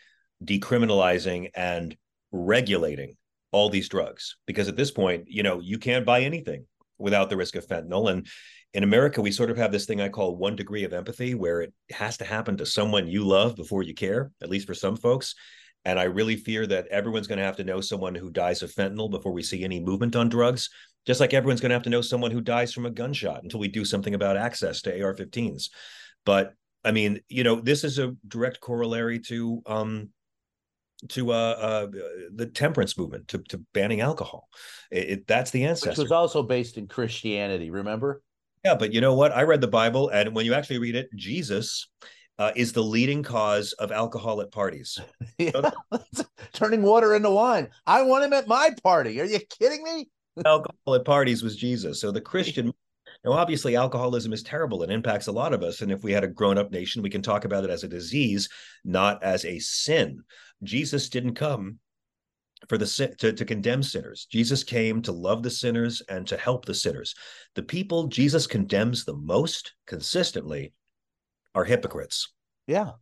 decriminalizing 0.44 1.50
and 1.54 1.96
regulating 2.32 3.16
all 3.52 3.68
these 3.68 3.88
drugs 3.88 4.36
because 4.46 4.68
at 4.68 4.76
this 4.76 4.90
point 4.90 5.24
you 5.26 5.42
know 5.42 5.60
you 5.60 5.78
can't 5.78 6.06
buy 6.06 6.22
anything 6.22 6.64
without 7.00 7.30
the 7.30 7.36
risk 7.36 7.56
of 7.56 7.66
fentanyl. 7.66 8.10
And 8.10 8.26
in 8.72 8.84
America, 8.84 9.20
we 9.20 9.32
sort 9.32 9.50
of 9.50 9.56
have 9.56 9.72
this 9.72 9.86
thing 9.86 10.00
I 10.00 10.08
call 10.08 10.36
one 10.36 10.56
degree 10.56 10.84
of 10.84 10.92
empathy, 10.92 11.34
where 11.34 11.62
it 11.62 11.72
has 11.90 12.16
to 12.18 12.24
happen 12.24 12.56
to 12.58 12.66
someone 12.66 13.08
you 13.08 13.24
love 13.24 13.56
before 13.56 13.82
you 13.82 13.94
care, 13.94 14.30
at 14.42 14.48
least 14.48 14.66
for 14.66 14.74
some 14.74 14.96
folks. 14.96 15.34
And 15.84 15.98
I 15.98 16.04
really 16.04 16.36
fear 16.36 16.66
that 16.66 16.86
everyone's 16.88 17.26
going 17.26 17.38
to 17.38 17.44
have 17.44 17.56
to 17.56 17.64
know 17.64 17.80
someone 17.80 18.14
who 18.14 18.30
dies 18.30 18.62
of 18.62 18.72
fentanyl 18.72 19.10
before 19.10 19.32
we 19.32 19.42
see 19.42 19.64
any 19.64 19.80
movement 19.80 20.14
on 20.14 20.28
drugs, 20.28 20.68
just 21.06 21.20
like 21.20 21.32
everyone's 21.32 21.60
going 21.60 21.70
to 21.70 21.74
have 21.74 21.84
to 21.84 21.90
know 21.90 22.02
someone 22.02 22.30
who 22.30 22.42
dies 22.42 22.72
from 22.72 22.86
a 22.86 22.90
gunshot 22.90 23.42
until 23.42 23.60
we 23.60 23.68
do 23.68 23.84
something 23.84 24.14
about 24.14 24.36
access 24.36 24.82
to 24.82 25.02
AR 25.02 25.14
15s. 25.14 25.70
But 26.26 26.52
I 26.84 26.92
mean, 26.92 27.20
you 27.28 27.44
know, 27.44 27.60
this 27.60 27.84
is 27.84 27.98
a 27.98 28.14
direct 28.26 28.60
corollary 28.60 29.18
to 29.20 29.62
um, 29.66 30.10
to 31.08 31.32
uh, 31.32 31.34
uh, 31.34 31.86
the 32.34 32.46
temperance 32.46 32.96
movement, 32.98 33.28
to, 33.28 33.38
to 33.48 33.58
banning 33.72 34.00
alcohol. 34.00 34.48
It, 34.90 35.10
it, 35.10 35.26
that's 35.26 35.50
the 35.50 35.64
ancestor. 35.64 35.90
Which 35.90 35.98
was 35.98 36.12
also 36.12 36.42
based 36.42 36.76
in 36.78 36.86
Christianity, 36.86 37.70
remember? 37.70 38.22
Yeah, 38.64 38.74
but 38.74 38.92
you 38.92 39.00
know 39.00 39.14
what? 39.14 39.32
I 39.32 39.42
read 39.42 39.60
the 39.60 39.68
Bible, 39.68 40.08
and 40.10 40.34
when 40.34 40.44
you 40.44 40.54
actually 40.54 40.78
read 40.78 40.94
it, 40.94 41.08
Jesus 41.14 41.88
uh, 42.38 42.52
is 42.56 42.72
the 42.72 42.82
leading 42.82 43.22
cause 43.22 43.72
of 43.74 43.90
alcohol 43.90 44.40
at 44.40 44.52
parties. 44.52 44.98
yeah, 45.38 45.70
turning 46.52 46.82
water 46.82 47.14
into 47.14 47.30
wine. 47.30 47.68
I 47.86 48.02
want 48.02 48.24
him 48.24 48.32
at 48.32 48.48
my 48.48 48.70
party. 48.82 49.20
Are 49.20 49.24
you 49.24 49.40
kidding 49.58 49.82
me? 49.82 50.08
alcohol 50.46 50.94
at 50.94 51.04
parties 51.04 51.42
was 51.42 51.56
Jesus. 51.56 52.00
So 52.00 52.10
the 52.10 52.20
Christian 52.20 52.72
now, 53.24 53.32
obviously, 53.32 53.76
alcoholism 53.76 54.32
is 54.32 54.42
terrible 54.42 54.82
and 54.82 54.90
impacts 54.90 55.26
a 55.26 55.32
lot 55.32 55.52
of 55.52 55.62
us. 55.62 55.82
And 55.82 55.92
if 55.92 56.02
we 56.02 56.12
had 56.12 56.24
a 56.24 56.28
grown 56.28 56.56
up 56.56 56.70
nation, 56.70 57.02
we 57.02 57.10
can 57.10 57.20
talk 57.20 57.44
about 57.44 57.64
it 57.64 57.70
as 57.70 57.84
a 57.84 57.88
disease, 57.88 58.48
not 58.84 59.22
as 59.22 59.44
a 59.44 59.58
sin. 59.58 60.22
Jesus 60.62 61.10
didn't 61.10 61.34
come 61.34 61.78
for 62.68 62.78
the 62.78 63.14
to, 63.18 63.32
to 63.32 63.44
condemn 63.44 63.82
sinners. 63.82 64.26
Jesus 64.30 64.64
came 64.64 65.02
to 65.02 65.12
love 65.12 65.42
the 65.42 65.50
sinners 65.50 66.02
and 66.08 66.26
to 66.28 66.36
help 66.36 66.64
the 66.64 66.74
sinners. 66.74 67.14
The 67.54 67.62
people 67.62 68.06
Jesus 68.08 68.46
condemns 68.46 69.04
the 69.04 69.16
most 69.16 69.72
consistently 69.86 70.72
are 71.54 71.64
hypocrites. 71.64 72.32
Yeah. 72.66 72.92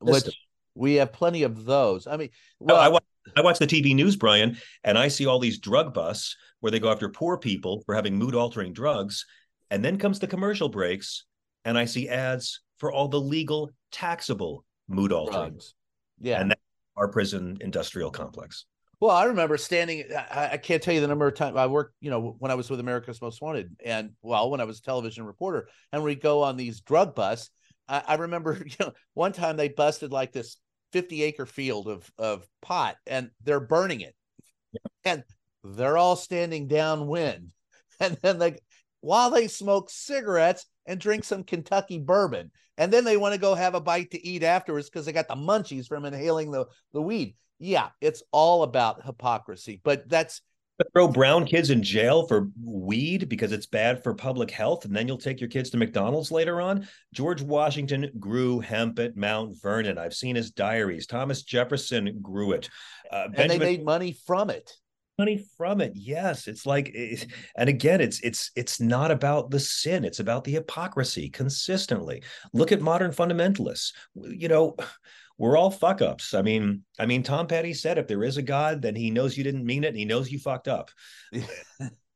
Which 0.00 0.28
we 0.74 0.94
have 0.94 1.12
plenty 1.12 1.42
of 1.42 1.64
those. 1.64 2.06
I 2.06 2.16
mean, 2.16 2.30
well, 2.60 2.76
I, 2.76 2.88
watch, 2.88 3.04
I 3.36 3.40
watch 3.42 3.58
the 3.58 3.66
TV 3.66 3.94
news, 3.94 4.16
Brian, 4.16 4.56
and 4.84 4.96
I 4.96 5.08
see 5.08 5.26
all 5.26 5.40
these 5.40 5.58
drug 5.58 5.92
busts 5.92 6.36
where 6.60 6.70
they 6.70 6.80
go 6.80 6.90
after 6.90 7.08
poor 7.08 7.36
people 7.36 7.82
for 7.84 7.94
having 7.94 8.16
mood 8.16 8.34
altering 8.34 8.72
drugs. 8.72 9.24
And 9.70 9.84
then 9.84 9.98
comes 9.98 10.18
the 10.18 10.26
commercial 10.26 10.68
breaks, 10.68 11.24
and 11.64 11.76
I 11.76 11.84
see 11.84 12.08
ads 12.08 12.60
for 12.78 12.92
all 12.92 13.08
the 13.08 13.20
legal, 13.20 13.70
taxable 13.92 14.64
mood 14.88 15.12
altering. 15.12 15.60
Yeah. 16.20 16.40
And 16.40 16.50
that's 16.50 16.60
our 16.96 17.08
prison 17.08 17.58
industrial 17.60 18.10
complex. 18.10 18.64
Well, 19.00 19.14
I 19.14 19.24
remember 19.24 19.56
standing. 19.56 20.04
I, 20.12 20.50
I, 20.52 20.56
can't 20.56 20.82
tell 20.82 20.92
you 20.92 21.00
the 21.00 21.06
number 21.06 21.28
of 21.28 21.34
times 21.34 21.56
I 21.56 21.66
worked. 21.66 21.94
You 22.00 22.10
know, 22.10 22.34
when 22.40 22.50
I 22.50 22.56
was 22.56 22.68
with 22.68 22.80
America's 22.80 23.22
Most 23.22 23.40
Wanted, 23.40 23.76
and 23.84 24.10
well, 24.22 24.50
when 24.50 24.60
I 24.60 24.64
was 24.64 24.80
a 24.80 24.82
television 24.82 25.24
reporter, 25.24 25.68
and 25.92 26.02
we 26.02 26.16
go 26.16 26.42
on 26.42 26.56
these 26.56 26.80
drug 26.80 27.14
busts. 27.14 27.50
I, 27.88 28.02
I 28.06 28.14
remember, 28.16 28.54
you 28.64 28.74
know, 28.80 28.92
one 29.14 29.32
time 29.32 29.56
they 29.56 29.68
busted 29.68 30.10
like 30.12 30.32
this 30.32 30.56
fifty 30.92 31.22
acre 31.22 31.46
field 31.46 31.86
of 31.86 32.10
of 32.18 32.44
pot, 32.60 32.96
and 33.06 33.30
they're 33.44 33.60
burning 33.60 34.00
it, 34.00 34.16
yeah. 34.72 35.12
and 35.12 35.24
they're 35.62 35.96
all 35.96 36.16
standing 36.16 36.66
downwind, 36.66 37.52
and 38.00 38.18
then 38.20 38.38
they 38.38 38.56
while 39.00 39.30
they 39.30 39.48
smoke 39.48 39.90
cigarettes 39.90 40.66
and 40.86 41.00
drink 41.00 41.24
some 41.24 41.44
Kentucky 41.44 41.98
bourbon. 41.98 42.50
And 42.76 42.92
then 42.92 43.04
they 43.04 43.16
want 43.16 43.34
to 43.34 43.40
go 43.40 43.54
have 43.54 43.74
a 43.74 43.80
bite 43.80 44.12
to 44.12 44.26
eat 44.26 44.42
afterwards 44.42 44.88
because 44.88 45.06
they 45.06 45.12
got 45.12 45.28
the 45.28 45.34
munchies 45.34 45.86
from 45.86 46.04
inhaling 46.04 46.50
the, 46.50 46.66
the 46.92 47.02
weed. 47.02 47.34
Yeah, 47.58 47.88
it's 48.00 48.22
all 48.32 48.62
about 48.62 49.04
hypocrisy. 49.04 49.80
But 49.82 50.08
that's 50.08 50.40
throw 50.92 51.08
brown 51.08 51.44
kids 51.44 51.70
in 51.70 51.82
jail 51.82 52.26
for 52.26 52.50
weed 52.62 53.28
because 53.28 53.50
it's 53.50 53.66
bad 53.66 54.02
for 54.02 54.14
public 54.14 54.50
health 54.50 54.84
and 54.84 54.94
then 54.94 55.08
you'll 55.08 55.18
take 55.18 55.40
your 55.40 55.50
kids 55.50 55.70
to 55.70 55.76
McDonald's 55.76 56.30
later 56.30 56.60
on 56.60 56.86
George 57.12 57.42
Washington 57.42 58.08
grew 58.20 58.60
hemp 58.60 58.98
at 59.00 59.16
Mount 59.16 59.60
Vernon 59.60 59.98
I've 59.98 60.14
seen 60.14 60.36
his 60.36 60.52
diaries 60.52 61.06
Thomas 61.08 61.42
Jefferson 61.42 62.20
grew 62.22 62.52
it 62.52 62.70
uh, 63.10 63.26
and 63.34 63.50
they 63.50 63.58
made 63.58 63.84
money 63.84 64.16
from 64.24 64.50
it 64.50 64.72
money 65.18 65.44
from 65.56 65.80
it. 65.80 65.92
Yes 65.94 66.46
it's 66.46 66.64
like 66.64 66.94
and 67.56 67.68
again 67.68 68.00
it's 68.00 68.20
it's 68.20 68.50
it's 68.54 68.80
not 68.80 69.10
about 69.10 69.50
the 69.50 69.60
sin 69.60 70.04
it's 70.04 70.20
about 70.20 70.44
the 70.44 70.52
hypocrisy 70.52 71.28
consistently. 71.28 72.22
Look 72.52 72.72
at 72.72 72.80
modern 72.80 73.10
fundamentalists. 73.10 73.92
You 74.14 74.48
know 74.48 74.76
we're 75.38 75.56
all 75.56 75.70
fuck 75.70 76.02
ups 76.02 76.34
i 76.34 76.42
mean 76.42 76.82
i 76.98 77.06
mean 77.06 77.22
tom 77.22 77.46
petty 77.46 77.72
said 77.72 77.96
if 77.96 78.08
there 78.08 78.24
is 78.24 78.38
a 78.38 78.42
god 78.42 78.82
then 78.82 78.96
he 78.96 79.08
knows 79.08 79.38
you 79.38 79.44
didn't 79.44 79.64
mean 79.64 79.84
it 79.84 79.88
and 79.88 79.96
he 79.96 80.04
knows 80.04 80.32
you 80.32 80.38
fucked 80.40 80.66
up 80.66 80.90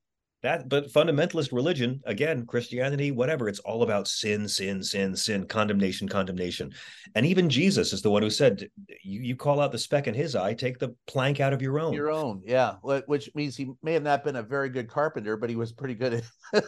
that 0.42 0.68
but 0.68 0.92
fundamentalist 0.92 1.52
religion 1.52 2.00
again 2.04 2.44
christianity 2.46 3.10
whatever 3.10 3.48
it's 3.48 3.60
all 3.60 3.82
about 3.82 4.08
sin 4.08 4.48
sin 4.48 4.82
sin 4.82 5.14
sin 5.14 5.46
condemnation 5.46 6.08
condemnation. 6.08 6.72
And 7.14 7.26
even 7.26 7.48
jesus 7.48 7.92
is 7.92 8.02
the 8.02 8.10
one 8.10 8.22
who 8.22 8.30
said 8.30 8.68
you, 9.02 9.20
you 9.20 9.36
call 9.36 9.60
out 9.60 9.72
the 9.72 9.78
speck 9.78 10.06
in 10.06 10.14
his 10.14 10.34
eye 10.34 10.54
take 10.54 10.78
the 10.78 10.94
plank 11.06 11.40
out 11.40 11.52
of 11.52 11.62
your 11.62 11.78
own. 11.78 11.92
Your 11.92 12.10
own 12.10 12.42
yeah 12.44 12.74
which 12.82 13.30
means 13.34 13.56
he 13.56 13.70
may 13.82 13.92
have 13.94 14.02
not 14.02 14.24
been 14.24 14.36
a 14.36 14.42
very 14.42 14.68
good 14.68 14.88
carpenter 14.88 15.36
but 15.36 15.50
he 15.50 15.56
was 15.56 15.72
pretty 15.72 15.94
good 15.94 16.24
at 16.52 16.64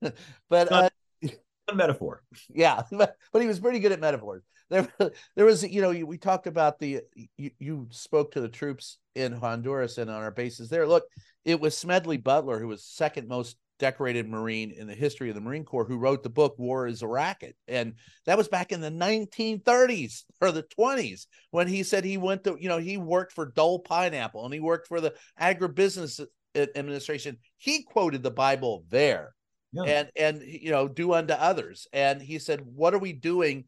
but 0.48 0.72
uh, 0.72 0.88
a 1.68 1.74
metaphor. 1.74 2.22
Yeah 2.52 2.82
but, 2.92 3.16
but 3.32 3.42
he 3.42 3.48
was 3.48 3.60
pretty 3.60 3.80
good 3.80 3.92
at 3.92 4.00
metaphors. 4.00 4.42
There 4.70 4.88
there 5.36 5.44
was 5.44 5.62
you 5.62 5.82
know 5.82 5.90
we 6.04 6.18
talked 6.18 6.46
about 6.46 6.78
the 6.78 7.02
you, 7.36 7.50
you 7.58 7.86
spoke 7.90 8.32
to 8.32 8.40
the 8.40 8.48
troops 8.48 8.98
in 9.14 9.32
honduras 9.32 9.98
and 9.98 10.10
on 10.10 10.22
our 10.22 10.30
bases 10.30 10.68
there 10.68 10.86
look 10.86 11.04
it 11.44 11.60
was 11.60 11.76
Smedley 11.76 12.16
Butler, 12.16 12.58
who 12.58 12.68
was 12.68 12.84
second 12.84 13.28
most 13.28 13.56
decorated 13.78 14.28
Marine 14.28 14.70
in 14.70 14.86
the 14.86 14.94
history 14.94 15.28
of 15.28 15.34
the 15.34 15.40
Marine 15.40 15.64
Corps, 15.64 15.84
who 15.84 15.98
wrote 15.98 16.22
the 16.22 16.30
book 16.30 16.54
War 16.58 16.86
is 16.86 17.02
a 17.02 17.06
Racket. 17.06 17.56
And 17.68 17.94
that 18.24 18.38
was 18.38 18.48
back 18.48 18.72
in 18.72 18.80
the 18.80 18.90
1930s 18.90 20.22
or 20.40 20.52
the 20.52 20.64
20s 20.78 21.26
when 21.50 21.68
he 21.68 21.82
said 21.82 22.04
he 22.04 22.16
went 22.16 22.44
to, 22.44 22.56
you 22.58 22.68
know, 22.68 22.78
he 22.78 22.96
worked 22.96 23.32
for 23.32 23.46
Dole 23.46 23.80
Pineapple 23.80 24.44
and 24.44 24.54
he 24.54 24.60
worked 24.60 24.88
for 24.88 25.00
the 25.00 25.14
Agribusiness 25.40 26.24
Administration. 26.56 27.36
He 27.58 27.82
quoted 27.82 28.22
the 28.22 28.30
Bible 28.30 28.84
there. 28.88 29.34
Yeah. 29.72 29.82
And 29.82 30.10
and 30.16 30.42
you 30.46 30.70
know, 30.70 30.86
do 30.86 31.12
unto 31.14 31.34
others. 31.34 31.88
And 31.92 32.22
he 32.22 32.38
said, 32.38 32.60
What 32.60 32.94
are 32.94 32.98
we 32.98 33.12
doing? 33.12 33.64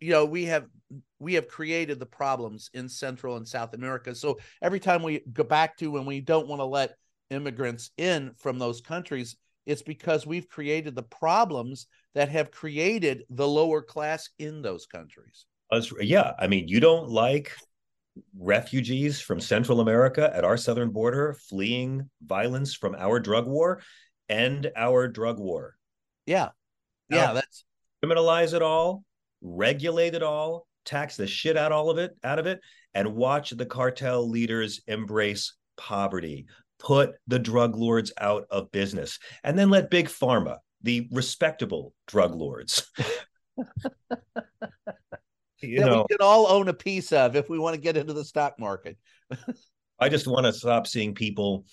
You 0.00 0.12
know, 0.12 0.24
we 0.24 0.44
have 0.44 0.66
we 1.18 1.34
have 1.34 1.48
created 1.48 1.98
the 1.98 2.06
problems 2.06 2.70
in 2.74 2.88
Central 2.88 3.36
and 3.36 3.46
South 3.46 3.74
America. 3.74 4.14
So 4.14 4.38
every 4.62 4.80
time 4.80 5.02
we 5.02 5.22
go 5.32 5.44
back 5.44 5.76
to 5.78 5.90
when 5.90 6.06
we 6.06 6.20
don't 6.20 6.48
want 6.48 6.60
to 6.60 6.64
let 6.64 6.96
immigrants 7.30 7.90
in 7.96 8.32
from 8.36 8.58
those 8.58 8.80
countries, 8.80 9.36
it's 9.66 9.82
because 9.82 10.26
we've 10.26 10.48
created 10.48 10.94
the 10.94 11.02
problems 11.02 11.86
that 12.14 12.28
have 12.28 12.50
created 12.50 13.24
the 13.30 13.46
lower 13.48 13.82
class 13.82 14.30
in 14.38 14.62
those 14.62 14.86
countries. 14.86 15.46
Yeah. 16.00 16.32
I 16.38 16.46
mean, 16.46 16.68
you 16.68 16.80
don't 16.80 17.08
like 17.08 17.52
refugees 18.38 19.20
from 19.20 19.40
Central 19.40 19.80
America 19.80 20.30
at 20.34 20.44
our 20.44 20.56
southern 20.56 20.90
border 20.90 21.36
fleeing 21.48 22.08
violence 22.22 22.74
from 22.74 22.94
our 22.96 23.18
drug 23.20 23.46
war, 23.46 23.82
end 24.28 24.70
our 24.76 25.08
drug 25.08 25.38
war. 25.38 25.76
Yeah. 26.24 26.50
Yeah. 27.08 27.32
That's 27.32 27.64
criminalize 28.04 28.54
it 28.54 28.62
all, 28.62 29.04
regulate 29.46 30.14
it 30.14 30.22
all, 30.22 30.66
tax 30.84 31.16
the 31.16 31.26
shit 31.26 31.56
out 31.56 31.72
all 31.72 31.90
of 31.90 31.98
it 31.98 32.16
out 32.22 32.38
of 32.38 32.46
it 32.46 32.60
and 32.94 33.14
watch 33.14 33.50
the 33.50 33.66
cartel 33.66 34.28
leaders 34.28 34.80
embrace 34.86 35.54
poverty. 35.76 36.46
Put 36.78 37.14
the 37.26 37.38
drug 37.38 37.76
lords 37.76 38.12
out 38.20 38.44
of 38.50 38.70
business. 38.70 39.18
And 39.42 39.58
then 39.58 39.70
let 39.70 39.90
big 39.90 40.08
pharma 40.08 40.58
the 40.82 41.08
respectable 41.10 41.94
drug 42.06 42.34
lords. 42.34 42.90
You 45.62 45.80
that 45.80 45.86
know, 45.86 46.06
we 46.08 46.16
can 46.16 46.24
all 46.24 46.46
own 46.48 46.68
a 46.68 46.74
piece 46.74 47.12
of 47.12 47.34
if 47.34 47.48
we 47.48 47.58
want 47.58 47.74
to 47.74 47.80
get 47.80 47.96
into 47.96 48.12
the 48.12 48.24
stock 48.24 48.58
market. 48.58 48.98
I 49.98 50.08
just 50.08 50.26
want 50.26 50.44
to 50.44 50.52
stop 50.52 50.86
seeing 50.86 51.14
people 51.14 51.64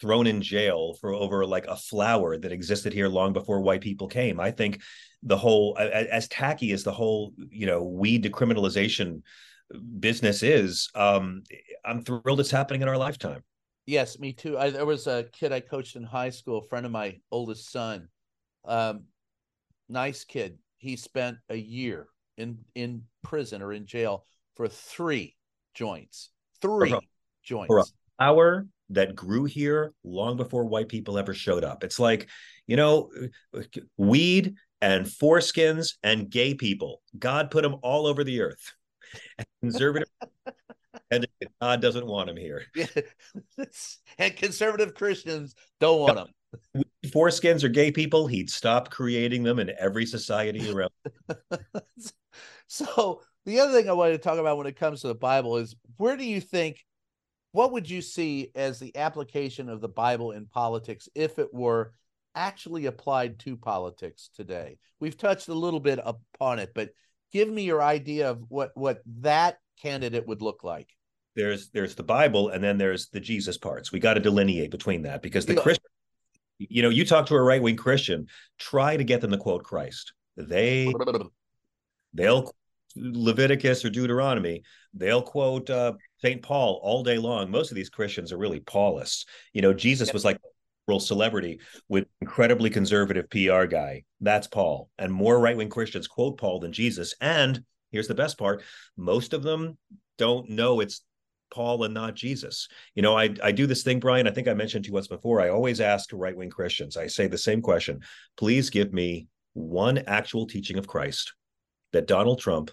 thrown 0.00 0.26
in 0.26 0.42
jail 0.42 0.94
for 1.00 1.12
over 1.12 1.44
like 1.44 1.66
a 1.66 1.76
flower 1.76 2.36
that 2.36 2.52
existed 2.52 2.92
here 2.92 3.08
long 3.08 3.32
before 3.32 3.60
white 3.60 3.80
people 3.80 4.08
came. 4.08 4.40
I 4.40 4.50
think 4.50 4.80
the 5.22 5.36
whole 5.36 5.76
as 5.78 6.28
tacky 6.28 6.72
as 6.72 6.82
the 6.82 6.92
whole 6.92 7.32
you 7.50 7.66
know 7.66 7.82
weed 7.82 8.24
decriminalization 8.24 9.22
business 10.00 10.42
is 10.42 10.88
um 10.96 11.42
i'm 11.84 12.02
thrilled 12.02 12.40
it's 12.40 12.50
happening 12.50 12.82
in 12.82 12.88
our 12.88 12.96
lifetime. 12.96 13.42
Yes 13.86 14.18
me 14.18 14.32
too. 14.32 14.58
I, 14.58 14.70
there 14.70 14.86
was 14.86 15.06
a 15.06 15.26
kid 15.32 15.52
i 15.52 15.60
coached 15.60 15.96
in 15.96 16.02
high 16.02 16.30
school 16.30 16.58
a 16.58 16.68
friend 16.68 16.86
of 16.86 16.92
my 16.92 17.18
oldest 17.30 17.70
son 17.70 18.08
um 18.64 19.02
nice 19.88 20.24
kid. 20.24 20.58
He 20.78 20.96
spent 20.96 21.36
a 21.50 21.56
year 21.56 22.08
in 22.38 22.58
in 22.74 23.02
prison 23.22 23.60
or 23.60 23.72
in 23.72 23.86
jail 23.86 24.24
for 24.56 24.68
three 24.68 25.36
joints 25.74 26.30
three 26.62 26.90
for, 26.90 27.00
joints. 27.42 27.68
for 27.68 27.84
hour 28.18 28.66
that 28.90 29.14
grew 29.14 29.44
here 29.44 29.92
long 30.04 30.36
before 30.36 30.64
white 30.64 30.88
people 30.88 31.18
ever 31.18 31.32
showed 31.32 31.64
up 31.64 31.84
it's 31.84 31.98
like 31.98 32.28
you 32.66 32.76
know 32.76 33.10
weed 33.96 34.54
and 34.80 35.06
foreskins 35.06 35.94
and 36.02 36.30
gay 36.30 36.54
people. 36.54 37.02
God 37.18 37.50
put 37.50 37.62
them 37.62 37.76
all 37.82 38.06
over 38.06 38.24
the 38.24 38.40
earth. 38.40 38.72
And 39.38 39.46
conservative 39.62 40.08
and 41.10 41.26
God 41.60 41.82
doesn't 41.82 42.06
want 42.06 42.28
them 42.28 42.36
here. 42.36 42.64
and 44.18 44.36
conservative 44.36 44.94
Christians 44.94 45.54
don't 45.80 46.00
want 46.00 46.16
them. 46.16 46.84
foreskins 47.06 47.64
are 47.64 47.68
gay 47.68 47.90
people, 47.90 48.26
he'd 48.26 48.50
stop 48.50 48.90
creating 48.90 49.42
them 49.42 49.58
in 49.58 49.72
every 49.78 50.06
society 50.06 50.70
around. 50.70 50.90
so 52.68 53.22
the 53.44 53.60
other 53.60 53.72
thing 53.72 53.88
I 53.88 53.92
wanted 53.92 54.12
to 54.12 54.18
talk 54.18 54.38
about 54.38 54.56
when 54.56 54.66
it 54.66 54.76
comes 54.76 55.00
to 55.00 55.08
the 55.08 55.14
Bible 55.14 55.56
is 55.56 55.74
where 55.96 56.16
do 56.16 56.24
you 56.24 56.40
think 56.40 56.84
what 57.52 57.72
would 57.72 57.88
you 57.88 58.02
see 58.02 58.50
as 58.54 58.78
the 58.78 58.96
application 58.96 59.68
of 59.68 59.80
the 59.80 59.88
Bible 59.88 60.32
in 60.32 60.46
politics 60.46 61.08
if 61.14 61.38
it 61.38 61.52
were 61.52 61.92
actually 62.34 62.86
applied 62.86 63.38
to 63.40 63.56
politics 63.56 64.30
today? 64.34 64.78
We've 65.00 65.16
touched 65.16 65.48
a 65.48 65.54
little 65.54 65.80
bit 65.80 65.98
upon 66.04 66.58
it, 66.58 66.72
but 66.74 66.90
give 67.32 67.48
me 67.48 67.62
your 67.62 67.82
idea 67.82 68.30
of 68.30 68.44
what 68.48 68.70
what 68.74 69.02
that 69.20 69.58
candidate 69.80 70.26
would 70.26 70.42
look 70.42 70.62
like. 70.62 70.88
There's 71.36 71.70
there's 71.70 71.94
the 71.94 72.02
Bible 72.02 72.50
and 72.50 72.62
then 72.62 72.78
there's 72.78 73.08
the 73.08 73.20
Jesus 73.20 73.56
parts. 73.56 73.92
We 73.92 74.00
got 74.00 74.14
to 74.14 74.20
delineate 74.20 74.70
between 74.70 75.02
that 75.02 75.22
because 75.22 75.46
the 75.46 75.56
Christian 75.56 75.90
you 76.58 76.82
know, 76.82 76.90
you 76.90 77.04
talk 77.06 77.26
to 77.26 77.34
a 77.34 77.42
right-wing 77.42 77.76
Christian, 77.76 78.26
try 78.58 78.96
to 78.96 79.04
get 79.04 79.22
them 79.22 79.30
to 79.30 79.38
quote 79.38 79.64
Christ. 79.64 80.12
They 80.36 80.92
they'll 82.14 82.54
Leviticus 82.96 83.84
or 83.84 83.90
Deuteronomy, 83.90 84.62
they'll 84.94 85.22
quote 85.22 85.70
uh, 85.70 85.92
St. 86.22 86.42
Paul 86.42 86.80
all 86.82 87.02
day 87.02 87.18
long. 87.18 87.50
Most 87.50 87.70
of 87.70 87.76
these 87.76 87.90
Christians 87.90 88.32
are 88.32 88.38
really 88.38 88.60
Paulists. 88.60 89.26
You 89.52 89.62
know, 89.62 89.72
Jesus 89.72 90.12
was 90.12 90.24
like 90.24 90.36
a 90.36 90.98
celebrity 90.98 91.60
with 91.88 92.06
incredibly 92.20 92.68
conservative 92.68 93.30
PR 93.30 93.66
guy. 93.66 94.02
That's 94.20 94.48
Paul. 94.48 94.90
And 94.98 95.12
more 95.12 95.38
right 95.38 95.56
wing 95.56 95.68
Christians 95.68 96.08
quote 96.08 96.36
Paul 96.36 96.58
than 96.58 96.72
Jesus. 96.72 97.14
And 97.20 97.62
here's 97.92 98.08
the 98.08 98.14
best 98.14 98.38
part 98.38 98.64
most 98.96 99.32
of 99.32 99.44
them 99.44 99.78
don't 100.18 100.50
know 100.50 100.80
it's 100.80 101.02
Paul 101.54 101.84
and 101.84 101.94
not 101.94 102.14
Jesus. 102.14 102.68
You 102.94 103.02
know, 103.02 103.16
I, 103.16 103.34
I 103.42 103.52
do 103.52 103.66
this 103.66 103.82
thing, 103.82 104.00
Brian. 104.00 104.26
I 104.26 104.30
think 104.30 104.48
I 104.48 104.54
mentioned 104.54 104.84
to 104.84 104.88
you 104.88 104.94
once 104.94 105.08
before. 105.08 105.40
I 105.40 105.48
always 105.50 105.80
ask 105.80 106.10
right 106.12 106.36
wing 106.36 106.50
Christians, 106.50 106.96
I 106.96 107.06
say 107.06 107.26
the 107.26 107.38
same 107.38 107.62
question 107.62 108.00
please 108.36 108.70
give 108.70 108.92
me 108.92 109.28
one 109.52 109.98
actual 110.06 110.46
teaching 110.46 110.78
of 110.78 110.86
Christ 110.86 111.34
that 111.92 112.06
Donald 112.06 112.40
Trump 112.40 112.70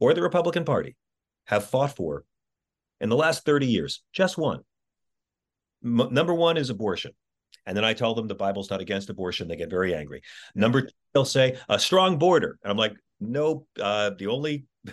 or 0.00 0.14
the 0.14 0.22
Republican 0.22 0.64
Party 0.64 0.96
have 1.46 1.64
fought 1.64 1.96
for 1.96 2.24
in 3.00 3.08
the 3.08 3.16
last 3.16 3.44
30 3.44 3.66
years, 3.66 4.02
just 4.12 4.36
one. 4.36 4.60
M- 5.84 6.08
number 6.10 6.34
one 6.34 6.56
is 6.56 6.70
abortion. 6.70 7.12
And 7.66 7.76
then 7.76 7.84
I 7.84 7.92
tell 7.92 8.14
them 8.14 8.28
the 8.28 8.34
Bible's 8.34 8.70
not 8.70 8.80
against 8.80 9.10
abortion. 9.10 9.46
They 9.46 9.56
get 9.56 9.70
very 9.70 9.94
angry. 9.94 10.22
Number 10.54 10.82
two, 10.82 10.88
they'll 11.12 11.24
say 11.24 11.58
a 11.68 11.78
strong 11.78 12.18
border. 12.18 12.58
And 12.62 12.70
I'm 12.70 12.78
like, 12.78 12.94
no, 13.20 13.66
uh, 13.80 14.10
the 14.18 14.28
only 14.28 14.64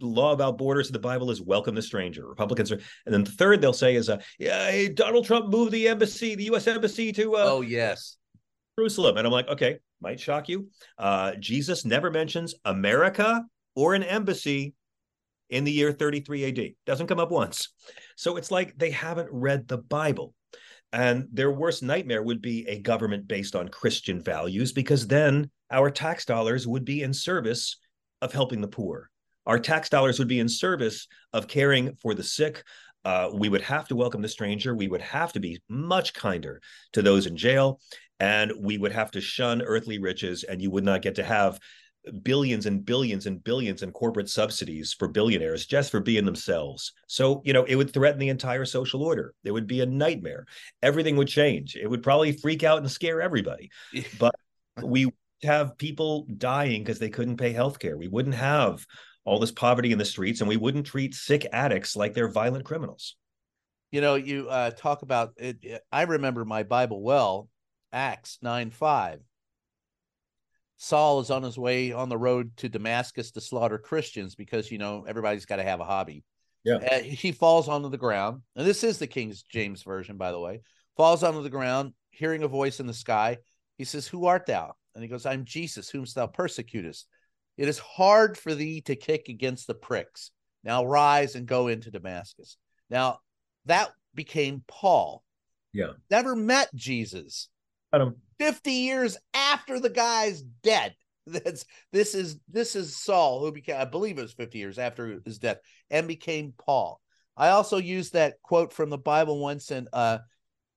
law 0.00 0.32
about 0.32 0.56
borders 0.58 0.86
in 0.86 0.92
the 0.92 0.98
Bible 0.98 1.30
is 1.30 1.42
welcome 1.42 1.74
the 1.74 1.82
stranger. 1.82 2.26
Republicans 2.26 2.72
are, 2.72 2.80
and 3.04 3.14
then 3.14 3.24
the 3.24 3.30
third 3.32 3.60
they'll 3.60 3.72
say 3.72 3.96
is, 3.96 4.08
uh, 4.08 4.18
yeah, 4.38 4.88
Donald 4.94 5.26
Trump 5.26 5.48
moved 5.48 5.72
the 5.72 5.88
embassy, 5.88 6.34
the 6.34 6.44
U.S. 6.44 6.66
embassy 6.66 7.12
to, 7.12 7.36
uh, 7.36 7.44
oh 7.44 7.60
yes, 7.60 8.16
Jerusalem. 8.78 9.16
And 9.16 9.26
I'm 9.26 9.32
like, 9.32 9.48
okay, 9.48 9.78
might 10.00 10.20
shock 10.20 10.48
you. 10.48 10.68
Uh, 10.98 11.32
Jesus 11.38 11.84
never 11.84 12.10
mentions 12.10 12.54
America 12.64 13.44
or 13.76 13.94
an 13.94 14.02
embassy 14.02 14.74
in 15.50 15.64
the 15.64 15.72
year 15.72 15.92
33 15.92 16.44
AD. 16.46 16.74
Doesn't 16.86 17.06
come 17.06 17.20
up 17.20 17.30
once. 17.30 17.68
So 18.16 18.36
it's 18.36 18.50
like 18.50 18.76
they 18.76 18.90
haven't 18.90 19.28
read 19.30 19.68
the 19.68 19.78
Bible. 19.78 20.34
And 20.92 21.28
their 21.32 21.50
worst 21.50 21.82
nightmare 21.82 22.22
would 22.22 22.40
be 22.40 22.66
a 22.66 22.80
government 22.80 23.28
based 23.28 23.54
on 23.54 23.68
Christian 23.68 24.20
values, 24.20 24.72
because 24.72 25.06
then 25.06 25.50
our 25.70 25.90
tax 25.90 26.24
dollars 26.24 26.66
would 26.66 26.84
be 26.84 27.02
in 27.02 27.12
service 27.12 27.76
of 28.22 28.32
helping 28.32 28.60
the 28.60 28.68
poor. 28.68 29.10
Our 29.46 29.58
tax 29.58 29.88
dollars 29.88 30.18
would 30.18 30.28
be 30.28 30.40
in 30.40 30.48
service 30.48 31.06
of 31.32 31.48
caring 31.48 31.96
for 31.96 32.14
the 32.14 32.22
sick. 32.22 32.64
Uh, 33.04 33.30
we 33.32 33.48
would 33.48 33.60
have 33.62 33.86
to 33.88 33.96
welcome 33.96 34.22
the 34.22 34.28
stranger. 34.28 34.74
We 34.74 34.88
would 34.88 35.02
have 35.02 35.32
to 35.34 35.40
be 35.40 35.60
much 35.68 36.14
kinder 36.14 36.60
to 36.94 37.02
those 37.02 37.26
in 37.26 37.36
jail. 37.36 37.80
And 38.18 38.52
we 38.58 38.78
would 38.78 38.92
have 38.92 39.10
to 39.12 39.20
shun 39.20 39.62
earthly 39.62 39.98
riches. 39.98 40.42
And 40.42 40.60
you 40.60 40.70
would 40.70 40.84
not 40.84 41.02
get 41.02 41.16
to 41.16 41.24
have 41.24 41.60
billions 42.22 42.66
and 42.66 42.84
billions 42.84 43.26
and 43.26 43.42
billions 43.42 43.82
in 43.82 43.90
corporate 43.90 44.28
subsidies 44.28 44.92
for 44.92 45.08
billionaires 45.08 45.66
just 45.66 45.90
for 45.90 46.00
being 46.00 46.24
themselves. 46.24 46.92
So, 47.06 47.42
you 47.44 47.52
know, 47.52 47.64
it 47.64 47.76
would 47.76 47.92
threaten 47.92 48.18
the 48.18 48.28
entire 48.28 48.64
social 48.64 49.02
order. 49.02 49.34
It 49.44 49.50
would 49.50 49.66
be 49.66 49.80
a 49.80 49.86
nightmare. 49.86 50.46
Everything 50.82 51.16
would 51.16 51.28
change. 51.28 51.76
It 51.76 51.88
would 51.88 52.02
probably 52.02 52.32
freak 52.32 52.62
out 52.62 52.78
and 52.78 52.90
scare 52.90 53.20
everybody. 53.20 53.70
but 54.18 54.34
we 54.82 55.12
have 55.42 55.76
people 55.78 56.26
dying 56.36 56.82
because 56.82 56.98
they 56.98 57.10
couldn't 57.10 57.36
pay 57.36 57.52
health 57.52 57.78
care. 57.78 57.96
We 57.96 58.08
wouldn't 58.08 58.36
have 58.36 58.86
all 59.24 59.38
this 59.38 59.52
poverty 59.52 59.92
in 59.92 59.98
the 59.98 60.04
streets 60.04 60.40
and 60.40 60.48
we 60.48 60.56
wouldn't 60.56 60.86
treat 60.86 61.14
sick 61.14 61.46
addicts 61.52 61.96
like 61.96 62.14
they're 62.14 62.28
violent 62.28 62.64
criminals. 62.64 63.16
You 63.90 64.00
know, 64.00 64.14
you 64.14 64.48
uh, 64.48 64.70
talk 64.70 65.02
about 65.02 65.32
it. 65.36 65.82
I 65.90 66.02
remember 66.02 66.44
my 66.44 66.62
Bible 66.62 67.02
well, 67.02 67.48
Acts 67.92 68.38
9 68.42 68.70
5 68.70 69.20
Saul 70.76 71.20
is 71.20 71.30
on 71.30 71.42
his 71.42 71.58
way 71.58 71.92
on 71.92 72.08
the 72.08 72.18
road 72.18 72.56
to 72.58 72.68
Damascus 72.68 73.30
to 73.32 73.40
slaughter 73.40 73.78
Christians 73.78 74.34
because 74.34 74.70
you 74.70 74.78
know 74.78 75.04
everybody's 75.08 75.46
got 75.46 75.56
to 75.56 75.62
have 75.62 75.80
a 75.80 75.84
hobby. 75.84 76.24
Yeah. 76.64 76.76
Uh, 76.76 76.98
he 76.98 77.32
falls 77.32 77.68
onto 77.68 77.88
the 77.88 77.96
ground, 77.96 78.42
and 78.56 78.66
this 78.66 78.84
is 78.84 78.98
the 78.98 79.06
King 79.06 79.32
James 79.50 79.82
version, 79.82 80.16
by 80.16 80.32
the 80.32 80.40
way. 80.40 80.60
Falls 80.96 81.22
onto 81.22 81.42
the 81.42 81.50
ground, 81.50 81.92
hearing 82.10 82.42
a 82.42 82.48
voice 82.48 82.80
in 82.80 82.86
the 82.86 82.94
sky. 82.94 83.38
He 83.78 83.84
says, 83.84 84.06
"Who 84.08 84.26
art 84.26 84.46
thou?" 84.46 84.74
And 84.94 85.02
he 85.02 85.08
goes, 85.08 85.26
"I'm 85.26 85.44
Jesus, 85.44 85.88
whom 85.88 86.04
thou 86.14 86.26
persecutest. 86.26 87.06
It 87.56 87.68
is 87.68 87.78
hard 87.78 88.36
for 88.36 88.54
thee 88.54 88.80
to 88.82 88.96
kick 88.96 89.28
against 89.28 89.66
the 89.66 89.74
pricks. 89.74 90.30
Now 90.64 90.84
rise 90.84 91.36
and 91.36 91.46
go 91.46 91.68
into 91.68 91.90
Damascus." 91.90 92.56
Now 92.90 93.20
that 93.66 93.92
became 94.14 94.64
Paul. 94.66 95.22
Yeah. 95.72 95.92
Never 96.10 96.34
met 96.34 96.74
Jesus. 96.74 97.48
Adam. 97.96 98.16
50 98.38 98.70
years 98.70 99.16
after 99.34 99.80
the 99.80 99.90
guy's 99.90 100.42
dead. 100.42 100.94
That's 101.26 101.64
this 101.92 102.14
is 102.14 102.38
this 102.48 102.76
is 102.76 102.96
Saul 102.96 103.40
who 103.40 103.50
became 103.50 103.80
I 103.80 103.84
believe 103.84 104.18
it 104.18 104.22
was 104.22 104.32
50 104.32 104.58
years 104.58 104.78
after 104.78 105.20
his 105.24 105.38
death 105.38 105.58
and 105.90 106.06
became 106.06 106.54
Paul. 106.56 107.00
I 107.36 107.48
also 107.48 107.78
used 107.78 108.12
that 108.12 108.40
quote 108.42 108.72
from 108.72 108.90
the 108.90 108.98
Bible 108.98 109.40
once 109.40 109.70
and 109.72 109.88
uh 109.92 110.18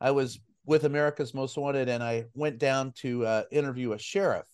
I 0.01 0.11
was 0.11 0.39
with 0.65 0.86
America's 0.86 1.34
Most 1.34 1.57
Wanted 1.57 1.88
and 1.89 2.01
I 2.01 2.26
went 2.34 2.57
down 2.57 2.93
to 2.97 3.26
uh, 3.26 3.43
interview 3.51 3.91
a 3.91 3.99
sheriff 3.99 4.47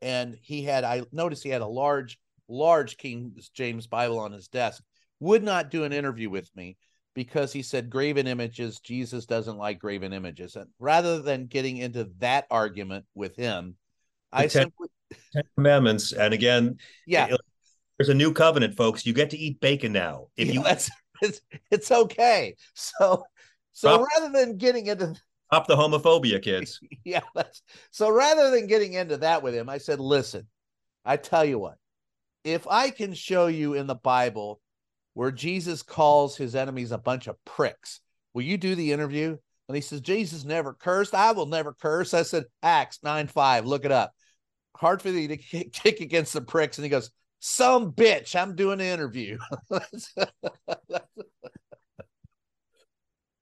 and 0.00 0.38
he 0.40 0.62
had 0.62 0.84
I 0.84 1.02
noticed 1.12 1.42
he 1.42 1.50
had 1.50 1.60
a 1.60 1.66
large 1.66 2.18
large 2.48 2.96
King 2.96 3.34
James 3.52 3.86
Bible 3.86 4.18
on 4.18 4.32
his 4.32 4.48
desk 4.48 4.82
would 5.18 5.42
not 5.42 5.70
do 5.70 5.84
an 5.84 5.92
interview 5.92 6.30
with 6.30 6.48
me 6.56 6.78
because 7.14 7.52
he 7.52 7.62
said 7.62 7.90
graven 7.90 8.26
images, 8.26 8.80
Jesus 8.80 9.26
doesn't 9.26 9.58
like 9.58 9.78
graven 9.78 10.12
images. 10.12 10.56
And 10.56 10.68
rather 10.78 11.20
than 11.20 11.46
getting 11.46 11.78
into 11.78 12.10
that 12.18 12.46
argument 12.50 13.04
with 13.14 13.36
him, 13.36 13.76
the 14.32 14.38
I 14.38 14.42
ten, 14.42 14.62
simply 14.62 14.88
Ten 15.32 15.42
Commandments. 15.56 16.12
And 16.12 16.32
again, 16.32 16.78
yeah, 17.06 17.28
there's 17.98 18.08
a 18.08 18.14
new 18.14 18.32
covenant, 18.32 18.76
folks. 18.76 19.04
You 19.04 19.12
get 19.12 19.30
to 19.30 19.38
eat 19.38 19.60
bacon 19.60 19.92
now. 19.92 20.28
If 20.36 20.48
yeah, 20.48 20.54
you 20.54 20.62
that's 20.62 20.90
it's, 21.22 21.40
it's 21.70 21.90
okay. 21.90 22.56
So 22.74 23.24
so 23.72 23.88
stop, 23.88 24.08
rather 24.16 24.32
than 24.32 24.56
getting 24.56 24.86
into 24.86 25.14
up 25.50 25.66
the 25.66 25.76
homophobia, 25.76 26.42
kids. 26.42 26.80
yeah, 27.04 27.20
that's 27.34 27.62
so 27.90 28.10
rather 28.10 28.50
than 28.50 28.66
getting 28.66 28.94
into 28.94 29.16
that 29.18 29.42
with 29.42 29.54
him, 29.54 29.68
I 29.68 29.78
said, 29.78 30.00
listen, 30.00 30.46
I 31.04 31.16
tell 31.16 31.44
you 31.44 31.58
what, 31.58 31.76
if 32.44 32.66
I 32.68 32.90
can 32.90 33.14
show 33.14 33.48
you 33.48 33.74
in 33.74 33.86
the 33.86 33.94
Bible 33.94 34.60
where 35.14 35.30
Jesus 35.30 35.82
calls 35.82 36.36
his 36.36 36.54
enemies 36.54 36.92
a 36.92 36.98
bunch 36.98 37.26
of 37.26 37.36
pricks. 37.44 38.00
Will 38.34 38.42
you 38.42 38.56
do 38.56 38.74
the 38.74 38.92
interview? 38.92 39.36
And 39.68 39.76
he 39.76 39.80
says, 39.80 40.00
Jesus 40.00 40.44
never 40.44 40.74
cursed. 40.74 41.14
I 41.14 41.32
will 41.32 41.46
never 41.46 41.72
curse. 41.72 42.12
I 42.14 42.22
said, 42.22 42.44
Acts 42.62 42.98
9 43.02 43.28
5, 43.28 43.66
look 43.66 43.84
it 43.84 43.92
up. 43.92 44.12
Hard 44.76 45.00
for 45.02 45.10
you 45.10 45.28
to 45.28 45.36
kick 45.36 46.00
against 46.00 46.32
the 46.32 46.40
pricks. 46.40 46.78
And 46.78 46.84
he 46.84 46.90
goes, 46.90 47.10
Some 47.38 47.92
bitch, 47.92 48.34
I'm 48.34 48.56
doing 48.56 48.78
the 48.78 48.86
interview. 48.86 49.38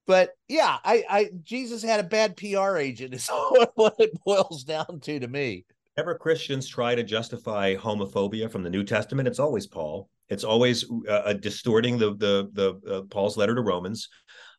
but 0.06 0.30
yeah, 0.48 0.76
I, 0.84 1.04
I 1.08 1.30
Jesus 1.42 1.82
had 1.82 2.00
a 2.00 2.04
bad 2.04 2.36
PR 2.36 2.76
agent, 2.76 3.14
is 3.14 3.28
what 3.74 3.94
it 3.98 4.12
boils 4.24 4.64
down 4.64 5.00
to 5.00 5.20
to 5.20 5.28
me. 5.28 5.64
Whenever 5.94 6.14
Christians 6.16 6.68
try 6.68 6.94
to 6.94 7.02
justify 7.02 7.74
homophobia 7.74 8.50
from 8.50 8.62
the 8.62 8.70
New 8.70 8.84
Testament, 8.84 9.28
it's 9.28 9.38
always 9.38 9.66
Paul. 9.66 10.08
It's 10.28 10.44
always 10.44 10.84
uh, 11.08 11.12
uh, 11.12 11.32
distorting 11.34 11.98
the 11.98 12.14
the 12.14 12.48
the 12.52 12.94
uh, 12.94 13.02
Paul's 13.02 13.36
letter 13.36 13.54
to 13.54 13.60
Romans. 13.60 14.08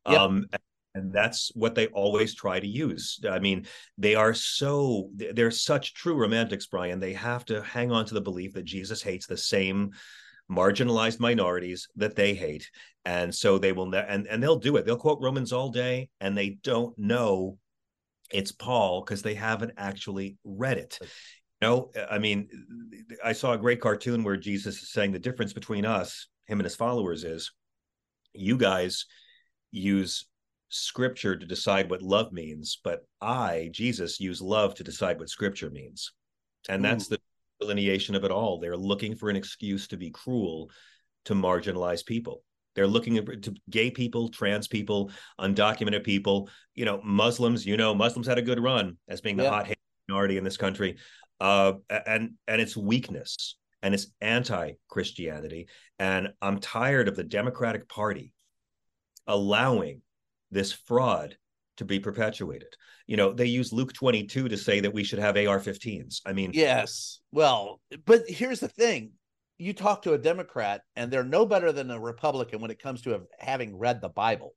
Yep. 0.07 0.19
Um, 0.19 0.45
and 0.95 1.13
that's 1.13 1.51
what 1.53 1.75
they 1.75 1.87
always 1.87 2.33
try 2.33 2.59
to 2.59 2.67
use. 2.67 3.19
I 3.29 3.39
mean, 3.39 3.67
they 3.97 4.15
are 4.15 4.33
so 4.33 5.09
they're 5.15 5.51
such 5.51 5.93
true 5.93 6.15
romantics, 6.15 6.65
Brian. 6.65 6.99
They 6.99 7.13
have 7.13 7.45
to 7.45 7.61
hang 7.61 7.91
on 7.91 8.05
to 8.05 8.13
the 8.13 8.21
belief 8.21 8.53
that 8.53 8.65
Jesus 8.65 9.01
hates 9.01 9.27
the 9.27 9.37
same 9.37 9.91
marginalized 10.51 11.19
minorities 11.19 11.87
that 11.95 12.15
they 12.15 12.33
hate, 12.33 12.69
and 13.05 13.33
so 13.33 13.59
they 13.59 13.71
will 13.71 13.85
ne- 13.85 14.05
and 14.07 14.27
and 14.27 14.41
they'll 14.41 14.57
do 14.57 14.77
it. 14.77 14.85
They'll 14.85 14.97
quote 14.97 15.21
Romans 15.21 15.53
all 15.53 15.69
day, 15.69 16.09
and 16.19 16.35
they 16.35 16.57
don't 16.63 16.97
know 16.97 17.57
it's 18.31 18.51
Paul 18.51 19.01
because 19.01 19.21
they 19.21 19.35
haven't 19.35 19.73
actually 19.77 20.37
read 20.43 20.77
it. 20.77 20.99
No, 21.61 21.91
uh, 21.97 22.05
I 22.09 22.19
mean, 22.19 22.47
I 23.23 23.33
saw 23.33 23.53
a 23.53 23.57
great 23.57 23.81
cartoon 23.81 24.23
where 24.23 24.37
Jesus 24.37 24.81
is 24.81 24.91
saying 24.91 25.11
the 25.11 25.19
difference 25.19 25.53
between 25.53 25.85
us, 25.85 26.27
him 26.47 26.59
and 26.59 26.65
his 26.65 26.75
followers, 26.75 27.23
is 27.23 27.51
you 28.33 28.57
guys 28.57 29.05
use 29.71 30.25
scripture 30.69 31.35
to 31.35 31.45
decide 31.45 31.89
what 31.89 32.01
love 32.01 32.31
means, 32.31 32.79
but 32.83 33.01
I, 33.21 33.69
Jesus, 33.71 34.19
use 34.19 34.41
love 34.41 34.75
to 34.75 34.83
decide 34.83 35.19
what 35.19 35.29
scripture 35.29 35.69
means. 35.69 36.11
And 36.69 36.83
that's 36.83 37.07
Ooh. 37.07 37.15
the 37.15 37.19
delineation 37.59 38.15
of 38.15 38.23
it 38.23 38.31
all. 38.31 38.59
They're 38.59 38.77
looking 38.77 39.15
for 39.15 39.29
an 39.29 39.35
excuse 39.35 39.87
to 39.89 39.97
be 39.97 40.11
cruel 40.11 40.69
to 41.25 41.33
marginalize 41.33 42.05
people. 42.05 42.43
They're 42.75 42.87
looking 42.87 43.15
to 43.25 43.55
gay 43.69 43.91
people, 43.91 44.29
trans 44.29 44.67
people, 44.67 45.11
undocumented 45.39 46.03
people, 46.03 46.49
you 46.75 46.85
know, 46.85 47.01
Muslims. 47.03 47.65
You 47.65 47.75
know, 47.75 47.93
Muslims 47.93 48.27
had 48.27 48.37
a 48.37 48.43
good 48.43 48.59
run 48.59 48.97
as 49.09 49.21
being 49.21 49.35
the 49.35 49.43
yeah. 49.43 49.49
hot 49.49 49.69
minority 50.07 50.37
in 50.37 50.43
this 50.43 50.57
country, 50.57 50.97
uh, 51.39 51.73
and 52.05 52.33
and 52.47 52.61
it's 52.61 52.75
weakness 52.77 53.55
and 53.81 53.93
it's 53.93 54.07
anti-Christianity. 54.21 55.67
And 55.99 56.29
I'm 56.41 56.59
tired 56.59 57.07
of 57.07 57.15
the 57.15 57.23
Democratic 57.23 57.87
Party 57.87 58.33
allowing 59.27 60.01
this 60.51 60.71
fraud 60.71 61.37
to 61.77 61.85
be 61.85 61.99
perpetuated. 61.99 62.75
You 63.07 63.15
know, 63.15 63.31
they 63.31 63.45
use 63.45 63.71
Luke 63.71 63.93
22 63.93 64.49
to 64.49 64.57
say 64.57 64.81
that 64.81 64.93
we 64.93 65.03
should 65.03 65.19
have 65.19 65.37
AR-15s. 65.37 66.21
I 66.25 66.33
mean, 66.33 66.51
yes. 66.53 67.21
Well, 67.31 67.79
but 68.05 68.23
here's 68.27 68.59
the 68.59 68.67
thing: 68.67 69.11
you 69.57 69.73
talk 69.73 70.01
to 70.03 70.13
a 70.13 70.17
Democrat, 70.17 70.81
and 70.95 71.09
they're 71.09 71.23
no 71.23 71.45
better 71.45 71.71
than 71.71 71.89
a 71.91 71.99
Republican 71.99 72.61
when 72.61 72.71
it 72.71 72.81
comes 72.81 73.01
to 73.03 73.21
having 73.39 73.77
read 73.77 74.01
the 74.01 74.09
Bible. 74.09 74.55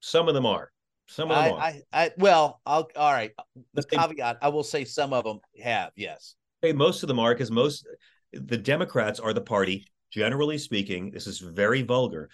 Some 0.00 0.28
of 0.28 0.34
them 0.34 0.46
are. 0.46 0.70
Some 1.12 1.30
of 1.30 1.44
them 1.44 1.44
I, 1.44 1.50
are. 1.50 1.60
I, 1.60 1.82
I, 1.92 2.10
well, 2.16 2.60
I'll 2.64 2.88
all 2.96 3.12
right. 3.12 3.32
The 3.74 3.82
caveat: 3.82 4.38
I 4.40 4.48
will 4.48 4.64
say 4.64 4.84
some 4.84 5.12
of 5.12 5.24
them 5.24 5.40
have. 5.62 5.92
Yes. 5.94 6.36
Hey, 6.62 6.72
most 6.72 7.02
of 7.02 7.08
them 7.08 7.18
are 7.18 7.34
because 7.34 7.50
most 7.50 7.86
the 8.32 8.56
Democrats 8.56 9.20
are 9.20 9.32
the 9.32 9.40
party. 9.40 9.86
Generally 10.10 10.58
speaking, 10.58 11.10
this 11.10 11.26
is 11.26 11.38
very 11.38 11.82
vulgar, 11.82 12.28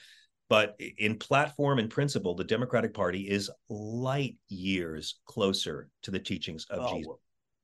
but 0.48 0.76
in 0.98 1.16
platform 1.16 1.78
and 1.78 1.88
principle, 1.88 2.34
the 2.34 2.44
Democratic 2.44 2.92
Party 2.92 3.28
is 3.28 3.50
light 3.68 4.36
years 4.48 5.20
closer 5.26 5.88
to 6.02 6.10
the 6.10 6.18
teachings 6.18 6.66
of 6.70 6.80
oh, 6.80 6.96
Jesus. 6.96 7.14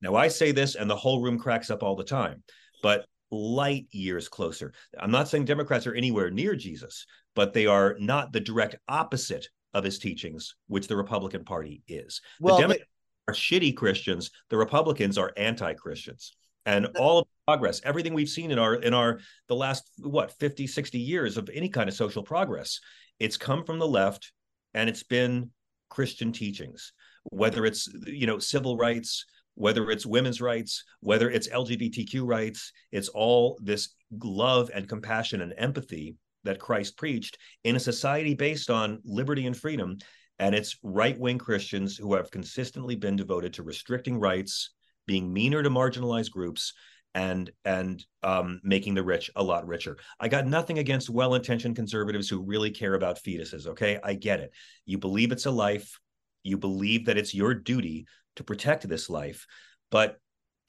Now, 0.01 0.15
I 0.15 0.29
say 0.29 0.51
this, 0.51 0.75
and 0.75 0.89
the 0.89 0.95
whole 0.95 1.21
room 1.21 1.37
cracks 1.37 1.69
up 1.69 1.83
all 1.83 1.95
the 1.95 2.03
time, 2.03 2.43
but 2.81 3.05
light 3.31 3.87
years 3.91 4.29
closer. 4.29 4.71
I'm 4.99 5.11
not 5.11 5.27
saying 5.27 5.45
Democrats 5.45 5.87
are 5.87 5.93
anywhere 5.93 6.29
near 6.29 6.55
Jesus, 6.55 7.05
but 7.35 7.53
they 7.53 7.65
are 7.65 7.95
not 7.99 8.31
the 8.31 8.39
direct 8.39 8.75
opposite 8.87 9.49
of 9.75 9.83
his 9.83 9.99
teachings, 9.99 10.55
which 10.67 10.87
the 10.87 10.95
Republican 10.95 11.43
Party 11.43 11.83
is. 11.87 12.21
Well, 12.39 12.55
the 12.55 12.61
Democrats 12.63 12.89
they- 13.27 13.31
are 13.31 13.35
shitty 13.35 13.75
Christians. 13.75 14.31
The 14.49 14.57
Republicans 14.57 15.19
are 15.19 15.31
anti-Christians 15.37 16.35
and 16.65 16.87
all 16.97 17.19
of 17.19 17.27
progress 17.45 17.79
everything 17.83 18.13
we've 18.13 18.29
seen 18.29 18.51
in 18.51 18.57
our 18.59 18.75
in 18.75 18.93
our 18.93 19.19
the 19.47 19.55
last 19.55 19.89
what 19.99 20.31
50 20.39 20.65
60 20.67 20.97
years 20.97 21.37
of 21.37 21.49
any 21.53 21.69
kind 21.69 21.87
of 21.87 21.95
social 21.95 22.23
progress 22.23 22.79
it's 23.19 23.37
come 23.37 23.63
from 23.63 23.79
the 23.79 23.87
left 23.87 24.31
and 24.73 24.89
it's 24.89 25.03
been 25.03 25.51
christian 25.89 26.31
teachings 26.31 26.93
whether 27.25 27.65
it's 27.65 27.87
you 28.07 28.25
know 28.25 28.39
civil 28.39 28.77
rights 28.77 29.25
whether 29.53 29.89
it's 29.91 30.05
women's 30.05 30.41
rights 30.41 30.83
whether 31.01 31.29
it's 31.29 31.47
lgbtq 31.47 32.21
rights 32.25 32.71
it's 32.91 33.09
all 33.09 33.59
this 33.61 33.89
love 34.23 34.71
and 34.73 34.89
compassion 34.89 35.41
and 35.41 35.53
empathy 35.57 36.15
that 36.45 36.59
christ 36.59 36.97
preached 36.97 37.37
in 37.63 37.75
a 37.75 37.79
society 37.79 38.33
based 38.33 38.69
on 38.69 38.99
liberty 39.03 39.45
and 39.45 39.57
freedom 39.57 39.97
and 40.39 40.55
it's 40.55 40.77
right-wing 40.83 41.37
christians 41.37 41.97
who 41.97 42.13
have 42.15 42.31
consistently 42.31 42.95
been 42.95 43.15
devoted 43.15 43.53
to 43.53 43.63
restricting 43.63 44.19
rights 44.19 44.71
being 45.07 45.31
meaner 45.31 45.61
to 45.61 45.69
marginalized 45.69 46.31
groups 46.31 46.73
and 47.15 47.49
and 47.63 48.05
um, 48.23 48.59
making 48.61 48.93
the 48.93 49.03
rich 49.03 49.31
a 49.35 49.41
lot 49.41 49.65
richer. 49.65 49.97
I 50.19 50.27
got 50.27 50.45
nothing 50.45 50.79
against 50.79 51.09
well-intentioned 51.09 51.75
conservatives 51.75 52.29
who 52.29 52.41
really 52.41 52.71
care 52.71 52.93
about 52.93 53.23
fetuses. 53.23 53.65
Okay, 53.67 53.97
I 54.03 54.13
get 54.13 54.41
it. 54.41 54.51
You 54.85 54.97
believe 54.97 55.31
it's 55.31 55.45
a 55.45 55.51
life. 55.51 55.97
You 56.43 56.57
believe 56.57 57.05
that 57.05 57.17
it's 57.17 57.33
your 57.33 57.53
duty 57.53 58.05
to 58.35 58.43
protect 58.43 58.87
this 58.87 59.09
life. 59.09 59.47
But 59.89 60.17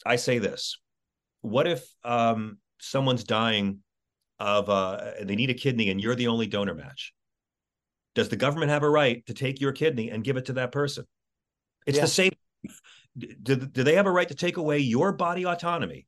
I 0.06 0.16
say 0.16 0.38
this: 0.38 0.78
What 1.40 1.66
if 1.66 1.84
um, 2.04 2.58
someone's 2.78 3.24
dying 3.24 3.80
of 4.38 4.68
uh, 4.68 5.12
they 5.22 5.36
need 5.36 5.50
a 5.50 5.54
kidney 5.54 5.90
and 5.90 6.00
you're 6.00 6.14
the 6.14 6.28
only 6.28 6.46
donor 6.46 6.74
match? 6.74 7.12
Does 8.14 8.28
the 8.28 8.36
government 8.36 8.70
have 8.70 8.82
a 8.82 8.90
right 8.90 9.24
to 9.26 9.34
take 9.34 9.60
your 9.60 9.72
kidney 9.72 10.10
and 10.10 10.24
give 10.24 10.36
it 10.36 10.46
to 10.46 10.54
that 10.54 10.72
person? 10.72 11.04
It's 11.86 11.96
yeah. 11.96 12.04
the 12.04 12.08
same 12.08 12.32
do, 13.16 13.56
do 13.56 13.82
they 13.82 13.94
have 13.94 14.06
a 14.06 14.10
right 14.10 14.28
to 14.28 14.34
take 14.34 14.56
away 14.56 14.78
your 14.78 15.12
body 15.12 15.46
autonomy 15.46 16.06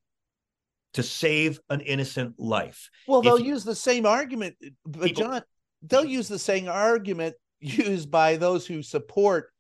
to 0.94 1.02
save 1.02 1.60
an 1.70 1.80
innocent 1.80 2.34
life? 2.38 2.90
Well, 3.06 3.22
they'll 3.22 3.38
use 3.38 3.64
the 3.64 3.74
same 3.74 4.06
argument, 4.06 4.56
but 4.84 5.04
people, 5.04 5.24
John, 5.24 5.42
they'll 5.82 6.04
use 6.04 6.28
the 6.28 6.38
same 6.38 6.68
argument 6.68 7.34
used 7.60 8.10
by 8.10 8.36
those 8.36 8.66
who 8.66 8.82
support, 8.82 9.50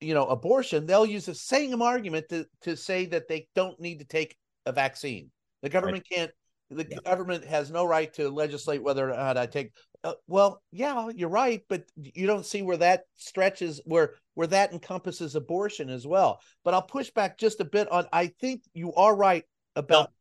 you 0.00 0.14
know, 0.14 0.26
abortion. 0.26 0.86
They'll 0.86 1.06
use 1.06 1.26
the 1.26 1.34
same 1.34 1.82
argument 1.82 2.26
to 2.30 2.46
to 2.62 2.76
say 2.76 3.06
that 3.06 3.28
they 3.28 3.48
don't 3.54 3.78
need 3.80 4.00
to 4.00 4.04
take 4.04 4.36
a 4.66 4.72
vaccine. 4.72 5.30
The 5.62 5.68
government 5.68 6.04
right. 6.10 6.18
can't. 6.18 6.30
The 6.74 6.86
yeah. 6.88 6.98
government 7.04 7.44
has 7.44 7.70
no 7.70 7.84
right 7.84 8.12
to 8.14 8.28
legislate 8.28 8.82
whether 8.82 9.10
or 9.10 9.16
not 9.16 9.36
I 9.36 9.46
take. 9.46 9.72
Uh, 10.04 10.14
well, 10.26 10.60
yeah, 10.72 11.10
you're 11.14 11.28
right, 11.28 11.62
but 11.68 11.84
you 11.96 12.26
don't 12.26 12.46
see 12.46 12.62
where 12.62 12.78
that 12.78 13.04
stretches 13.16 13.80
where 13.84 14.14
where 14.34 14.48
that 14.48 14.72
encompasses 14.72 15.34
abortion 15.34 15.90
as 15.90 16.06
well. 16.06 16.40
But 16.64 16.74
I'll 16.74 16.82
push 16.82 17.10
back 17.10 17.38
just 17.38 17.60
a 17.60 17.64
bit 17.64 17.90
on 17.90 18.06
I 18.12 18.28
think 18.40 18.62
you 18.74 18.92
are 18.94 19.14
right 19.14 19.44
about 19.76 20.10
no, 20.10 20.14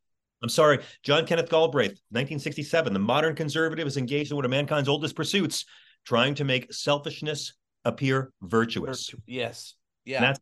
I'm 0.43 0.49
sorry, 0.49 0.79
John 1.03 1.25
Kenneth 1.25 1.49
Galbraith, 1.49 1.99
1967. 2.09 2.93
The 2.93 2.99
modern 2.99 3.35
conservative 3.35 3.87
is 3.87 3.97
engaged 3.97 4.31
in 4.31 4.35
one 4.35 4.45
of 4.45 4.51
mankind's 4.51 4.89
oldest 4.89 5.15
pursuits, 5.15 5.65
trying 6.05 6.35
to 6.35 6.43
make 6.43 6.73
selfishness 6.73 7.53
appear 7.85 8.31
virtuous. 8.41 9.13
Yes. 9.27 9.75
Yeah. 10.05 10.17
And 10.17 10.25
that's 10.25 10.39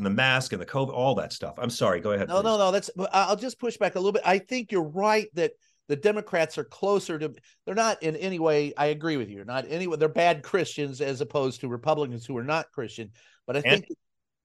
and 0.00 0.06
the 0.06 0.10
mask 0.10 0.54
and 0.54 0.60
the 0.60 0.66
COVID, 0.66 0.94
all 0.94 1.14
that 1.16 1.32
stuff. 1.32 1.54
I'm 1.58 1.68
sorry. 1.68 2.00
Go 2.00 2.12
ahead. 2.12 2.28
No, 2.28 2.36
please. 2.36 2.44
no, 2.44 2.58
no. 2.58 2.72
That's. 2.72 2.90
I'll 3.12 3.36
just 3.36 3.60
push 3.60 3.76
back 3.76 3.94
a 3.94 3.98
little 3.98 4.12
bit. 4.12 4.22
I 4.24 4.38
think 4.38 4.72
you're 4.72 4.82
right 4.82 5.28
that 5.34 5.52
the 5.88 5.96
Democrats 5.96 6.56
are 6.56 6.64
closer 6.64 7.18
to. 7.18 7.34
They're 7.66 7.74
not 7.74 8.02
in 8.02 8.16
any 8.16 8.38
way. 8.38 8.72
I 8.78 8.86
agree 8.86 9.18
with 9.18 9.28
you. 9.28 9.44
Not 9.44 9.66
anyway. 9.68 9.98
They're 9.98 10.08
bad 10.08 10.42
Christians 10.42 11.02
as 11.02 11.20
opposed 11.20 11.60
to 11.60 11.68
Republicans 11.68 12.24
who 12.24 12.38
are 12.38 12.44
not 12.44 12.72
Christian. 12.72 13.10
But 13.46 13.58
I 13.58 13.60
think, 13.60 13.88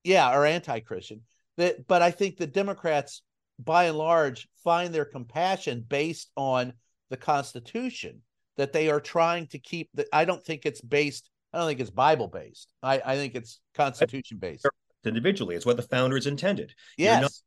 yeah, 0.04 0.28
are 0.28 0.46
anti-Christian. 0.46 1.22
That, 1.58 1.88
but 1.88 2.02
I 2.02 2.12
think 2.12 2.36
the 2.36 2.48
Democrats, 2.48 3.22
by 3.58 3.86
and 3.86 3.98
large, 3.98 4.50
find 4.64 4.94
their 4.94 5.06
compassion 5.06 5.86
based 5.88 6.32
on 6.36 6.74
the 7.10 7.18
Constitution 7.18 8.22
that 8.58 8.74
they 8.74 8.90
are 8.90 9.00
trying 9.00 9.48
to 9.48 9.60
keep. 9.60 9.90
That 9.94 10.08
I 10.12 10.26
don't 10.26 10.44
think 10.44 10.66
it's 10.66 10.82
based. 10.82 11.30
I 11.54 11.60
don't 11.60 11.68
think 11.68 11.80
it's 11.80 11.92
Bible 11.92 12.28
based. 12.28 12.74
I, 12.84 13.02
I 13.06 13.16
think 13.16 13.36
it's 13.36 13.62
Constitution 13.76 14.40
based. 14.40 14.68
Individually, 15.06 15.56
it's 15.56 15.66
what 15.66 15.78
the 15.78 15.84
founders 15.84 16.28
intended. 16.28 16.74
Yes 16.98 17.44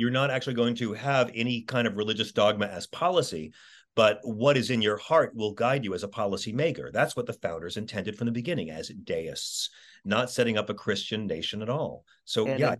you're 0.00 0.10
not 0.10 0.30
actually 0.30 0.54
going 0.54 0.74
to 0.74 0.94
have 0.94 1.30
any 1.34 1.60
kind 1.60 1.86
of 1.86 1.98
religious 1.98 2.32
dogma 2.32 2.66
as 2.66 2.86
policy 2.86 3.52
but 3.94 4.18
what 4.22 4.56
is 4.56 4.70
in 4.70 4.80
your 4.80 4.96
heart 4.96 5.34
will 5.34 5.52
guide 5.52 5.84
you 5.84 5.92
as 5.92 6.02
a 6.02 6.08
policymaker 6.08 6.90
that's 6.90 7.14
what 7.14 7.26
the 7.26 7.34
founders 7.34 7.76
intended 7.76 8.16
from 8.16 8.24
the 8.24 8.32
beginning 8.32 8.70
as 8.70 8.88
deists 9.04 9.68
not 10.04 10.30
setting 10.30 10.56
up 10.56 10.70
a 10.70 10.74
christian 10.74 11.26
nation 11.26 11.60
at 11.60 11.68
all 11.68 12.04
so 12.24 12.46
and 12.46 12.58
yeah 12.58 12.74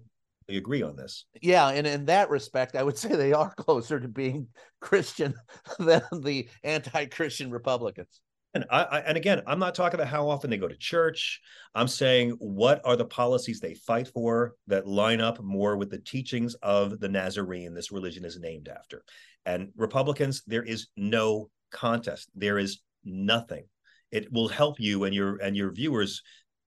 I 0.49 0.55
agree 0.55 0.83
on 0.83 0.97
this. 0.97 1.27
Yeah, 1.41 1.69
and 1.69 1.87
in 1.87 2.07
that 2.07 2.29
respect, 2.29 2.75
I 2.75 2.83
would 2.83 2.99
say 2.99 3.15
they 3.15 3.33
are 3.33 3.55
closer 3.57 4.01
to 4.01 4.09
being 4.09 4.49
Christian 4.81 5.33
than 5.79 6.03
the 6.13 6.49
anti-Christian 6.65 7.53
Republicans. 7.53 8.21
And 8.53 8.65
I, 8.71 8.83
I, 8.83 8.99
and 9.01 9.17
again, 9.17 9.43
I'm 9.47 9.61
not 9.61 9.75
talking 9.75 9.99
about 10.01 10.11
how 10.11 10.29
often 10.29 10.51
they 10.51 10.57
go 10.57 10.67
to 10.67 10.77
church. 10.77 11.41
I'm 11.75 11.87
saying 11.87 12.31
what 12.41 12.81
are 12.85 12.97
the 12.97 13.05
policies 13.05 13.61
they 13.61 13.75
fight 13.75 14.09
for 14.09 14.55
that 14.67 14.89
line 14.89 15.21
up 15.21 15.41
more 15.41 15.77
with 15.77 15.91
the 15.91 15.99
teachings 15.99 16.55
of 16.57 16.99
the 16.99 17.09
Nazarene 17.09 17.75
this 17.75 17.93
religion 17.93 18.25
is 18.25 18.39
named 18.41 18.69
after. 18.69 19.05
And 19.47 19.71
Republicans, 19.77 20.43
there 20.47 20.65
is 20.65 20.89
no 20.97 21.51
contest. 21.71 22.29
There 22.35 22.59
is 22.59 22.81
nothing. 23.05 23.65
It 24.11 24.33
will 24.33 24.49
help 24.49 24.81
you 24.81 25.05
and 25.05 25.15
your 25.15 25.37
and 25.37 25.57
your 25.57 25.73
viewers 25.73 26.23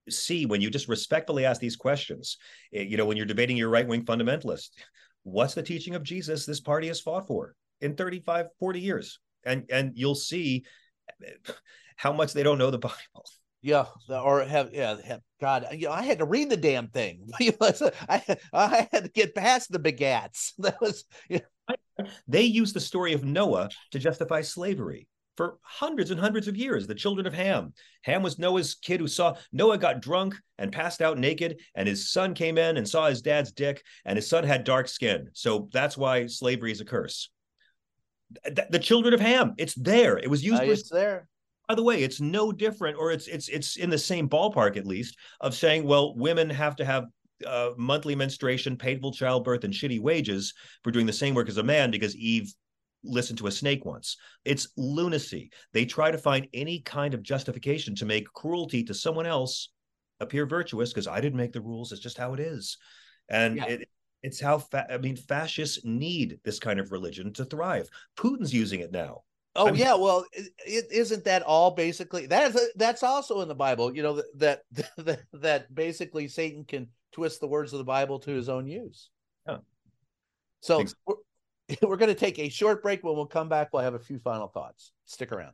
see 0.10 0.46
when 0.46 0.62
you 0.62 0.70
just 0.70 0.88
respectfully 0.88 1.46
ask 1.46 1.60
these 1.60 1.76
questions. 1.76 2.38
Eh, 2.74 2.84
you 2.84 2.98
know, 2.98 3.06
when 3.06 3.18
you're 3.18 3.26
debating 3.26 3.58
your 3.58 3.70
right-wing 3.70 4.06
fundamentalist, 4.06 4.70
what's 5.24 5.54
the 5.54 5.64
teaching 5.64 5.96
of 5.96 6.04
Jesus 6.04 6.46
this 6.46 6.62
party 6.62 6.88
has 6.88 7.02
fought 7.02 7.28
for 7.28 7.56
in 7.82 7.96
35, 7.96 8.48
40 8.60 8.80
years? 8.80 9.20
And 9.46 9.66
and 9.70 9.92
you'll 9.96 10.16
see 10.16 10.64
how 11.96 12.14
much 12.14 12.34
they 12.34 12.44
don't 12.44 12.58
know 12.58 12.72
the 12.72 12.78
Bible. 12.78 13.26
Yeah, 13.62 13.86
or 14.10 14.44
have 14.44 14.74
yeah, 14.74 14.98
have, 15.06 15.22
God, 15.40 15.68
you 15.72 15.88
know, 15.88 15.94
I 15.94 16.02
had 16.02 16.20
to 16.20 16.26
read 16.26 16.50
the 16.50 16.58
damn 16.58 16.90
thing. 16.90 17.30
I 17.40 18.38
I 18.52 18.90
had 18.92 19.06
to 19.06 19.10
get 19.10 19.36
past 19.36 19.72
the 19.72 19.80
begats. 19.80 20.52
That 20.60 20.82
was 20.82 21.06
you 21.30 21.40
know. 21.40 22.06
they 22.28 22.42
used 22.42 22.76
the 22.76 22.82
story 22.82 23.14
of 23.14 23.24
Noah 23.24 23.70
to 23.92 24.00
justify 24.00 24.42
slavery 24.42 25.08
for 25.38 25.60
hundreds 25.62 26.12
and 26.12 26.20
hundreds 26.20 26.50
of 26.50 26.58
years. 26.58 26.88
The 26.88 26.94
children 26.94 27.26
of 27.26 27.34
Ham. 27.34 27.74
Ham 28.04 28.22
was 28.22 28.38
Noah's 28.38 28.76
kid 28.76 29.00
who 29.00 29.08
saw 29.08 29.36
Noah 29.54 29.78
got 29.78 30.02
drunk 30.02 30.36
and 30.58 30.72
passed 30.72 31.02
out 31.02 31.18
naked, 31.18 31.62
and 31.74 31.88
his 31.88 32.12
son 32.12 32.34
came 32.34 32.58
in 32.58 32.76
and 32.76 32.88
saw 32.88 33.08
his 33.08 33.22
dad's 33.22 33.54
dick, 33.54 33.82
and 34.04 34.18
his 34.18 34.28
son 34.28 34.44
had 34.44 34.66
dark 34.66 34.90
skin. 34.90 35.30
So 35.32 35.70
that's 35.72 35.98
why 35.98 36.28
slavery 36.28 36.74
is 36.74 36.82
a 36.82 36.86
curse 36.86 37.30
the, 38.46 38.68
the 38.70 38.80
children 38.80 39.14
of 39.14 39.20
Ham. 39.20 39.54
It's 39.58 39.76
there. 39.76 40.18
It 40.18 40.30
was 40.30 40.44
used. 40.44 40.62
Uh, 40.62 40.66
it's 40.66 40.90
there. 40.90 41.28
by 41.68 41.76
the 41.76 41.84
way, 41.84 42.04
it's 42.04 42.20
no 42.20 42.52
different, 42.52 42.98
or 42.98 43.12
it's 43.12 43.28
it's 43.28 43.48
it's 43.50 43.78
in 43.78 43.90
the 43.90 43.98
same 43.98 44.30
ballpark 44.30 44.78
at 44.78 44.88
least 44.88 45.18
of 45.42 45.54
saying, 45.54 45.86
well, 45.86 46.16
women 46.16 46.50
have 46.50 46.76
to 46.78 46.86
have 46.86 47.06
uh, 47.46 47.72
monthly 47.78 48.16
menstruation, 48.16 48.78
painful 48.78 49.12
childbirth, 49.12 49.64
and 49.64 49.74
shitty 49.74 50.00
wages 50.00 50.54
for 50.84 50.92
doing 50.92 51.06
the 51.06 51.14
same 51.14 51.34
work 51.34 51.50
as 51.50 51.58
a 51.58 51.64
man 51.64 51.92
because 51.92 52.16
Eve 52.16 52.54
listened 53.04 53.38
to 53.38 53.48
a 53.48 53.52
snake 53.52 53.86
once. 53.86 54.18
It's 54.46 54.70
lunacy. 54.78 55.52
They 55.74 55.86
try 55.86 56.12
to 56.12 56.18
find 56.18 56.48
any 56.54 56.80
kind 56.80 57.14
of 57.14 57.22
justification 57.22 57.96
to 57.96 58.06
make 58.06 58.32
cruelty 58.34 58.84
to 58.86 58.94
someone 58.94 59.26
else 59.26 59.70
appear 60.20 60.46
virtuous 60.46 60.92
because 60.92 61.08
I 61.08 61.20
didn't 61.20 61.38
make 61.38 61.52
the 61.52 61.62
rules. 61.62 61.92
It's 61.92 62.02
just 62.02 62.18
how 62.18 62.34
it 62.34 62.40
is, 62.40 62.78
and 63.30 63.58
yeah. 63.58 63.66
it, 63.66 63.90
it's 64.24 64.40
how 64.40 64.58
fa- 64.58 64.88
I 64.90 64.98
mean, 64.98 65.18
fascists 65.18 65.84
need 65.84 66.40
this 66.44 66.58
kind 66.58 66.80
of 66.80 66.92
religion 66.92 67.34
to 67.34 67.46
thrive. 67.46 67.90
Putin's 68.18 68.54
using 68.54 68.80
it 68.80 68.92
now. 68.92 69.24
Oh 69.56 69.68
I'm, 69.68 69.76
yeah, 69.76 69.94
well, 69.94 70.26
it, 70.34 70.86
isn't 70.92 71.26
that 71.26 71.44
all 71.44 71.72
basically 71.72 72.26
that's 72.26 72.58
that's 72.76 73.04
also 73.04 73.42
in 73.42 73.48
the 73.48 73.54
Bible? 73.54 73.96
You 73.96 74.02
know 74.02 74.22
that 74.38 74.64
that 74.98 75.22
that 75.34 75.76
basically 75.76 76.28
Satan 76.28 76.64
can 76.64 76.88
twist 77.12 77.40
the 77.40 77.48
words 77.48 77.74
of 77.74 77.78
the 77.78 77.86
Bible 77.86 78.18
to 78.20 78.32
his 78.32 78.50
own 78.50 78.66
use. 78.66 79.10
Yeah. 79.48 79.58
So 80.62 80.78
Thanks. 80.78 80.96
we're, 81.06 81.16
we're 81.84 81.98
going 81.98 82.10
to 82.10 82.16
take 82.16 82.40
a 82.40 82.50
short 82.50 82.82
break. 82.82 83.04
When 83.04 83.16
we'll 83.16 83.28
come 83.28 83.50
back, 83.50 83.70
we'll 83.74 83.84
have 83.84 83.94
a 83.94 84.00
few 84.00 84.18
final 84.18 84.48
thoughts. 84.48 84.92
Stick 85.06 85.32
around. 85.32 85.54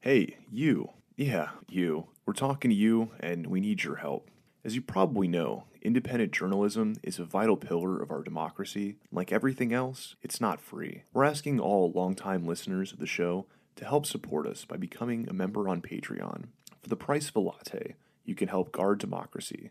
Hey, 0.00 0.38
you. 0.50 0.88
Yeah, 1.20 1.48
you. 1.68 2.06
We're 2.26 2.32
talking 2.32 2.70
to 2.70 2.76
you, 2.76 3.10
and 3.18 3.48
we 3.48 3.58
need 3.58 3.82
your 3.82 3.96
help. 3.96 4.30
As 4.64 4.76
you 4.76 4.80
probably 4.80 5.26
know, 5.26 5.64
independent 5.82 6.30
journalism 6.30 6.94
is 7.02 7.18
a 7.18 7.24
vital 7.24 7.56
pillar 7.56 8.00
of 8.00 8.12
our 8.12 8.22
democracy. 8.22 8.98
Like 9.10 9.32
everything 9.32 9.72
else, 9.72 10.14
it's 10.22 10.40
not 10.40 10.60
free. 10.60 11.02
We're 11.12 11.24
asking 11.24 11.58
all 11.58 11.90
longtime 11.90 12.46
listeners 12.46 12.92
of 12.92 13.00
the 13.00 13.06
show 13.06 13.46
to 13.74 13.84
help 13.84 14.06
support 14.06 14.46
us 14.46 14.64
by 14.64 14.76
becoming 14.76 15.28
a 15.28 15.32
member 15.32 15.68
on 15.68 15.82
Patreon. 15.82 16.44
For 16.80 16.88
the 16.88 16.94
price 16.94 17.30
of 17.30 17.34
a 17.34 17.40
latte, 17.40 17.96
you 18.24 18.36
can 18.36 18.46
help 18.46 18.70
guard 18.70 19.00
democracy. 19.00 19.70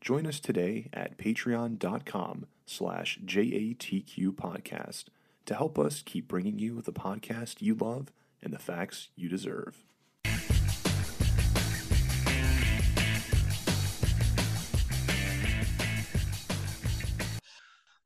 Join 0.00 0.28
us 0.28 0.38
today 0.38 0.90
at 0.92 1.18
patreon.com 1.18 2.46
slash 2.66 3.18
JATQ 3.24 4.28
podcast 4.36 5.06
to 5.46 5.56
help 5.56 5.76
us 5.76 6.02
keep 6.06 6.28
bringing 6.28 6.60
you 6.60 6.80
the 6.80 6.92
podcast 6.92 7.60
you 7.60 7.74
love 7.74 8.12
and 8.40 8.52
the 8.52 8.60
facts 8.60 9.08
you 9.16 9.28
deserve. 9.28 9.82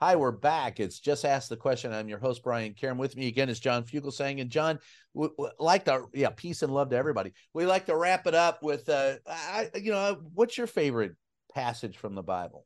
Hi, 0.00 0.14
we're 0.14 0.30
back. 0.30 0.78
It's 0.78 1.00
just 1.00 1.24
ask 1.24 1.48
the 1.48 1.56
question. 1.56 1.92
I'm 1.92 2.08
your 2.08 2.20
host 2.20 2.44
Brian 2.44 2.72
Karem. 2.72 2.98
With 2.98 3.16
me 3.16 3.26
again 3.26 3.48
is 3.48 3.58
John 3.58 3.82
Fugelsang, 3.82 4.40
and 4.40 4.48
John, 4.48 4.78
we, 5.12 5.28
we 5.36 5.48
like 5.58 5.86
to 5.86 6.04
yeah, 6.14 6.30
peace 6.30 6.62
and 6.62 6.72
love 6.72 6.90
to 6.90 6.96
everybody. 6.96 7.32
We 7.52 7.66
like 7.66 7.86
to 7.86 7.96
wrap 7.96 8.28
it 8.28 8.34
up 8.34 8.62
with 8.62 8.88
uh, 8.88 9.14
I, 9.26 9.70
you 9.74 9.90
know, 9.90 10.20
what's 10.34 10.56
your 10.56 10.68
favorite 10.68 11.16
passage 11.52 11.96
from 11.96 12.14
the 12.14 12.22
Bible? 12.22 12.64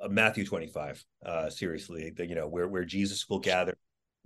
Uh, 0.00 0.08
Matthew 0.08 0.44
25. 0.44 1.04
Uh, 1.24 1.50
seriously, 1.50 2.10
the, 2.16 2.26
you 2.26 2.34
know, 2.34 2.48
where 2.48 2.66
where 2.66 2.84
Jesus 2.84 3.28
will 3.28 3.38
gather 3.38 3.78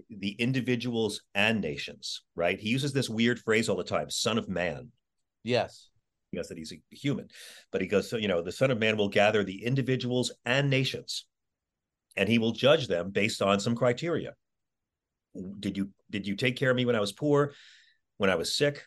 the 0.08 0.30
individuals 0.30 1.20
and 1.34 1.60
nations. 1.60 2.22
Right? 2.34 2.58
He 2.58 2.70
uses 2.70 2.94
this 2.94 3.10
weird 3.10 3.38
phrase 3.38 3.68
all 3.68 3.76
the 3.76 3.84
time, 3.84 4.08
"Son 4.08 4.38
of 4.38 4.48
Man." 4.48 4.92
Yes. 5.42 5.90
Yes, 6.32 6.48
that 6.48 6.56
he's 6.56 6.72
a 6.72 6.80
human, 6.90 7.28
but 7.70 7.82
he 7.82 7.86
goes, 7.86 8.08
so 8.08 8.16
you 8.16 8.28
know, 8.28 8.40
the 8.40 8.50
Son 8.50 8.70
of 8.70 8.80
Man 8.80 8.96
will 8.96 9.10
gather 9.10 9.44
the 9.44 9.62
individuals 9.62 10.32
and 10.46 10.68
nations 10.68 11.26
and 12.16 12.28
he 12.28 12.38
will 12.38 12.52
judge 12.52 12.86
them 12.86 13.10
based 13.10 13.42
on 13.42 13.60
some 13.60 13.74
criteria. 13.74 14.32
Did 15.58 15.76
you 15.76 15.90
did 16.10 16.26
you 16.26 16.36
take 16.36 16.56
care 16.56 16.70
of 16.70 16.76
me 16.76 16.84
when 16.84 16.96
i 16.96 17.00
was 17.00 17.12
poor 17.12 17.52
when 18.18 18.30
i 18.30 18.36
was 18.36 18.56
sick? 18.56 18.84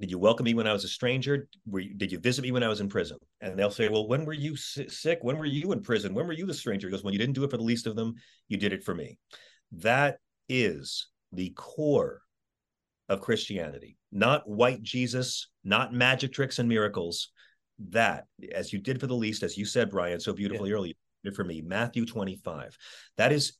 Did 0.00 0.10
you 0.10 0.18
welcome 0.18 0.44
me 0.44 0.54
when 0.54 0.66
i 0.66 0.72
was 0.72 0.84
a 0.84 0.88
stranger? 0.88 1.48
You, 1.72 1.94
did 1.94 2.10
you 2.10 2.18
visit 2.18 2.42
me 2.42 2.50
when 2.50 2.64
i 2.64 2.68
was 2.68 2.80
in 2.80 2.88
prison? 2.88 3.18
And 3.40 3.56
they'll 3.56 3.70
say 3.70 3.88
well 3.88 4.08
when 4.08 4.24
were 4.24 4.32
you 4.32 4.56
sick? 4.56 5.20
When 5.22 5.38
were 5.38 5.46
you 5.46 5.72
in 5.72 5.82
prison? 5.82 6.14
When 6.14 6.26
were 6.26 6.32
you 6.32 6.46
the 6.46 6.54
stranger? 6.54 6.88
He 6.88 6.90
goes 6.90 7.04
when 7.04 7.12
you 7.12 7.18
didn't 7.18 7.34
do 7.34 7.44
it 7.44 7.50
for 7.50 7.58
the 7.58 7.62
least 7.62 7.86
of 7.86 7.94
them. 7.94 8.14
You 8.48 8.56
did 8.56 8.72
it 8.72 8.82
for 8.82 8.94
me. 8.94 9.18
That 9.72 10.18
is 10.48 11.08
the 11.30 11.50
core 11.50 12.22
of 13.08 13.20
christianity. 13.20 13.96
Not 14.10 14.48
white 14.48 14.82
jesus 14.82 15.48
not 15.64 15.94
magic 15.94 16.32
tricks 16.32 16.58
and 16.58 16.68
miracles. 16.68 17.30
That 17.90 18.26
as 18.52 18.72
you 18.72 18.80
did 18.80 18.98
for 18.98 19.06
the 19.06 19.14
least 19.14 19.42
as 19.42 19.56
you 19.56 19.64
said 19.64 19.90
brian 19.90 20.20
so 20.20 20.32
beautifully 20.32 20.70
yeah. 20.70 20.76
earlier 20.76 20.94
for 21.30 21.44
me 21.44 21.60
Matthew 21.60 22.04
25. 22.04 22.76
That 23.16 23.32
is 23.32 23.54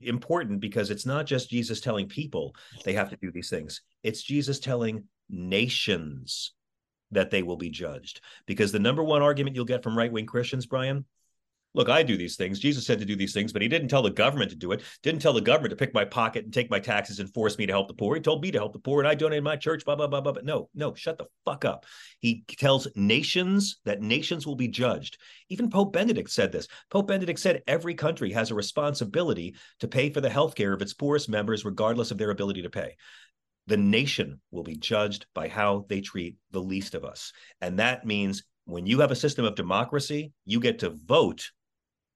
important 0.00 0.60
because 0.60 0.90
it's 0.90 1.06
not 1.06 1.26
just 1.26 1.50
Jesus 1.50 1.80
telling 1.80 2.08
people 2.08 2.54
they 2.84 2.94
have 2.94 3.10
to 3.10 3.16
do 3.16 3.30
these 3.30 3.50
things, 3.50 3.82
it's 4.02 4.22
Jesus 4.22 4.58
telling 4.58 5.04
nations 5.28 6.52
that 7.10 7.30
they 7.30 7.42
will 7.42 7.56
be 7.56 7.70
judged. 7.70 8.20
Because 8.46 8.72
the 8.72 8.78
number 8.78 9.02
one 9.02 9.22
argument 9.22 9.54
you'll 9.56 9.64
get 9.64 9.82
from 9.82 9.96
right 9.96 10.12
wing 10.12 10.26
Christians, 10.26 10.66
Brian, 10.66 11.04
look, 11.74 11.88
I 11.88 12.02
do 12.02 12.16
these 12.16 12.36
things. 12.36 12.58
Jesus 12.58 12.86
said 12.86 12.98
to 13.00 13.04
do 13.04 13.16
these 13.16 13.32
things, 13.32 13.52
but 13.52 13.62
he 13.62 13.68
didn't 13.68 13.88
tell 13.88 14.02
the 14.02 14.10
government 14.10 14.50
to 14.50 14.56
do 14.56 14.72
it. 14.72 14.82
Didn't 15.02 15.20
tell 15.20 15.32
the 15.32 15.40
government 15.40 15.70
to 15.70 15.76
pick 15.76 15.92
my 15.92 16.04
pocket 16.04 16.44
and 16.44 16.52
take 16.52 16.70
my 16.70 16.80
taxes 16.80 17.18
and 17.18 17.32
force 17.32 17.58
me 17.58 17.66
to 17.66 17.72
help 17.72 17.88
the 17.88 17.94
poor. 17.94 18.14
He 18.14 18.20
told 18.20 18.42
me 18.42 18.50
to 18.52 18.58
help 18.58 18.72
the 18.72 18.78
poor, 18.78 19.00
and 19.00 19.08
I 19.08 19.14
donated 19.14 19.44
my 19.44 19.56
church. 19.56 19.84
Blah 19.84 19.96
blah 19.96 20.06
blah 20.06 20.20
blah. 20.20 20.32
But 20.32 20.44
no, 20.44 20.68
no, 20.74 20.94
shut 20.94 21.18
the 21.18 21.26
fuck 21.44 21.64
up. 21.64 21.84
He 22.20 22.44
tells 22.48 22.88
nations 22.94 23.80
that 23.84 24.00
nations 24.00 24.46
will 24.46 24.56
be 24.56 24.68
judged. 24.68 25.18
Even 25.48 25.70
Pope 25.70 25.92
Benedict 25.92 26.30
said 26.30 26.52
this. 26.52 26.68
Pope 26.90 27.08
Benedict 27.08 27.38
said 27.38 27.62
every 27.66 27.94
country 27.94 28.32
has 28.32 28.50
a 28.50 28.54
responsibility 28.54 29.54
to 29.80 29.88
pay 29.88 30.10
for 30.10 30.20
the 30.20 30.30
health 30.30 30.54
care 30.54 30.72
of 30.72 30.82
its 30.82 30.94
poorest 30.94 31.28
members, 31.28 31.64
regardless 31.64 32.10
of 32.10 32.18
their 32.18 32.30
ability 32.30 32.62
to 32.62 32.70
pay 32.70 32.96
the 33.66 33.76
nation 33.76 34.40
will 34.50 34.62
be 34.62 34.76
judged 34.76 35.24
by 35.34 35.48
how 35.48 35.86
they 35.88 36.00
treat 36.00 36.36
the 36.50 36.60
least 36.60 36.94
of 36.94 37.02
us. 37.02 37.32
And 37.62 37.78
that 37.78 38.04
means 38.04 38.44
when 38.66 38.86
you 38.86 39.00
have 39.00 39.10
a 39.10 39.16
system 39.16 39.44
of 39.44 39.54
democracy, 39.54 40.32
you 40.44 40.60
get 40.60 40.80
to 40.80 40.98
vote 41.06 41.50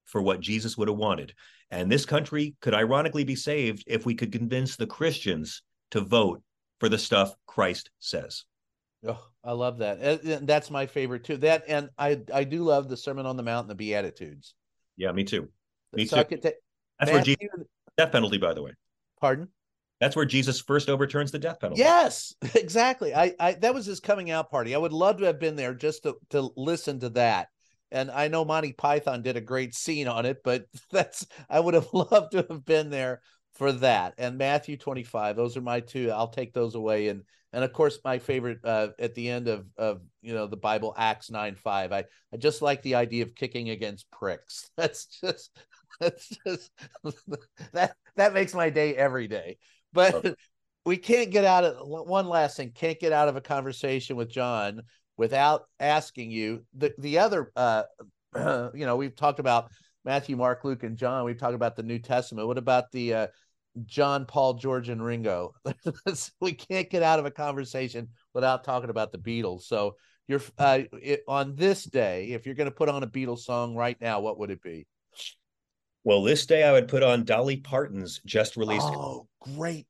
for 0.09 0.21
what 0.21 0.41
Jesus 0.41 0.77
would 0.77 0.89
have 0.89 0.97
wanted. 0.97 1.35
And 1.71 1.91
this 1.91 2.07
country 2.07 2.57
could 2.61 2.75
ironically 2.75 3.25
be 3.25 3.37
saved 3.37 3.85
if 3.87 4.07
we 4.07 4.15
could 4.15 4.33
convince 4.33 4.77
the 4.77 4.87
Christians 4.87 5.63
to 5.91 6.01
vote 6.01 6.43
for 6.81 6.89
the 6.89 6.99
stuff 6.99 7.35
Christ 7.47 7.91
says. 7.99 8.45
Oh, 9.07 9.23
I 9.45 9.53
love 9.53 9.79
that. 9.79 10.01
Uh, 10.03 10.33
uh, 10.33 10.39
that's 10.43 10.71
my 10.71 10.87
favorite 10.87 11.25
too. 11.25 11.37
That 11.37 11.65
and 11.69 11.89
I 11.97 12.21
I 12.35 12.45
do 12.45 12.65
love 12.65 12.89
the 12.89 12.97
Sermon 12.97 13.27
on 13.27 13.37
the 13.37 13.43
Mount 13.45 13.65
and 13.65 13.71
the 13.71 13.77
Beatitudes. 13.77 14.55
Yeah, 14.97 15.13
me 15.13 15.23
too. 15.23 15.49
Me 15.93 16.07
so 16.07 16.23
too. 16.25 16.39
That's 16.43 16.57
Matthew, 17.01 17.15
where 17.15 17.23
Jesus 17.23 17.67
death 17.97 18.13
penalty, 18.13 18.39
by 18.39 18.55
the 18.55 18.63
way. 18.63 18.73
Pardon? 19.21 19.49
That's 20.01 20.15
where 20.17 20.25
Jesus 20.25 20.61
first 20.61 20.89
overturns 20.89 21.31
the 21.31 21.39
death 21.39 21.61
penalty. 21.61 21.81
Yes, 21.81 22.35
exactly. 22.55 23.15
I, 23.15 23.35
I 23.39 23.53
that 23.55 23.75
was 23.75 23.87
his 23.87 24.01
coming 24.01 24.31
out 24.31 24.51
party. 24.51 24.75
I 24.75 24.79
would 24.79 24.93
love 24.93 25.19
to 25.19 25.27
have 25.27 25.39
been 25.39 25.57
there 25.57 25.75
just 25.75 26.03
to 26.05 26.17
to 26.31 26.51
listen 26.57 27.01
to 27.01 27.11
that 27.11 27.49
and 27.91 28.11
I 28.11 28.29
know 28.29 28.45
Monty 28.45 28.73
Python 28.73 29.23
did 29.23 29.37
a 29.37 29.41
great 29.41 29.75
scene 29.75 30.09
on 30.09 30.27
it, 30.27 30.43
but 30.45 30.67
that's 30.91 31.27
I 31.49 31.61
would 31.61 31.75
have 31.75 31.89
loved 31.93 32.33
to 32.33 32.47
have 32.49 32.65
been 32.65 32.91
there 32.91 33.21
for 33.55 33.73
that. 33.73 34.15
And 34.19 34.39
Matthew 34.39 34.77
25, 34.77 35.37
those 35.37 35.57
are 35.57 35.63
my 35.63 35.81
two. 35.81 36.11
I'll 36.11 36.29
take 36.29 36.53
those 36.53 36.75
away. 36.75 37.09
And 37.09 37.23
and 37.53 37.65
of 37.65 37.73
course, 37.73 37.99
my 38.05 38.19
favorite 38.19 38.59
uh, 38.63 38.89
at 38.99 39.15
the 39.15 39.29
end 39.29 39.49
of 39.49 39.67
of 39.77 40.03
you 40.21 40.35
know 40.35 40.47
the 40.47 40.57
Bible, 40.57 40.95
Acts 40.97 41.31
9 41.31 41.55
5. 41.57 41.93
I 41.93 42.05
I 42.33 42.37
just 42.37 42.63
like 42.63 42.83
the 42.83 42.97
idea 42.97 43.25
of 43.25 43.35
kicking 43.35 43.71
against 43.71 44.11
pricks. 44.11 44.71
That's 44.77 45.07
just 45.07 45.51
that's 46.01 46.29
just 46.47 46.71
that 47.73 47.97
that 48.17 48.35
makes 48.35 48.55
my 48.55 48.71
day 48.71 48.95
every 48.95 49.27
day. 49.27 49.59
But 49.93 50.15
okay. 50.15 50.35
we 50.85 50.97
can't 50.97 51.31
get 51.31 51.45
out 51.45 51.65
of 51.65 51.89
one 51.89 52.29
last 52.29 52.57
thing, 52.57 52.71
can't 52.73 53.01
get 53.01 53.13
out 53.13 53.29
of 53.29 53.37
a 53.37 53.41
conversation 53.41 54.15
with 54.15 54.29
John 54.29 54.83
without 55.19 55.65
asking 55.79 56.31
you 56.31 56.65
the 56.75 56.95
the 56.97 57.19
other 57.19 57.53
uh, 57.55 57.83
you 58.35 58.87
know 58.87 58.97
we've 58.97 59.17
talked 59.17 59.41
about 59.41 59.71
Matthew, 60.05 60.37
Mark, 60.37 60.65
Luke, 60.65 60.85
and 60.85 60.97
John. 60.97 61.25
We've 61.25 61.37
talked 61.37 61.55
about 61.55 61.77
the 61.77 61.83
New 61.83 61.99
Testament. 61.99 62.49
What 62.49 62.57
about 62.57 62.91
the 62.93 63.13
uh, 63.13 63.27
John, 63.85 64.25
Paul, 64.25 64.55
George, 64.55 64.89
and 64.89 65.05
Ringo? 65.05 65.53
we 66.41 66.53
can't 66.53 66.89
get 66.89 67.03
out 67.03 67.19
of 67.19 67.27
a 67.27 67.31
conversation 67.31 68.09
without 68.33 68.65
talking 68.65 68.89
about 68.89 69.13
the 69.13 69.19
Beatles. 69.19 69.65
So 69.65 69.97
you're 70.27 70.41
uh, 70.57 70.81
it, 71.03 71.25
on 71.29 71.57
this 71.57 71.85
day. 71.85 72.29
If 72.31 72.47
you're 72.47 72.55
going 72.55 72.71
to 72.71 72.75
put 72.75 72.89
on 72.89 73.03
a 73.03 73.07
Beatles 73.07 73.41
song 73.41 73.75
right 73.75 74.01
now, 74.01 74.21
what 74.21 74.39
would 74.39 74.51
it 74.51 74.63
be? 74.63 74.87
Well, 76.05 76.23
this 76.23 76.47
day 76.47 76.63
I 76.63 76.73
would 76.73 76.89
put 76.89 77.03
on 77.03 77.25
Dolly 77.25 77.59
Parton's 77.59 78.21
just 78.25 78.57
released. 78.57 78.87
Oh, 78.87 79.27
great 79.41 79.87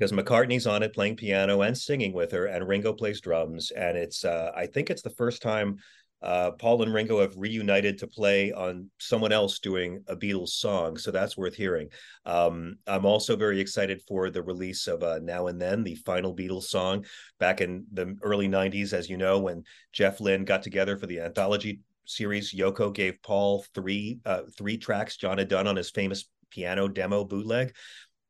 because 0.00 0.12
McCartney's 0.12 0.66
on 0.66 0.82
it 0.82 0.94
playing 0.94 1.16
piano 1.16 1.60
and 1.60 1.76
singing 1.76 2.14
with 2.14 2.32
her, 2.32 2.46
and 2.46 2.66
Ringo 2.66 2.94
plays 2.94 3.20
drums. 3.20 3.70
And 3.70 3.98
it's 3.98 4.24
uh, 4.24 4.50
I 4.56 4.66
think 4.66 4.88
it's 4.88 5.02
the 5.02 5.10
first 5.10 5.42
time 5.42 5.76
uh, 6.22 6.52
Paul 6.52 6.82
and 6.82 6.94
Ringo 6.94 7.20
have 7.20 7.36
reunited 7.36 7.98
to 7.98 8.06
play 8.06 8.50
on 8.50 8.90
someone 8.98 9.30
else 9.30 9.58
doing 9.58 10.02
a 10.08 10.16
Beatles 10.16 10.50
song, 10.50 10.96
so 10.96 11.10
that's 11.10 11.36
worth 11.36 11.54
hearing. 11.54 11.88
Um, 12.24 12.76
I'm 12.86 13.04
also 13.04 13.36
very 13.36 13.60
excited 13.60 14.00
for 14.08 14.30
the 14.30 14.42
release 14.42 14.86
of 14.86 15.02
uh, 15.02 15.18
Now 15.22 15.48
and 15.48 15.60
Then, 15.60 15.84
the 15.84 15.96
final 15.96 16.34
Beatles 16.34 16.64
song 16.64 17.04
back 17.38 17.60
in 17.60 17.84
the 17.92 18.16
early 18.22 18.48
'90s, 18.48 18.94
as 18.94 19.10
you 19.10 19.18
know, 19.18 19.38
when 19.38 19.64
Jeff 19.92 20.18
Lynne 20.18 20.46
got 20.46 20.62
together 20.62 20.96
for 20.96 21.06
the 21.06 21.20
anthology 21.20 21.80
series, 22.06 22.54
Yoko 22.54 22.90
gave 22.90 23.20
Paul 23.22 23.66
three 23.74 24.18
uh, 24.24 24.42
three 24.56 24.78
tracks 24.78 25.18
John 25.18 25.36
had 25.36 25.48
done 25.48 25.66
on 25.66 25.76
his 25.76 25.90
famous 25.90 26.26
piano 26.50 26.88
demo 26.88 27.22
bootleg. 27.24 27.74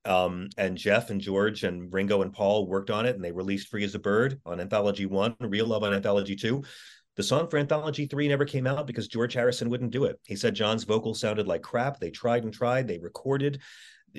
Um, 0.04 0.48
and 0.56 0.78
Jeff 0.78 1.10
and 1.10 1.20
George 1.20 1.62
and 1.64 1.92
Ringo 1.92 2.22
and 2.22 2.32
Paul 2.32 2.66
worked 2.66 2.90
on 2.90 3.06
it, 3.06 3.14
and 3.16 3.24
they 3.24 3.32
released 3.32 3.68
"Free 3.68 3.84
as 3.84 3.94
a 3.94 3.98
Bird" 3.98 4.40
on 4.46 4.60
Anthology 4.60 5.06
One, 5.06 5.36
"Real 5.40 5.66
Love" 5.66 5.82
on 5.82 5.94
Anthology 5.94 6.36
Two. 6.36 6.62
The 7.16 7.22
song 7.24 7.48
for 7.48 7.58
Anthology 7.58 8.06
3 8.06 8.28
never 8.28 8.44
came 8.44 8.66
out 8.66 8.86
because 8.86 9.08
George 9.08 9.34
Harrison 9.34 9.68
wouldn't 9.68 9.90
do 9.90 10.04
it. 10.04 10.18
He 10.24 10.36
said 10.36 10.54
John's 10.54 10.84
vocal 10.84 11.12
sounded 11.12 11.46
like 11.46 11.60
crap. 11.60 11.98
They 11.98 12.10
tried 12.10 12.44
and 12.44 12.54
tried. 12.54 12.86
They 12.86 12.98
recorded. 12.98 13.60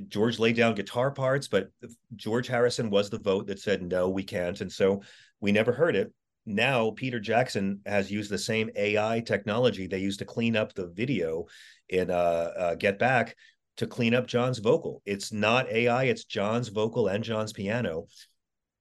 George 0.07 0.39
laid 0.39 0.55
down 0.55 0.75
guitar 0.75 1.09
parts, 1.09 1.47
but 1.47 1.69
George 2.15 2.47
Harrison 2.47 2.89
was 2.89 3.09
the 3.09 3.17
vote 3.17 3.47
that 3.47 3.59
said, 3.59 3.81
no, 3.81 4.09
we 4.09 4.23
can't. 4.23 4.59
And 4.61 4.71
so 4.71 5.01
we 5.39 5.51
never 5.51 5.71
heard 5.71 5.95
it. 5.95 6.13
Now, 6.45 6.91
Peter 6.91 7.19
Jackson 7.19 7.81
has 7.85 8.11
used 8.11 8.29
the 8.29 8.37
same 8.37 8.69
AI 8.75 9.21
technology 9.21 9.87
they 9.87 9.99
used 9.99 10.19
to 10.19 10.25
clean 10.25 10.55
up 10.55 10.73
the 10.73 10.87
video 10.87 11.45
in 11.89 12.09
uh, 12.09 12.13
uh, 12.57 12.75
Get 12.75 12.99
Back 12.99 13.35
to 13.77 13.87
clean 13.87 14.13
up 14.13 14.27
John's 14.27 14.59
vocal. 14.59 15.01
It's 15.05 15.31
not 15.31 15.69
AI, 15.69 16.05
it's 16.05 16.25
John's 16.25 16.69
vocal 16.69 17.07
and 17.07 17.23
John's 17.23 17.53
piano 17.53 18.07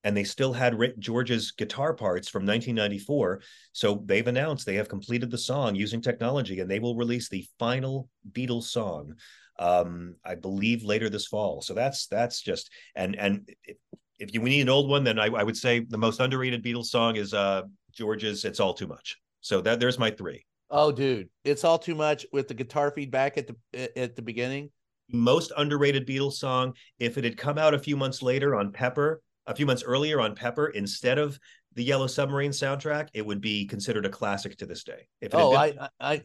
and 0.04 0.16
they 0.16 0.24
still 0.24 0.52
had 0.52 0.76
George's 0.98 1.52
guitar 1.52 1.94
parts 1.94 2.28
from 2.28 2.46
1994. 2.46 3.42
So 3.72 4.02
they've 4.04 4.26
announced 4.26 4.64
they 4.64 4.76
have 4.76 4.88
completed 4.88 5.30
the 5.30 5.38
song 5.38 5.74
using 5.74 6.00
technology, 6.00 6.60
and 6.60 6.70
they 6.70 6.78
will 6.78 6.96
release 6.96 7.28
the 7.28 7.46
final 7.58 8.08
Beatles 8.32 8.64
song, 8.64 9.14
um, 9.58 10.16
I 10.24 10.34
believe, 10.36 10.84
later 10.84 11.10
this 11.10 11.26
fall. 11.26 11.60
So 11.60 11.74
that's 11.74 12.06
that's 12.06 12.40
just 12.40 12.70
and 12.94 13.16
and 13.16 13.48
if, 13.64 13.76
if 14.18 14.34
you 14.34 14.40
we 14.40 14.50
need 14.50 14.62
an 14.62 14.68
old 14.68 14.88
one, 14.88 15.04
then 15.04 15.18
I, 15.18 15.26
I 15.26 15.42
would 15.42 15.56
say 15.56 15.80
the 15.80 15.98
most 15.98 16.20
underrated 16.20 16.64
Beatles 16.64 16.86
song 16.86 17.16
is 17.16 17.34
uh, 17.34 17.62
George's 17.92 18.44
"It's 18.44 18.60
All 18.60 18.74
Too 18.74 18.86
Much." 18.86 19.18
So 19.40 19.60
that 19.62 19.80
there's 19.80 19.98
my 19.98 20.10
three. 20.10 20.46
Oh, 20.70 20.92
dude, 20.92 21.28
it's 21.44 21.64
all 21.64 21.78
too 21.78 21.96
much 21.96 22.24
with 22.32 22.48
the 22.48 22.54
guitar 22.54 22.90
feedback 22.90 23.36
at 23.36 23.48
the 23.48 23.98
at 23.98 24.16
the 24.16 24.22
beginning. 24.22 24.70
Most 25.12 25.52
underrated 25.56 26.06
Beatles 26.06 26.34
song. 26.34 26.74
If 26.98 27.18
it 27.18 27.24
had 27.24 27.36
come 27.36 27.58
out 27.58 27.74
a 27.74 27.78
few 27.78 27.96
months 27.96 28.22
later 28.22 28.54
on 28.54 28.72
Pepper, 28.72 29.22
a 29.46 29.54
few 29.54 29.66
months 29.66 29.82
earlier 29.82 30.20
on 30.20 30.34
Pepper 30.34 30.68
instead 30.68 31.18
of 31.18 31.38
the 31.74 31.84
Yellow 31.84 32.06
Submarine 32.06 32.50
soundtrack, 32.50 33.08
it 33.14 33.24
would 33.24 33.40
be 33.40 33.66
considered 33.66 34.06
a 34.06 34.10
classic 34.10 34.56
to 34.58 34.66
this 34.66 34.84
day. 34.84 35.08
If 35.20 35.34
oh, 35.34 35.50
been- 35.50 35.78
I, 35.78 35.88
I, 36.00 36.22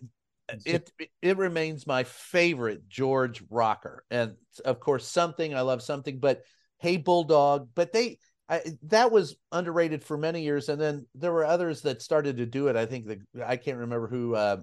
it 0.65 0.91
it 1.23 1.37
remains 1.37 1.87
my 1.87 2.03
favorite 2.03 2.87
George 2.87 3.43
rocker, 3.49 4.05
and 4.11 4.35
of 4.63 4.79
course, 4.79 5.07
something 5.07 5.55
I 5.55 5.61
love 5.61 5.81
something, 5.81 6.19
but 6.19 6.43
Hey 6.79 6.97
Bulldog, 6.97 7.69
but 7.75 7.93
they. 7.93 8.19
I, 8.47 8.61
that 8.83 9.11
was 9.11 9.37
underrated 9.51 10.03
for 10.03 10.19
many 10.19 10.43
years, 10.43 10.69
and 10.69 10.79
then 10.79 11.07
there 11.15 11.31
were 11.31 11.45
others 11.45 11.81
that 11.81 12.03
started 12.03 12.37
to 12.37 12.45
do 12.45 12.67
it. 12.67 12.75
I 12.75 12.85
think 12.85 13.07
the 13.07 13.19
I 13.43 13.57
can't 13.57 13.79
remember 13.79 14.07
who. 14.07 14.35
Uh, 14.35 14.57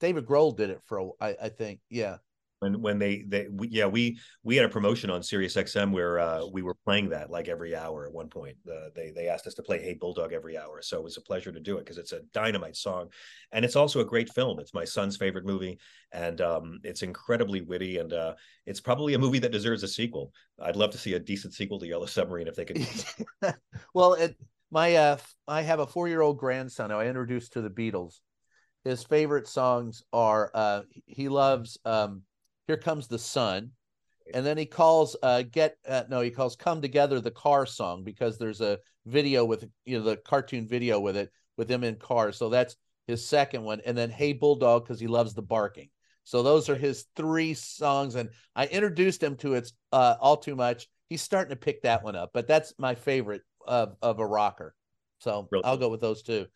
David 0.00 0.26
Grohl 0.26 0.54
did 0.54 0.68
it 0.68 0.82
for 0.84 0.98
a, 0.98 1.08
I, 1.18 1.36
I 1.44 1.48
think, 1.48 1.78
yeah 1.88 2.16
when 2.62 2.80
when 2.80 2.98
they 2.98 3.24
they 3.26 3.48
we, 3.48 3.68
yeah 3.68 3.86
we 3.86 4.18
we 4.44 4.56
had 4.56 4.64
a 4.64 4.68
promotion 4.68 5.10
on 5.10 5.22
Sirius 5.22 5.56
XM 5.56 5.90
where 5.90 6.20
uh, 6.20 6.46
we 6.46 6.62
were 6.62 6.74
playing 6.74 7.08
that 7.10 7.28
like 7.28 7.48
every 7.48 7.74
hour 7.74 8.06
at 8.06 8.12
one 8.12 8.28
point. 8.28 8.56
Uh, 8.70 8.88
they 8.94 9.10
they 9.10 9.26
asked 9.28 9.46
us 9.46 9.54
to 9.54 9.62
play 9.62 9.82
Hey 9.82 9.94
Bulldog 9.94 10.32
every 10.32 10.56
hour, 10.56 10.80
so 10.80 10.98
it 10.98 11.04
was 11.04 11.16
a 11.16 11.20
pleasure 11.20 11.50
to 11.50 11.60
do 11.60 11.76
it 11.76 11.80
because 11.80 11.98
it's 11.98 12.12
a 12.12 12.20
dynamite 12.32 12.76
song, 12.76 13.08
and 13.50 13.64
it's 13.64 13.76
also 13.76 14.00
a 14.00 14.04
great 14.04 14.30
film. 14.30 14.60
It's 14.60 14.72
my 14.72 14.84
son's 14.84 15.16
favorite 15.16 15.44
movie, 15.44 15.78
and 16.12 16.40
um, 16.40 16.78
it's 16.84 17.02
incredibly 17.02 17.60
witty, 17.60 17.98
and 17.98 18.12
uh, 18.12 18.34
it's 18.64 18.80
probably 18.80 19.14
a 19.14 19.18
movie 19.18 19.40
that 19.40 19.52
deserves 19.52 19.82
a 19.82 19.88
sequel. 19.88 20.32
I'd 20.60 20.76
love 20.76 20.92
to 20.92 20.98
see 20.98 21.14
a 21.14 21.18
decent 21.18 21.54
sequel 21.54 21.80
to 21.80 21.86
Yellow 21.86 22.06
Submarine 22.06 22.46
if 22.46 22.54
they 22.54 22.64
could. 22.64 22.86
well, 23.94 24.14
it, 24.14 24.36
my 24.70 24.94
uh, 24.94 25.16
I 25.48 25.62
have 25.62 25.80
a 25.80 25.86
four 25.86 26.06
year 26.06 26.20
old 26.20 26.38
grandson 26.38 26.90
who 26.90 26.96
I 26.96 27.06
introduced 27.06 27.54
to 27.54 27.60
the 27.60 27.70
Beatles. 27.70 28.20
His 28.84 29.02
favorite 29.02 29.48
songs 29.48 30.02
are 30.12 30.50
uh, 30.54 30.82
he 31.06 31.28
loves. 31.28 31.78
Um, 31.84 32.22
here 32.66 32.76
Comes 32.76 33.06
the 33.06 33.18
Sun. 33.18 33.70
And 34.32 34.46
then 34.46 34.56
he 34.56 34.66
calls 34.66 35.16
uh 35.22 35.42
get 35.42 35.76
uh, 35.86 36.04
no, 36.08 36.20
he 36.20 36.30
calls 36.30 36.56
Come 36.56 36.80
Together 36.80 37.20
the 37.20 37.30
car 37.30 37.66
song 37.66 38.04
because 38.04 38.38
there's 38.38 38.60
a 38.60 38.78
video 39.04 39.44
with 39.44 39.68
you 39.84 39.98
know 39.98 40.04
the 40.04 40.16
cartoon 40.16 40.66
video 40.68 41.00
with 41.00 41.16
it 41.16 41.30
with 41.56 41.70
him 41.70 41.82
in 41.84 41.96
cars. 41.96 42.36
So 42.36 42.48
that's 42.48 42.76
his 43.06 43.26
second 43.26 43.64
one. 43.64 43.80
And 43.84 43.98
then 43.98 44.10
Hey 44.10 44.32
Bulldog 44.32 44.84
because 44.84 45.00
he 45.00 45.08
loves 45.08 45.34
the 45.34 45.42
barking. 45.42 45.88
So 46.24 46.44
those 46.44 46.68
are 46.68 46.76
his 46.76 47.06
three 47.16 47.54
songs. 47.54 48.14
And 48.14 48.30
I 48.54 48.66
introduced 48.66 49.22
him 49.22 49.36
to 49.38 49.54
it's 49.54 49.72
uh 49.90 50.14
all 50.20 50.36
too 50.36 50.54
much. 50.54 50.88
He's 51.08 51.22
starting 51.22 51.50
to 51.50 51.56
pick 51.56 51.82
that 51.82 52.04
one 52.04 52.16
up, 52.16 52.30
but 52.32 52.46
that's 52.46 52.72
my 52.78 52.94
favorite 52.94 53.42
of 53.66 53.96
of 54.02 54.20
a 54.20 54.26
rocker. 54.26 54.74
So 55.18 55.48
I'll 55.64 55.76
go 55.76 55.88
with 55.88 56.00
those 56.00 56.22
two. 56.22 56.46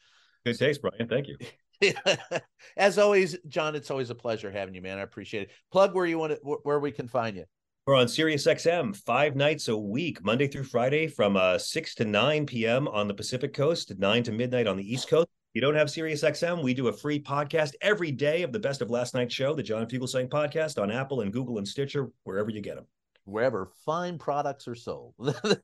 Good 0.44 0.58
taste, 0.58 0.80
Brian. 0.80 1.08
Thank 1.08 1.26
you. 1.26 1.36
As 2.76 2.98
always, 2.98 3.36
John, 3.48 3.74
it's 3.74 3.90
always 3.90 4.10
a 4.10 4.14
pleasure 4.14 4.50
having 4.50 4.74
you, 4.74 4.82
man. 4.82 4.98
I 4.98 5.02
appreciate 5.02 5.44
it. 5.44 5.50
Plug 5.72 5.94
where 5.94 6.06
you 6.06 6.18
want 6.18 6.32
to, 6.32 6.38
where 6.62 6.80
we 6.80 6.90
can 6.90 7.08
find 7.08 7.36
you. 7.36 7.44
We're 7.86 7.94
on 7.94 8.08
Sirius 8.08 8.46
XM 8.46 8.96
five 8.96 9.36
nights 9.36 9.68
a 9.68 9.76
week, 9.76 10.24
Monday 10.24 10.48
through 10.48 10.64
Friday, 10.64 11.06
from 11.06 11.36
uh, 11.36 11.56
6 11.56 11.94
to 11.96 12.04
9 12.04 12.46
p.m. 12.46 12.88
on 12.88 13.06
the 13.06 13.14
Pacific 13.14 13.54
Coast, 13.54 13.96
9 13.96 14.22
to 14.24 14.32
midnight 14.32 14.66
on 14.66 14.76
the 14.76 14.92
East 14.92 15.08
Coast. 15.08 15.28
If 15.28 15.54
you 15.54 15.60
don't 15.60 15.76
have 15.76 15.90
Sirius 15.90 16.24
XM, 16.24 16.64
we 16.64 16.74
do 16.74 16.88
a 16.88 16.92
free 16.92 17.22
podcast 17.22 17.74
every 17.80 18.10
day 18.10 18.42
of 18.42 18.52
the 18.52 18.58
Best 18.58 18.82
of 18.82 18.90
Last 18.90 19.14
Night's 19.14 19.34
Show, 19.34 19.54
the 19.54 19.62
John 19.62 19.86
Fugelsang 19.86 20.28
podcast 20.28 20.82
on 20.82 20.90
Apple 20.90 21.20
and 21.20 21.32
Google 21.32 21.58
and 21.58 21.68
Stitcher, 21.68 22.10
wherever 22.24 22.50
you 22.50 22.60
get 22.60 22.74
them 22.74 22.86
wherever 23.26 23.68
fine 23.84 24.18
products 24.18 24.66
are 24.66 24.74
sold. 24.74 25.14
and 25.18 25.60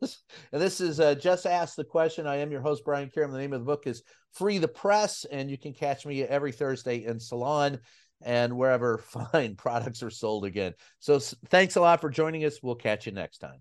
this 0.53 0.81
is 0.81 1.01
uh, 1.01 1.15
Just 1.15 1.47
Ask 1.47 1.77
the 1.77 1.85
Question. 1.85 2.27
I 2.27 2.37
am 2.37 2.51
your 2.51 2.61
host, 2.61 2.85
Brian 2.85 3.09
Karem. 3.09 3.33
The 3.33 3.39
name 3.39 3.53
of 3.53 3.61
the 3.61 3.67
book 3.67 3.87
is 3.87 4.03
Free 4.33 4.59
the 4.59 4.69
Press, 4.69 5.25
and 5.31 5.51
you 5.51 5.57
can 5.57 5.73
catch 5.73 6.05
me 6.05 6.23
every 6.23 6.53
Thursday 6.53 7.05
in 7.05 7.19
Salon 7.19 7.79
and 8.25 8.57
wherever 8.57 8.99
fine 9.33 9.57
products 9.57 10.03
are 10.03 10.11
sold 10.11 10.45
again. 10.45 10.75
So 10.99 11.19
thanks 11.49 11.77
a 11.77 11.81
lot 11.81 12.01
for 12.01 12.11
joining 12.11 12.45
us. 12.45 12.63
We'll 12.63 12.75
catch 12.75 13.07
you 13.07 13.13
next 13.13 13.39
time. 13.39 13.61